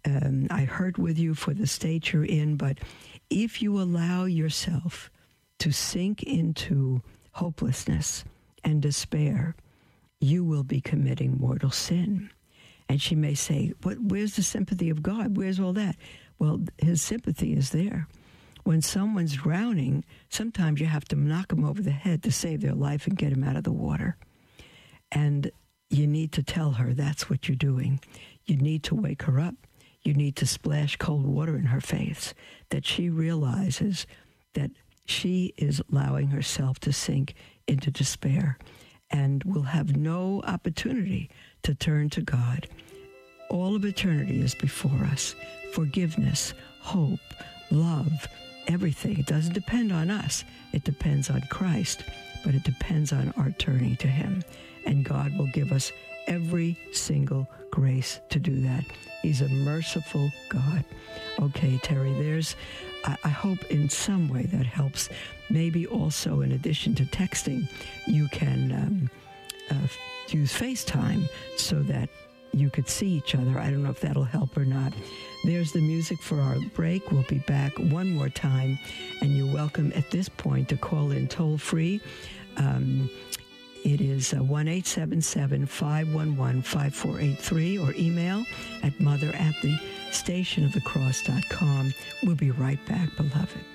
um, 0.06 0.48
I 0.52 0.66
hurt 0.66 0.98
with 0.98 1.18
you 1.18 1.34
for 1.34 1.54
the 1.54 1.68
state 1.68 2.12
you're 2.12 2.26
in. 2.26 2.58
But 2.58 2.80
if 3.30 3.62
you 3.62 3.80
allow 3.80 4.26
yourself 4.26 5.10
to 5.60 5.72
sink 5.72 6.24
into 6.24 7.02
hopelessness 7.34 8.24
and 8.64 8.82
despair, 8.82 9.56
you 10.20 10.44
will 10.44 10.64
be 10.64 10.82
committing 10.82 11.38
mortal 11.38 11.72
sin. 11.72 12.30
And 12.88 13.02
she 13.02 13.16
may 13.16 13.36
say, 13.36 13.74
what, 13.84 14.00
Where's 14.00 14.36
the 14.36 14.44
sympathy 14.44 14.90
of 14.90 15.04
God? 15.04 15.38
Where's 15.38 15.60
all 15.60 15.74
that? 15.74 15.96
Well, 16.40 16.62
his 16.78 17.02
sympathy 17.02 17.54
is 17.54 17.70
there. 17.70 18.08
When 18.64 18.82
someone's 18.82 19.36
drowning, 19.36 20.04
sometimes 20.30 20.80
you 20.80 20.88
have 20.88 21.06
to 21.06 21.16
knock 21.16 21.50
them 21.50 21.64
over 21.64 21.82
the 21.82 21.92
head 21.92 22.24
to 22.24 22.32
save 22.32 22.62
their 22.62 22.74
life 22.74 23.08
and 23.08 23.18
get 23.18 23.32
them 23.32 23.44
out 23.44 23.56
of 23.56 23.64
the 23.64 23.72
water. 23.72 24.18
And 25.12 25.52
you 25.90 26.08
need 26.08 26.32
to 26.34 26.44
tell 26.44 26.72
her 26.74 26.94
that's 26.94 27.30
what 27.30 27.48
you're 27.48 27.56
doing. 27.56 28.00
You 28.46 28.58
need 28.58 28.84
to 28.84 28.96
wake 28.96 29.24
her 29.24 29.40
up. 29.40 29.56
You 30.02 30.14
need 30.14 30.36
to 30.38 30.46
splash 30.46 30.96
cold 30.98 31.26
water 31.26 31.56
in 31.58 31.66
her 31.66 31.82
face, 31.82 32.34
that 32.70 32.86
she 32.86 33.10
realizes 33.10 34.06
that 34.54 34.72
she 35.10 35.54
is 35.58 35.82
allowing 35.92 36.28
herself 36.28 36.80
to 36.80 36.94
sink 36.94 37.34
into 37.68 37.92
despair 37.92 38.58
and 39.10 39.44
will 39.44 39.64
have 39.64 39.96
no 39.96 40.42
opportunity 40.46 41.30
to 41.64 41.74
turn 41.74 42.10
to 42.12 42.22
God. 42.22 42.68
All 43.50 43.76
of 43.76 43.86
eternity 43.86 44.42
is 44.42 44.54
before 44.54 45.04
us. 45.06 45.36
Forgiveness, 45.74 46.54
hope, 46.82 47.20
love, 47.72 48.28
everything. 48.68 49.18
It 49.18 49.26
doesn't 49.26 49.54
depend 49.54 49.92
on 49.92 50.12
us. 50.12 50.44
It 50.74 50.84
depends 50.84 51.30
on 51.30 51.42
Christ, 51.50 52.04
but 52.46 52.54
it 52.54 52.64
depends 52.64 53.12
on 53.12 53.34
our 53.36 53.52
turning 53.58 53.96
to 53.98 54.08
Him. 54.08 54.44
And 54.86 55.04
God 55.04 55.36
will 55.38 55.48
give 55.48 55.72
us 55.72 55.92
every 56.28 56.78
single 56.92 57.50
grace 57.72 58.20
to 58.30 58.40
do 58.40 58.62
that. 58.62 58.86
He's 59.24 59.42
a 59.42 59.50
merciful 59.50 60.32
God. 60.50 60.86
Okay, 61.40 61.80
Terry, 61.82 62.14
there's, 62.14 62.56
I, 63.06 63.18
I 63.24 63.30
hope 63.30 63.64
in 63.72 63.90
some 63.90 64.30
way 64.30 64.44
that 64.44 64.66
helps. 64.66 65.10
Maybe 65.50 65.88
also, 65.88 66.42
in 66.42 66.52
addition 66.52 66.96
to 66.96 67.04
texting, 67.06 67.68
you 68.08 68.28
can 68.30 68.72
um, 68.72 69.10
uh, 69.72 69.88
use 70.30 70.54
FaceTime 70.54 71.28
so 71.58 71.82
that 71.84 72.10
you 72.54 72.70
could 72.70 72.88
see 72.88 73.08
each 73.08 73.36
other. 73.36 73.60
I 73.60 73.70
don't 73.70 73.84
know 73.84 73.92
if 73.92 74.02
that'll 74.02 74.24
help 74.24 74.58
or 74.58 74.66
not. 74.66 74.94
There's 75.44 75.72
the 75.72 75.82
music 75.82 76.22
for 76.22 76.40
our 76.40 76.58
break. 76.76 77.12
We'll 77.12 77.24
be 77.24 77.40
back 77.40 77.78
one 77.78 78.12
more 78.12 78.30
time, 78.30 78.78
and 79.22 79.36
you're 79.38 79.54
welcome 79.54 79.92
at 79.96 80.10
this 80.12 80.30
point 80.30 80.70
to 80.70 80.78
call 80.78 81.12
in 81.12 81.28
toll 81.28 81.58
free. 81.58 82.02
Um, 82.58 83.10
it 83.86 84.02
is 84.02 84.34
uh, 84.34 84.38
1 84.38 84.68
877 84.68 85.66
511 85.66 86.62
5483 86.62 87.78
or 87.78 87.94
email 87.96 88.46
at 88.84 89.00
mother 89.00 89.32
at 89.36 89.54
the 89.62 89.78
stationofthecross.com. 90.12 91.94
We'll 92.24 92.36
be 92.36 92.52
right 92.52 92.84
back, 92.88 93.16
beloved. 93.16 93.66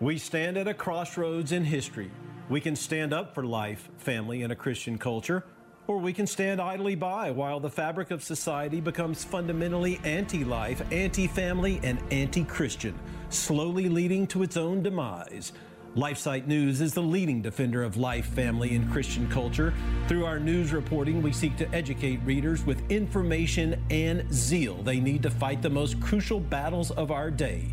We 0.00 0.16
stand 0.16 0.56
at 0.56 0.66
a 0.66 0.72
crossroads 0.72 1.52
in 1.52 1.64
history. 1.64 2.10
We 2.48 2.60
can 2.60 2.74
stand 2.74 3.12
up 3.12 3.34
for 3.34 3.44
life, 3.44 3.90
family, 3.98 4.42
and 4.42 4.50
a 4.50 4.56
Christian 4.56 4.96
culture 4.96 5.44
or 5.86 5.98
we 5.98 6.12
can 6.12 6.26
stand 6.26 6.60
idly 6.60 6.94
by 6.94 7.30
while 7.30 7.60
the 7.60 7.70
fabric 7.70 8.10
of 8.10 8.22
society 8.22 8.80
becomes 8.80 9.24
fundamentally 9.24 10.00
anti 10.04 10.44
life, 10.44 10.82
anti 10.92 11.26
family, 11.26 11.80
and 11.82 11.98
anti 12.10 12.44
Christian, 12.44 12.98
slowly 13.28 13.88
leading 13.88 14.26
to 14.28 14.42
its 14.42 14.56
own 14.56 14.82
demise. 14.82 15.52
LifeSite 15.96 16.46
News 16.46 16.80
is 16.80 16.94
the 16.94 17.02
leading 17.02 17.42
defender 17.42 17.82
of 17.82 17.96
life, 17.96 18.26
family, 18.26 18.76
and 18.76 18.88
Christian 18.92 19.28
culture. 19.28 19.74
Through 20.06 20.24
our 20.24 20.38
news 20.38 20.72
reporting, 20.72 21.20
we 21.20 21.32
seek 21.32 21.56
to 21.56 21.74
educate 21.74 22.20
readers 22.24 22.64
with 22.64 22.88
information 22.92 23.82
and 23.90 24.32
zeal 24.32 24.76
they 24.84 25.00
need 25.00 25.22
to 25.24 25.30
fight 25.30 25.62
the 25.62 25.70
most 25.70 26.00
crucial 26.00 26.38
battles 26.38 26.92
of 26.92 27.10
our 27.10 27.30
day 27.30 27.72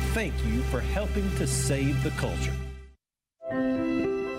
thank 0.13 0.33
you 0.45 0.61
for 0.63 0.81
helping 0.81 1.29
to 1.37 1.47
save 1.47 2.01
the 2.03 2.11
culture. 2.11 2.53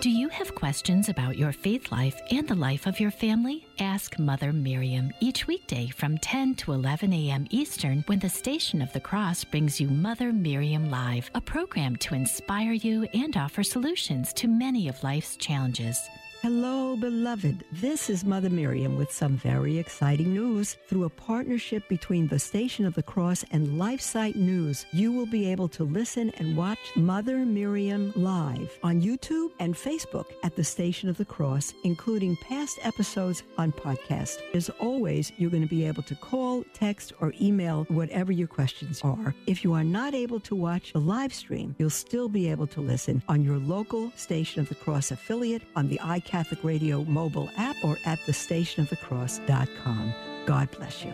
Do 0.03 0.09
you 0.09 0.27
have 0.27 0.53
questions 0.53 1.07
about 1.07 1.37
your 1.37 1.53
faith 1.53 1.89
life 1.89 2.19
and 2.29 2.45
the 2.45 2.55
life 2.55 2.87
of 2.87 2.99
your 2.99 3.09
family? 3.09 3.65
Ask 3.79 4.19
Mother 4.19 4.51
Miriam 4.51 5.13
each 5.21 5.47
weekday 5.47 5.87
from 5.87 6.17
10 6.17 6.55
to 6.55 6.73
11 6.73 7.13
a.m. 7.13 7.47
Eastern 7.51 8.03
when 8.07 8.19
the 8.19 8.27
Station 8.27 8.81
of 8.81 8.91
the 8.91 8.99
Cross 8.99 9.45
brings 9.45 9.79
you 9.79 9.87
Mother 9.87 10.33
Miriam 10.33 10.89
Live, 10.91 11.31
a 11.35 11.39
program 11.39 11.95
to 11.97 12.15
inspire 12.15 12.73
you 12.73 13.03
and 13.13 13.37
offer 13.37 13.63
solutions 13.63 14.33
to 14.33 14.49
many 14.49 14.89
of 14.89 15.01
life's 15.03 15.37
challenges. 15.37 16.09
Hello, 16.43 16.97
beloved. 16.97 17.63
This 17.71 18.09
is 18.09 18.25
Mother 18.25 18.49
Miriam 18.49 18.97
with 18.97 19.09
some 19.09 19.37
very 19.37 19.77
exciting 19.77 20.33
news. 20.33 20.75
Through 20.89 21.05
a 21.05 21.09
partnership 21.09 21.87
between 21.87 22.27
the 22.27 22.37
Station 22.37 22.85
of 22.85 22.95
the 22.95 23.01
Cross 23.01 23.45
and 23.51 23.79
LifeSite 23.79 24.35
News, 24.35 24.85
you 24.91 25.13
will 25.13 25.25
be 25.25 25.49
able 25.49 25.69
to 25.69 25.85
listen 25.85 26.31
and 26.31 26.57
watch 26.57 26.79
Mother 26.97 27.45
Miriam 27.45 28.11
live 28.17 28.77
on 28.83 29.01
YouTube 29.01 29.51
and 29.59 29.73
Facebook 29.73 30.25
at 30.43 30.57
the 30.57 30.65
Station 30.65 31.07
of 31.07 31.15
the 31.15 31.23
Cross, 31.23 31.75
including 31.85 32.35
past 32.35 32.77
episodes 32.83 33.41
on 33.57 33.71
podcast. 33.71 34.39
As 34.53 34.69
always, 34.81 35.31
you're 35.37 35.49
going 35.49 35.63
to 35.63 35.69
be 35.69 35.87
able 35.87 36.03
to 36.03 36.15
call, 36.15 36.65
text, 36.73 37.13
or 37.21 37.33
email 37.39 37.85
whatever 37.85 38.33
your 38.33 38.49
questions 38.49 38.99
are. 39.01 39.33
If 39.47 39.63
you 39.63 39.71
are 39.71 39.85
not 39.85 40.13
able 40.13 40.41
to 40.41 40.55
watch 40.55 40.91
the 40.91 40.99
live 40.99 41.33
stream, 41.33 41.73
you'll 41.79 41.89
still 41.89 42.27
be 42.27 42.51
able 42.51 42.67
to 42.67 42.81
listen 42.81 43.23
on 43.29 43.45
your 43.45 43.59
local 43.59 44.11
Station 44.17 44.59
of 44.59 44.67
the 44.67 44.75
Cross 44.75 45.11
affiliate 45.11 45.61
on 45.77 45.87
the 45.87 46.01
iCat 46.03 46.32
Catholic 46.33 46.63
Radio 46.63 47.03
mobile 47.03 47.51
app 47.57 47.75
or 47.83 47.99
at 48.05 48.17
thestationofthecross.com. 48.21 50.13
God 50.47 50.71
bless 50.71 51.05
you. 51.05 51.13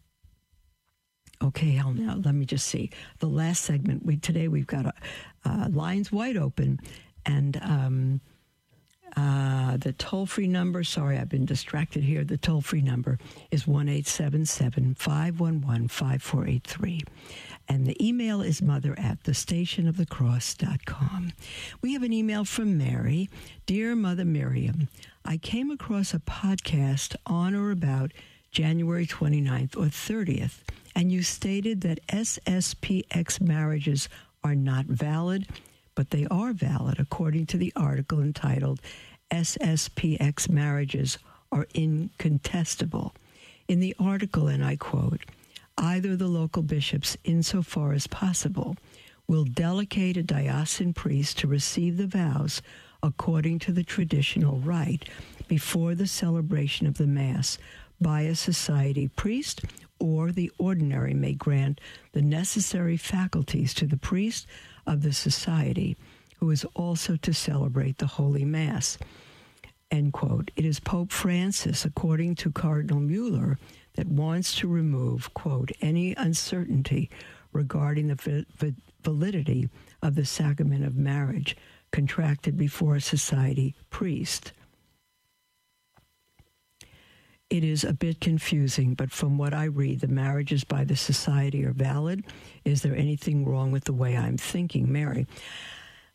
Okay, 1.41 1.71
hell 1.71 1.93
now 1.93 2.19
let 2.23 2.35
me 2.35 2.45
just 2.45 2.67
see 2.67 2.91
the 3.19 3.27
last 3.27 3.63
segment. 3.63 4.05
We 4.05 4.17
today 4.17 4.47
we've 4.47 4.67
got 4.67 4.85
a, 4.85 4.93
uh, 5.43 5.69
lines 5.71 6.11
wide 6.11 6.37
open, 6.37 6.79
and 7.25 7.59
um, 7.63 8.21
uh, 9.17 9.77
the 9.77 9.93
toll 9.93 10.27
free 10.27 10.47
number. 10.47 10.83
Sorry, 10.83 11.17
I've 11.17 11.29
been 11.29 11.45
distracted 11.45 12.03
here. 12.03 12.23
The 12.23 12.37
toll 12.37 12.61
free 12.61 12.81
number 12.81 13.17
is 13.49 13.65
1 13.67 13.89
877 13.89 14.95
511 14.95 15.87
5483. 15.87 17.01
and 17.67 17.87
the 17.87 18.05
email 18.05 18.41
is 18.41 18.61
mother 18.61 18.93
at 18.99 19.23
the 19.23 19.31
stationofthecross.com. 19.31 21.33
We 21.81 21.93
have 21.93 22.03
an 22.03 22.13
email 22.13 22.45
from 22.45 22.77
Mary. 22.77 23.29
Dear 23.65 23.95
Mother 23.95 24.25
Miriam, 24.25 24.89
I 25.25 25.37
came 25.37 25.71
across 25.71 26.13
a 26.13 26.19
podcast 26.19 27.15
on 27.25 27.55
or 27.55 27.71
about 27.71 28.11
January 28.51 29.07
29th 29.07 29.75
or 29.77 29.85
30th 29.85 30.59
and 30.95 31.11
you 31.11 31.23
stated 31.23 31.81
that 31.81 32.05
SSPX 32.07 33.41
marriages 33.41 34.09
are 34.43 34.55
not 34.55 34.85
valid, 34.85 35.47
but 35.95 36.09
they 36.09 36.25
are 36.31 36.53
valid 36.53 36.99
according 36.99 37.45
to 37.47 37.57
the 37.57 37.73
article 37.75 38.21
entitled 38.21 38.81
SSPX 39.31 40.49
marriages 40.49 41.17
are 41.51 41.67
incontestable. 41.73 43.13
In 43.67 43.79
the 43.79 43.95
article, 43.97 44.47
and 44.47 44.63
I 44.63 44.75
quote, 44.75 45.21
either 45.77 46.15
the 46.15 46.27
local 46.27 46.63
bishops, 46.63 47.15
insofar 47.23 47.93
as 47.93 48.07
possible, 48.07 48.75
will 49.27 49.45
delegate 49.45 50.17
a 50.17 50.23
diocesan 50.23 50.93
priest 50.93 51.37
to 51.39 51.47
receive 51.47 51.97
the 51.97 52.07
vows 52.07 52.61
according 53.01 53.59
to 53.59 53.71
the 53.71 53.83
traditional 53.83 54.57
rite 54.59 55.07
before 55.47 55.95
the 55.95 56.07
celebration 56.07 56.85
of 56.85 56.97
the 56.97 57.07
Mass 57.07 57.57
by 57.99 58.21
a 58.21 58.35
society 58.35 59.07
priest 59.07 59.61
or 60.01 60.31
the 60.31 60.51
ordinary 60.57 61.13
may 61.13 61.33
grant 61.33 61.79
the 62.13 62.21
necessary 62.21 62.97
faculties 62.97 63.73
to 63.75 63.85
the 63.85 63.97
priest 63.97 64.47
of 64.87 65.03
the 65.03 65.13
society, 65.13 65.95
who 66.37 66.49
is 66.49 66.65
also 66.73 67.15
to 67.17 67.33
celebrate 67.33 67.99
the 67.99 68.07
Holy 68.07 68.43
Mass. 68.43 68.97
End 69.91 70.11
quote. 70.11 70.49
It 70.55 70.65
is 70.65 70.79
Pope 70.79 71.11
Francis, 71.11 71.85
according 71.85 72.35
to 72.35 72.51
Cardinal 72.51 72.99
Mueller, 72.99 73.59
that 73.93 74.07
wants 74.07 74.55
to 74.55 74.67
remove, 74.67 75.33
quote, 75.33 75.71
any 75.81 76.15
uncertainty 76.15 77.09
regarding 77.53 78.07
the 78.07 78.75
validity 79.03 79.69
of 80.01 80.15
the 80.15 80.25
sacrament 80.25 80.83
of 80.83 80.95
marriage 80.95 81.55
contracted 81.91 82.57
before 82.57 82.95
a 82.95 83.01
society 83.01 83.75
priest 83.89 84.53
it 87.51 87.65
is 87.65 87.83
a 87.83 87.93
bit 87.93 88.21
confusing, 88.21 88.93
but 88.93 89.11
from 89.11 89.37
what 89.37 89.53
I 89.53 89.65
read, 89.65 89.99
the 89.99 90.07
marriages 90.07 90.63
by 90.63 90.85
the 90.85 90.95
society 90.95 91.65
are 91.65 91.73
valid. 91.73 92.23
Is 92.63 92.81
there 92.81 92.95
anything 92.95 93.43
wrong 93.45 93.71
with 93.71 93.83
the 93.83 93.93
way 93.93 94.15
I'm 94.15 94.37
thinking, 94.37 94.89
Mary? 94.89 95.27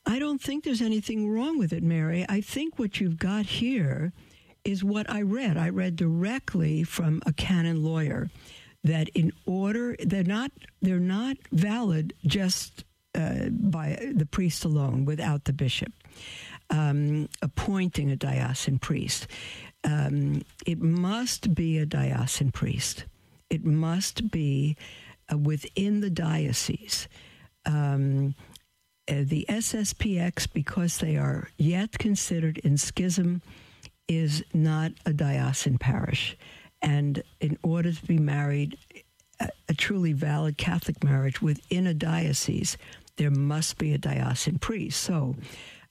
I 0.06 0.18
don't 0.18 0.40
think 0.40 0.64
there's 0.64 0.80
anything 0.80 1.28
wrong 1.28 1.58
with 1.58 1.74
it, 1.74 1.82
Mary. 1.82 2.24
I 2.26 2.40
think 2.40 2.78
what 2.78 3.00
you've 3.00 3.18
got 3.18 3.44
here 3.44 4.14
is 4.64 4.82
what 4.82 5.10
I 5.10 5.20
read. 5.20 5.58
I 5.58 5.68
read 5.68 5.94
directly 5.96 6.84
from 6.84 7.20
a 7.26 7.34
canon 7.34 7.84
lawyer 7.84 8.30
that 8.82 9.10
in 9.10 9.30
order 9.44 9.94
they're 9.98 10.24
not 10.24 10.52
they're 10.80 10.98
not 10.98 11.36
valid 11.52 12.14
just 12.24 12.84
uh, 13.14 13.50
by 13.50 14.12
the 14.14 14.26
priest 14.26 14.64
alone 14.64 15.04
without 15.04 15.44
the 15.44 15.52
bishop 15.52 15.92
um, 16.70 17.28
appointing 17.42 18.10
a 18.10 18.16
diocesan 18.16 18.78
priest. 18.78 19.26
Um, 19.86 20.42
it 20.66 20.80
must 20.80 21.54
be 21.54 21.78
a 21.78 21.86
diocesan 21.86 22.50
priest. 22.50 23.04
It 23.48 23.64
must 23.64 24.30
be 24.30 24.76
uh, 25.32 25.38
within 25.38 26.00
the 26.00 26.10
diocese. 26.10 27.08
Um, 27.64 28.34
uh, 29.08 29.22
the 29.22 29.46
SSPX, 29.48 30.52
because 30.52 30.98
they 30.98 31.16
are 31.16 31.48
yet 31.56 31.92
considered 31.98 32.58
in 32.58 32.76
schism, 32.76 33.40
is 34.08 34.42
not 34.52 34.92
a 35.06 35.12
diocesan 35.12 35.78
parish. 35.78 36.36
And 36.82 37.22
in 37.40 37.56
order 37.62 37.92
to 37.92 38.06
be 38.06 38.18
married, 38.18 38.76
a, 39.38 39.48
a 39.68 39.74
truly 39.74 40.12
valid 40.12 40.58
Catholic 40.58 41.04
marriage 41.04 41.40
within 41.40 41.86
a 41.86 41.94
diocese, 41.94 42.76
there 43.16 43.30
must 43.30 43.78
be 43.78 43.92
a 43.94 43.98
diocesan 43.98 44.58
priest. 44.58 45.00
So, 45.00 45.36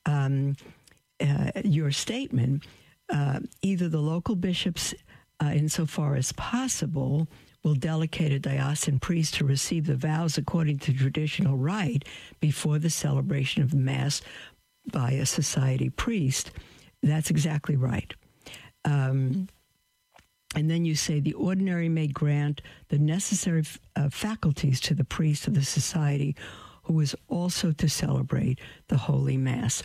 um, 0.05 0.57
uh, 1.21 1.51
your 1.63 1.91
statement, 1.91 2.63
uh, 3.09 3.39
either 3.61 3.89
the 3.89 3.99
local 3.99 4.35
bishops, 4.35 4.93
uh, 5.41 5.51
insofar 5.53 6.15
as 6.15 6.31
possible, 6.33 7.27
will 7.63 7.75
delegate 7.75 8.31
a 8.31 8.39
diocesan 8.39 8.99
priest 8.99 9.33
to 9.35 9.45
receive 9.45 9.87
the 9.87 9.95
vows 9.95 10.37
according 10.37 10.77
to 10.79 10.93
traditional 10.93 11.57
rite 11.57 12.05
before 12.39 12.77
the 12.77 12.89
celebration 12.89 13.63
of 13.63 13.73
Mass 13.73 14.21
by 14.91 15.11
a 15.11 15.25
society 15.25 15.89
priest. 15.89 16.51
That's 17.01 17.31
exactly 17.31 17.75
right. 17.75 18.13
Um, 18.85 19.49
and 20.55 20.69
then 20.69 20.85
you 20.85 20.95
say 20.95 21.19
the 21.19 21.33
ordinary 21.33 21.89
may 21.89 22.07
grant 22.07 22.61
the 22.89 22.99
necessary 22.99 23.63
uh, 23.95 24.09
faculties 24.09 24.79
to 24.81 24.93
the 24.93 25.03
priest 25.03 25.47
of 25.47 25.55
the 25.55 25.65
society 25.65 26.35
who 26.85 26.99
is 26.99 27.15
also 27.29 27.71
to 27.71 27.89
celebrate 27.89 28.59
the 28.87 28.97
Holy 28.97 29.37
Mass. 29.37 29.81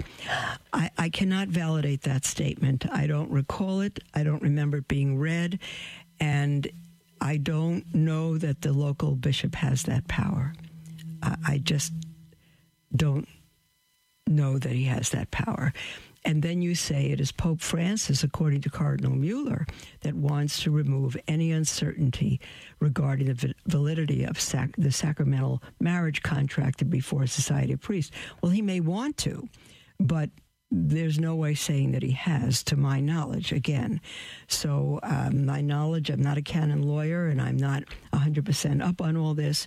I, 0.72 0.90
I, 0.98 1.08
cannot 1.08 1.48
validate 1.48 2.02
that 2.02 2.26
statement. 2.26 2.84
I 2.92 3.06
don't 3.06 3.30
recall 3.30 3.80
it. 3.80 4.00
I 4.14 4.22
don't 4.22 4.42
remember 4.42 4.78
it 4.78 4.88
being 4.88 5.18
read. 5.18 5.58
And 6.20 6.68
I 7.20 7.38
don't 7.38 7.94
know 7.94 8.36
that 8.36 8.60
the 8.60 8.72
local 8.72 9.14
bishop 9.14 9.54
has 9.56 9.84
that 9.84 10.08
power. 10.08 10.52
I, 11.22 11.36
I 11.46 11.58
just 11.58 11.92
don't 12.94 13.26
know 14.26 14.58
that 14.58 14.72
he 14.72 14.84
has 14.84 15.10
that 15.10 15.30
power. 15.30 15.72
And 16.24 16.42
then 16.42 16.60
you 16.60 16.74
say 16.74 17.06
it 17.06 17.20
is 17.20 17.32
Pope 17.32 17.60
Francis, 17.60 18.22
according 18.22 18.60
to 18.62 18.70
Cardinal 18.70 19.16
Mueller, 19.16 19.66
that 20.02 20.14
wants 20.14 20.62
to 20.62 20.70
remove 20.70 21.16
any 21.26 21.50
uncertainty 21.50 22.40
regarding 22.78 23.26
the 23.26 23.54
validity 23.66 24.24
of 24.24 24.38
sac- 24.38 24.76
the 24.76 24.92
sacramental 24.92 25.62
marriage 25.80 26.22
contracted 26.22 26.90
before 26.90 27.22
a 27.22 27.28
society 27.28 27.72
of 27.72 27.80
priests. 27.80 28.14
Well, 28.42 28.52
he 28.52 28.60
may 28.60 28.80
want 28.80 29.16
to, 29.18 29.48
but 29.98 30.30
there's 30.70 31.18
no 31.18 31.34
way 31.34 31.54
saying 31.54 31.92
that 31.92 32.02
he 32.02 32.12
has, 32.12 32.62
to 32.64 32.76
my 32.76 33.00
knowledge, 33.00 33.50
again. 33.50 34.00
So, 34.46 35.00
um, 35.02 35.46
my 35.46 35.60
knowledge, 35.60 36.10
I'm 36.10 36.22
not 36.22 36.38
a 36.38 36.42
canon 36.42 36.82
lawyer 36.82 37.26
and 37.26 37.40
I'm 37.40 37.56
not 37.56 37.84
100% 38.12 38.86
up 38.86 39.00
on 39.00 39.16
all 39.16 39.34
this, 39.34 39.66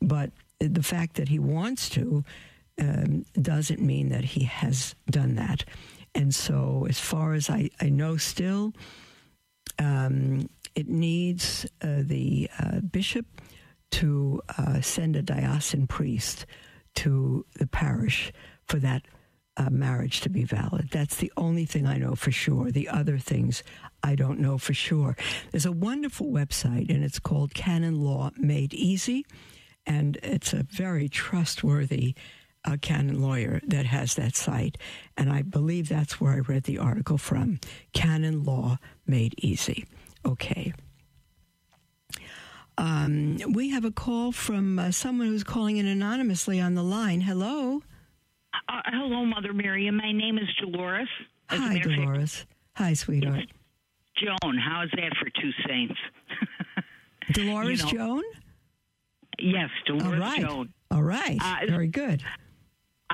but 0.00 0.30
the 0.60 0.82
fact 0.82 1.16
that 1.16 1.28
he 1.28 1.38
wants 1.38 1.88
to 1.90 2.24
um, 2.80 3.24
doesn't 3.40 3.80
mean 3.80 4.10
that 4.10 4.24
he 4.24 4.44
has 4.44 4.94
done 5.10 5.34
that. 5.36 5.64
And 6.14 6.34
so, 6.34 6.86
as 6.88 7.00
far 7.00 7.34
as 7.34 7.50
I, 7.50 7.70
I 7.80 7.88
know, 7.88 8.16
still, 8.16 8.72
um, 9.78 10.48
it 10.74 10.88
needs 10.88 11.66
uh, 11.82 12.02
the 12.02 12.48
uh, 12.58 12.80
bishop 12.80 13.26
to 13.92 14.40
uh, 14.58 14.80
send 14.80 15.16
a 15.16 15.22
diocesan 15.22 15.86
priest 15.86 16.46
to 16.96 17.44
the 17.58 17.66
parish 17.66 18.32
for 18.66 18.78
that 18.78 19.02
uh, 19.56 19.70
marriage 19.70 20.20
to 20.20 20.28
be 20.28 20.44
valid. 20.44 20.88
That's 20.90 21.16
the 21.16 21.32
only 21.36 21.64
thing 21.64 21.86
I 21.86 21.98
know 21.98 22.14
for 22.14 22.32
sure. 22.32 22.70
The 22.70 22.88
other 22.88 23.18
things 23.18 23.62
I 24.02 24.14
don't 24.14 24.40
know 24.40 24.58
for 24.58 24.74
sure. 24.74 25.16
There's 25.50 25.66
a 25.66 25.72
wonderful 25.72 26.26
website, 26.26 26.90
and 26.90 27.04
it's 27.04 27.20
called 27.20 27.54
Canon 27.54 28.00
Law 28.00 28.30
Made 28.36 28.74
Easy, 28.74 29.24
and 29.86 30.18
it's 30.22 30.52
a 30.52 30.64
very 30.64 31.08
trustworthy 31.08 32.14
uh, 32.64 32.76
canon 32.80 33.20
lawyer 33.20 33.60
that 33.66 33.86
has 33.86 34.14
that 34.14 34.36
site. 34.36 34.78
And 35.16 35.30
I 35.30 35.42
believe 35.42 35.88
that's 35.88 36.20
where 36.20 36.32
I 36.32 36.38
read 36.38 36.64
the 36.64 36.78
article 36.78 37.18
from 37.18 37.60
Canon 37.92 38.44
Law 38.44 38.78
Made 39.06 39.34
Easy. 39.38 39.86
Okay. 40.26 40.72
Um, 42.76 43.38
we 43.52 43.70
have 43.70 43.84
a 43.84 43.90
call 43.90 44.32
from 44.32 44.78
uh, 44.78 44.90
someone 44.90 45.28
who's 45.28 45.44
calling 45.44 45.76
in 45.76 45.86
anonymously 45.86 46.60
on 46.60 46.74
the 46.74 46.82
line. 46.82 47.20
Hello. 47.20 47.82
Uh, 48.68 48.80
hello, 48.86 49.24
Mother 49.24 49.52
Miriam. 49.52 49.96
My 49.96 50.12
name 50.12 50.38
is 50.38 50.48
Dolores. 50.60 51.08
As 51.50 51.58
Hi, 51.60 51.78
Dolores. 51.78 52.38
Fact, 52.38 52.48
Hi, 52.74 52.94
sweetheart. 52.94 53.44
Joan. 54.16 54.58
How's 54.58 54.90
that 54.92 55.12
for 55.20 55.28
two 55.40 55.50
saints? 55.68 55.94
Dolores 57.32 57.80
you 57.92 57.98
know, 57.98 58.06
Joan? 58.06 58.22
Yes, 59.38 59.70
Dolores 59.86 60.06
All 60.06 60.18
right. 60.18 60.40
Joan. 60.40 60.72
All 60.90 61.02
right. 61.02 61.38
Uh, 61.40 61.66
Very 61.68 61.88
good. 61.88 62.22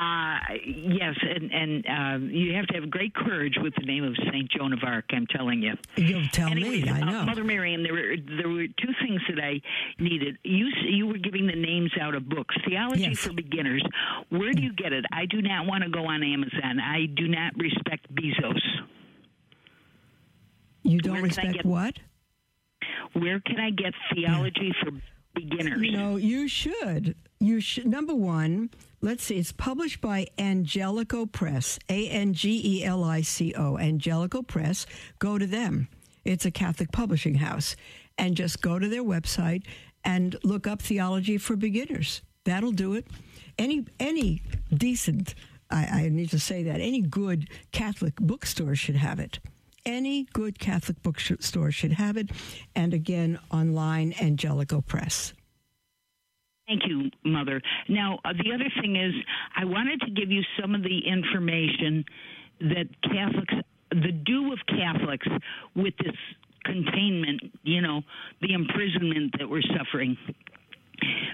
Uh, 0.01 0.39
yes, 0.65 1.15
and 1.21 1.53
and 1.53 1.85
uh, 1.87 2.27
you 2.27 2.55
have 2.55 2.67
to 2.69 2.75
have 2.75 2.89
great 2.89 3.15
courage 3.15 3.57
with 3.61 3.75
the 3.75 3.85
name 3.85 4.03
of 4.03 4.17
Saint 4.33 4.51
Joan 4.51 4.73
of 4.73 4.79
Arc. 4.83 5.05
I'm 5.11 5.27
telling 5.27 5.61
you. 5.61 5.75
You'll 5.97 6.27
tell 6.29 6.49
Anyways, 6.49 6.85
me. 6.85 6.91
I 6.91 7.03
uh, 7.03 7.05
know. 7.05 7.25
Mother 7.25 7.45
Miriam, 7.45 7.83
there 7.83 7.93
were 7.93 8.17
there 8.39 8.49
were 8.49 8.67
two 8.67 8.95
things 9.03 9.21
that 9.29 9.39
I 9.45 9.61
needed. 10.03 10.39
You 10.43 10.69
you 10.89 11.07
were 11.07 11.19
giving 11.19 11.47
the 11.47 11.55
names 11.55 11.93
out 12.01 12.15
of 12.15 12.27
books. 12.31 12.57
Theology 12.67 13.03
yes. 13.03 13.19
for 13.19 13.35
beginners. 13.35 13.83
Where 14.31 14.55
do 14.55 14.63
you 14.63 14.73
get 14.73 14.95
it? 14.95 15.05
I 15.13 15.27
do 15.27 15.43
not 15.43 15.67
want 15.67 15.85
to 15.85 15.91
go 15.91 16.07
on 16.07 16.23
Amazon. 16.23 16.81
I 16.81 17.05
do 17.05 17.29
not 17.29 17.53
respect 17.59 18.07
Bezos. 18.15 18.63
You 20.83 21.01
don't 21.01 21.15
Where 21.15 21.23
respect 21.25 21.63
what? 21.67 21.99
Where 23.13 23.39
can 23.41 23.61
I 23.61 23.69
get 23.69 23.93
theology 24.15 24.73
yeah. 24.75 24.83
for 24.83 24.91
beginners? 25.35 25.83
You 25.83 25.93
know, 25.93 26.17
you 26.17 26.49
should. 26.49 27.17
You 27.39 27.61
should. 27.61 27.87
Number 27.87 28.15
one 28.15 28.71
let's 29.01 29.25
see, 29.25 29.37
it's 29.37 29.53
published 29.53 30.01
by 30.01 30.27
Angelico 30.39 31.27
Press, 31.27 31.79
A 31.89 32.09
N 32.09 32.35
G 32.35 32.61
E 32.65 32.85
L 32.85 33.05
I 33.05 33.23
C 33.23 33.55
O, 33.57 33.79
Angelico 33.79 34.43
Press. 34.43 34.87
Go 35.19 35.39
to 35.39 35.47
them. 35.47 35.89
It's 36.25 36.45
a 36.45 36.51
Catholic 36.51 36.93
publishing 36.93 37.37
house. 37.37 37.77
And 38.19 38.37
just 38.37 38.61
go 38.61 38.79
to 38.79 38.89
their 38.89 39.03
website 39.03 39.63
and 40.05 40.37
look 40.45 40.67
up 40.67 40.83
Theology 40.83 41.39
for 41.39 41.57
Beginners. 41.57 42.23
That'll 42.45 42.73
do 42.73 42.95
it. 42.95 43.07
Any, 43.59 43.87
any 43.99 44.43
decent, 44.73 45.35
I, 45.71 45.85
I 45.85 46.09
need 46.09 46.31
to 46.31 46.39
say 46.39 46.63
that, 46.65 46.81
any 46.81 47.01
good 47.01 47.49
Catholic 47.73 48.17
bookstore 48.17 48.75
should 48.75 48.97
have 48.97 49.19
it. 49.21 49.39
Any 49.87 50.25
good 50.33 50.59
Catholic 50.59 51.03
bookstore 51.03 51.71
should 51.71 51.93
have 51.93 52.19
it. 52.19 52.31
And 52.75 52.93
again, 52.93 53.39
online, 53.51 54.15
Angelico 54.21 54.83
Press. 54.83 55.33
Thank 56.71 56.83
you, 56.87 57.11
Mother. 57.25 57.61
Now, 57.89 58.21
uh, 58.25 58.33
the 58.33 58.53
other 58.55 58.71
thing 58.81 58.95
is, 58.95 59.12
I 59.57 59.64
wanted 59.64 60.03
to 60.03 60.11
give 60.12 60.31
you 60.31 60.41
some 60.61 60.73
of 60.73 60.85
the 60.85 61.01
information 61.05 62.05
that 62.61 62.87
Catholics, 63.03 63.55
the 63.91 64.12
do 64.12 64.53
of 64.53 64.59
Catholics 64.68 65.27
with 65.75 65.95
this 65.99 66.14
containment, 66.64 67.41
you 67.64 67.81
know, 67.81 68.03
the 68.41 68.53
imprisonment 68.53 69.35
that 69.41 69.51
we're 69.51 69.66
suffering. 69.77 70.16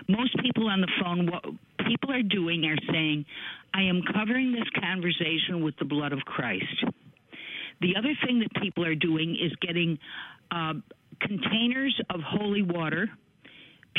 Most 0.09 0.35
people 0.39 0.69
on 0.69 0.81
the 0.81 0.91
phone, 1.03 1.31
what 1.31 1.45
people 1.87 2.13
are 2.13 2.23
doing 2.23 2.65
are 2.65 2.91
saying, 2.91 3.27
I 3.75 3.83
am 3.83 4.01
covering 4.15 4.53
this 4.53 4.69
conversation 4.81 5.63
with 5.63 5.77
the 5.79 5.85
blood 5.85 6.15
of 6.15 6.21
Christ. 6.21 6.85
The 7.83 7.95
other 7.99 8.15
thing 8.25 8.39
that 8.39 8.63
people 8.63 8.87
are 8.87 8.95
doing 8.95 9.37
is 9.37 9.53
getting 9.61 9.99
uh, 10.51 10.75
containers 11.21 12.01
of 12.09 12.21
holy 12.23 12.63
water 12.63 13.11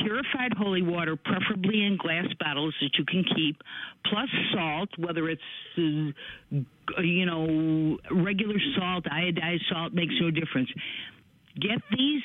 purified 0.04 0.54
holy 0.58 0.82
water, 0.82 1.16
preferably 1.16 1.84
in 1.84 1.98
glass 1.98 2.28
bottles 2.40 2.74
that 2.82 2.98
you 2.98 3.06
can 3.06 3.24
keep, 3.36 3.62
plus 4.06 4.30
salt, 4.54 4.90
whether 4.98 5.30
it's 5.30 5.42
uh, 5.78 7.02
you 7.02 7.26
know 7.26 7.98
regular 8.12 8.58
salt, 8.78 9.06
iodized 9.06 9.68
salt 9.70 9.94
makes 9.94 10.14
no 10.20 10.32
difference. 10.32 10.70
Get 11.60 11.82
these 11.92 12.24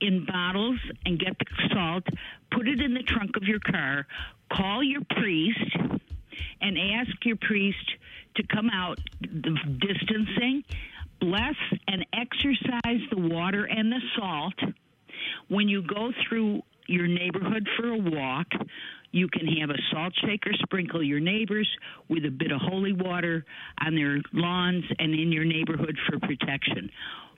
in 0.00 0.26
bottles 0.26 0.78
and 1.06 1.18
get 1.18 1.38
the 1.38 1.46
salt, 1.72 2.04
put 2.50 2.66
it 2.68 2.80
in 2.80 2.94
the 2.94 3.02
trunk 3.02 3.36
of 3.36 3.44
your 3.44 3.60
car, 3.60 4.06
call 4.52 4.82
your 4.82 5.02
priest 5.16 5.76
and 6.60 6.78
ask 6.94 7.10
your 7.24 7.36
priest 7.36 7.92
to 8.36 8.42
come 8.46 8.70
out 8.70 8.98
the 9.20 9.56
distancing, 9.78 10.64
bless 11.20 11.54
and 11.86 12.04
exercise 12.12 13.00
the 13.10 13.18
water 13.18 13.64
and 13.64 13.92
the 13.92 14.00
salt. 14.16 14.54
When 15.48 15.68
you 15.68 15.82
go 15.82 16.12
through 16.26 16.62
your 16.86 17.06
neighborhood 17.06 17.68
for 17.76 17.88
a 17.88 17.98
walk. 17.98 18.46
You 19.12 19.28
can 19.28 19.46
have 19.58 19.70
a 19.70 19.78
salt 19.92 20.14
shaker 20.24 20.50
sprinkle 20.62 21.02
your 21.02 21.20
neighbors 21.20 21.68
with 22.08 22.24
a 22.24 22.30
bit 22.30 22.50
of 22.50 22.60
holy 22.62 22.92
water 22.92 23.44
on 23.84 23.94
their 23.94 24.18
lawns 24.32 24.84
and 24.98 25.12
in 25.14 25.30
your 25.30 25.44
neighborhood 25.44 25.98
for 26.08 26.18
protection. 26.18 26.90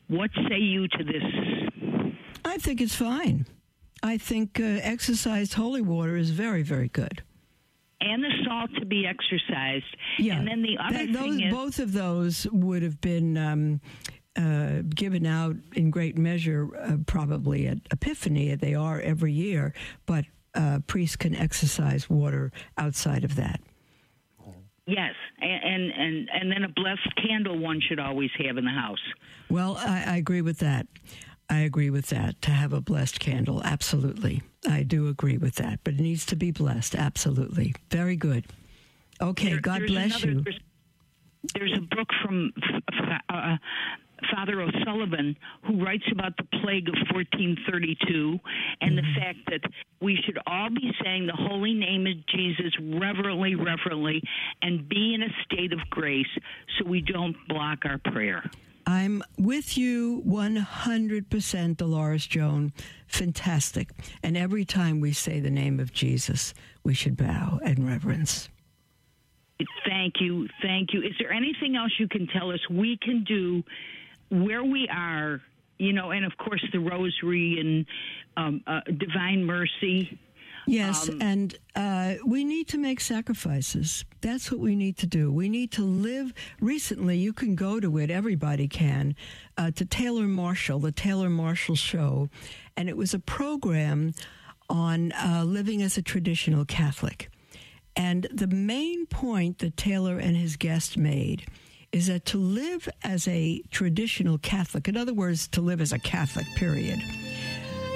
What 0.09 0.31
say 0.49 0.59
you 0.59 0.87
to 0.89 1.05
this? 1.05 2.13
I 2.45 2.59
think 2.59 2.81
it's 2.81 2.95
fine. 2.95 3.47
I 4.03 4.19
think 4.19 4.61
uh, 4.61 4.65
exercised 4.83 5.55
holy 5.55 5.81
water 5.81 6.17
is 6.17 6.31
very, 6.31 6.63
very 6.63 6.89
good. 6.89 7.23
And 8.01 8.23
the 8.23 8.31
salt 8.45 8.71
to 8.79 8.85
be 8.85 9.07
exercised. 9.07 9.97
Yeah. 10.19 10.37
And 10.37 10.47
then 10.47 10.63
the 10.63 10.77
other 10.79 11.07
That- 11.07 11.19
thing 11.19 11.39
those, 11.39 11.41
is, 11.41 11.51
both 11.53 11.79
of 11.79 11.93
those 11.93 12.47
would 12.53 12.83
have 12.83 13.01
been 13.01 13.39
um, 13.39 13.81
uh, 14.37 14.83
given 14.95 15.27
out 15.27 15.57
in 15.75 15.91
great 15.91 16.17
measure, 16.19 16.69
uh, 16.77 16.97
probably 17.07 17.67
at 17.67 17.79
Epiphany. 17.91 18.55
They 18.55 18.75
are 18.75 19.01
every 19.01 19.33
year, 19.33 19.73
but 20.07 20.25
uh, 20.55 20.81
priests 20.87 21.17
can 21.17 21.35
exercise 21.35 22.09
water 22.11 22.51
outside 22.79 23.25
of 23.25 23.37
that. 23.37 23.61
yes, 24.87 25.15
and, 25.41 25.91
and 25.93 26.29
and 26.33 26.51
then 26.51 26.65
a 26.65 26.69
blessed 26.69 27.15
candle 27.17 27.59
one 27.59 27.81
should 27.81 27.99
always 27.99 28.31
have 28.39 28.57
in 28.59 28.65
the 28.65 28.71
house. 28.71 29.03
Well, 29.51 29.77
I, 29.77 30.05
I 30.07 30.17
agree 30.17 30.43
with 30.43 30.59
that. 30.59 30.87
I 31.51 31.59
agree 31.61 31.91
with 31.91 32.07
that. 32.07 32.41
To 32.43 32.51
have 32.51 32.73
a 32.73 32.81
blessed 32.81 33.21
candle, 33.21 33.61
absolutely. 33.65 34.43
I 34.69 34.83
do 34.83 35.09
agree 35.09 35.37
with 35.37 35.57
that. 35.57 35.81
But 35.85 35.95
it 35.95 36.01
needs 36.01 36.25
to 36.27 36.37
be 36.37 36.51
blessed, 36.51 36.95
absolutely. 36.95 37.75
Very 37.91 38.17
good. 38.17 38.47
Okay, 39.21 39.51
There- 39.51 39.61
God 39.61 39.83
bless 39.87 40.23
another- 40.23 40.39
you. 40.39 40.43
There's, 40.43 40.61
there's 41.55 41.75
a 41.77 41.95
book 41.95 42.09
from 42.23 42.53
uh, 43.29 43.57
Father 44.33 44.61
O'Sullivan 44.63 45.37
who 45.67 45.85
writes 45.85 46.05
about 46.13 46.37
the 46.37 46.45
plague 46.63 46.89
of 46.89 46.95
1432 47.13 48.39
and 48.81 48.97
the 48.99 49.03
Mm-hmm. 49.03 49.21
fact 49.21 49.39
that 49.51 49.61
we 50.01 50.19
should 50.25 50.39
all 50.47 50.71
be 50.71 50.91
saying 51.03 51.27
the 51.27 51.33
holy 51.33 51.75
name 51.75 52.07
of 52.07 52.15
Jesus 52.27 52.73
reverently, 52.81 53.55
reverently, 53.55 54.23
and 54.63 54.89
be 54.89 55.15
in 55.15 55.23
a 55.23 55.29
state 55.45 55.73
of 55.73 55.79
grace 55.91 56.27
so 56.79 56.85
we 56.87 57.01
don't 57.01 57.37
block 57.49 57.81
our 57.85 57.99
prayer. 57.99 58.43
I'm 58.87 59.23
with 59.39 59.79
you 59.79 60.23
100%, 60.27 61.77
Dolores 61.77 62.27
Joan. 62.27 62.73
Fantastic. 63.07 63.91
And 64.23 64.37
every 64.37 64.65
time 64.65 65.01
we 65.01 65.13
say 65.13 65.41
the 65.41 65.51
name 65.51 65.81
of 65.81 65.93
Jesus, 65.93 66.53
we 66.83 66.93
should 66.95 67.17
bow 67.17 67.61
in 67.65 67.87
reverence. 67.87 68.49
Thank 69.87 70.15
you. 70.21 70.49
Thank 70.63 70.93
you. 70.93 71.01
Is 71.03 71.13
there 71.19 71.33
anything 71.33 71.77
else 71.77 71.93
you 71.99 72.09
can 72.09 72.27
tell 72.27 72.51
us 72.51 72.59
we 72.69 72.99
can 73.01 73.25
do 73.25 73.63
where 74.31 74.65
we 74.65 74.89
are? 74.89 75.41
You 75.79 75.93
know, 75.93 76.11
and 76.13 76.25
of 76.25 76.37
course 76.37 76.65
the 76.73 76.79
rosary 76.79 77.59
and 77.61 77.87
um, 78.37 78.63
uh, 78.67 78.81
divine 78.97 79.45
mercy. 79.45 80.19
Yes, 80.67 81.09
Um, 81.09 81.21
and 81.21 81.59
uh, 81.77 82.15
we 82.25 82.43
need 82.45 82.69
to 82.69 82.79
make 82.79 83.01
sacrifices. 83.01 84.05
That's 84.23 84.51
what 84.51 84.61
we 84.61 84.77
need 84.77 84.97
to 84.99 85.07
do. 85.07 85.31
We 85.31 85.49
need 85.51 85.71
to 85.73 85.83
live. 85.83 86.33
Recently, 86.61 87.19
you 87.19 87.33
can 87.35 87.55
go 87.55 87.81
to 87.81 87.99
it, 87.99 88.11
everybody 88.11 88.67
can, 88.67 89.15
uh, 89.59 89.73
to 89.73 89.85
Taylor 89.85 90.27
Marshall, 90.27 90.79
the 90.79 90.93
Taylor 90.93 91.29
Marshall 91.29 91.77
Show. 91.77 92.31
And 92.77 92.89
it 92.89 92.97
was 92.97 93.13
a 93.13 93.19
program 93.19 94.15
on 94.71 95.13
uh, 95.13 95.45
living 95.45 95.83
as 95.83 95.99
a 95.99 96.03
traditional 96.03 96.65
Catholic. 96.65 97.31
And 97.95 98.27
the 98.33 98.47
main 98.49 99.07
point 99.07 99.59
that 99.59 99.77
Taylor 99.77 100.19
and 100.19 100.37
his 100.37 100.57
guest 100.57 100.97
made 100.97 101.47
is 101.95 102.09
that 102.09 102.25
to 102.25 102.39
live 102.39 102.89
as 103.05 103.29
a 103.29 103.63
traditional 103.71 104.37
Catholic, 104.39 104.89
in 104.89 104.97
other 104.97 105.15
words, 105.15 105.47
to 105.47 105.61
live 105.61 105.81
as 105.81 105.93
a 105.93 105.99
Catholic, 106.01 106.45
period, 106.57 106.99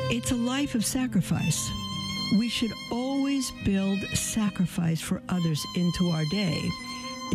it's 0.08 0.30
a 0.30 0.36
life 0.36 0.76
of 0.76 0.86
sacrifice. 0.86 1.68
We 2.38 2.48
should 2.48 2.70
always 2.92 3.50
build 3.64 3.98
sacrifice 4.16 5.00
for 5.00 5.20
others 5.28 5.66
into 5.74 6.10
our 6.10 6.24
day, 6.26 6.62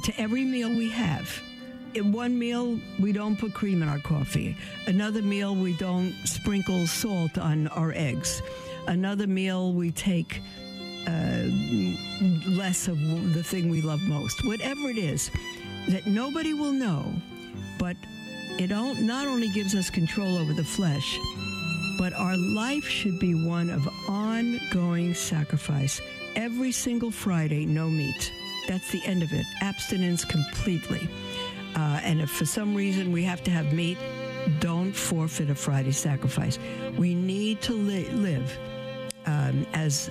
to 0.04 0.14
every 0.18 0.46
meal 0.46 0.70
we 0.70 0.90
have. 0.92 1.38
In 1.96 2.14
one 2.14 2.40
meal, 2.40 2.80
we 2.98 3.12
don't 3.12 3.38
put 3.38 3.54
cream 3.54 3.84
in 3.84 3.90
our 3.90 4.00
coffee. 4.00 4.56
Another 4.88 5.22
meal, 5.22 5.54
we 5.54 5.74
don't 5.74 6.14
sprinkle 6.24 6.88
salt 6.88 7.38
on 7.38 7.68
our 7.68 7.92
eggs. 7.94 8.42
Another 8.88 9.28
meal, 9.28 9.74
we 9.74 9.92
take 9.92 10.40
uh, 11.08 11.44
less 12.48 12.88
of 12.88 12.98
the 13.34 13.44
thing 13.44 13.70
we 13.70 13.82
love 13.82 14.02
most. 14.04 14.46
Whatever 14.46 14.90
it 14.90 14.98
is, 14.98 15.30
that 15.90 16.06
nobody 16.06 16.54
will 16.54 16.72
know, 16.72 17.14
but 17.78 17.96
it 18.60 18.70
not 18.70 19.28
only 19.28 19.50
gives 19.50 19.76
us 19.76 19.90
control 19.90 20.38
over 20.38 20.54
the 20.54 20.64
flesh, 20.64 21.20
but 21.98 22.14
our 22.14 22.38
life 22.38 22.88
should 22.88 23.20
be 23.20 23.34
one 23.34 23.70
of 23.70 23.88
ongoing 24.08 25.14
sacrifice. 25.14 26.02
Every 26.36 26.72
single 26.72 27.12
Friday, 27.12 27.66
no 27.66 27.90
meat. 27.90 28.32
That's 28.68 28.92
the 28.92 29.04
end 29.06 29.24
of 29.24 29.32
it. 29.34 29.46
Abstinence 29.62 30.26
completely. 30.26 31.08
Uh, 31.76 32.00
and 32.04 32.22
if 32.22 32.30
for 32.30 32.46
some 32.46 32.76
reason 32.76 33.12
we 33.12 33.24
have 33.24 33.44
to 33.44 33.52
have 33.52 33.74
meat, 33.74 33.98
don't 34.60 34.94
forfeit 34.94 35.50
a 35.50 35.56
Friday 35.56 35.92
sacrifice. 35.92 36.60
We 36.98 37.16
need 37.16 37.62
to 37.62 37.74
li- 37.74 38.10
live 38.10 38.58
um, 39.26 39.66
as 39.74 40.10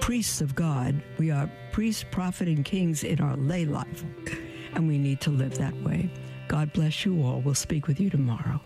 priests 0.00 0.40
of 0.40 0.54
God. 0.54 1.00
We 1.18 1.30
are 1.30 1.50
priests, 1.72 2.04
prophet, 2.10 2.48
and 2.48 2.64
kings 2.64 3.04
in 3.04 3.20
our 3.20 3.36
lay 3.36 3.64
life, 3.64 4.04
and 4.74 4.88
we 4.88 4.98
need 4.98 5.20
to 5.22 5.30
live 5.30 5.56
that 5.58 5.74
way. 5.82 6.08
God 6.48 6.72
bless 6.72 7.04
you 7.04 7.22
all. 7.22 7.40
We'll 7.40 7.54
speak 7.54 7.86
with 7.86 8.00
you 8.00 8.10
tomorrow. 8.10 8.60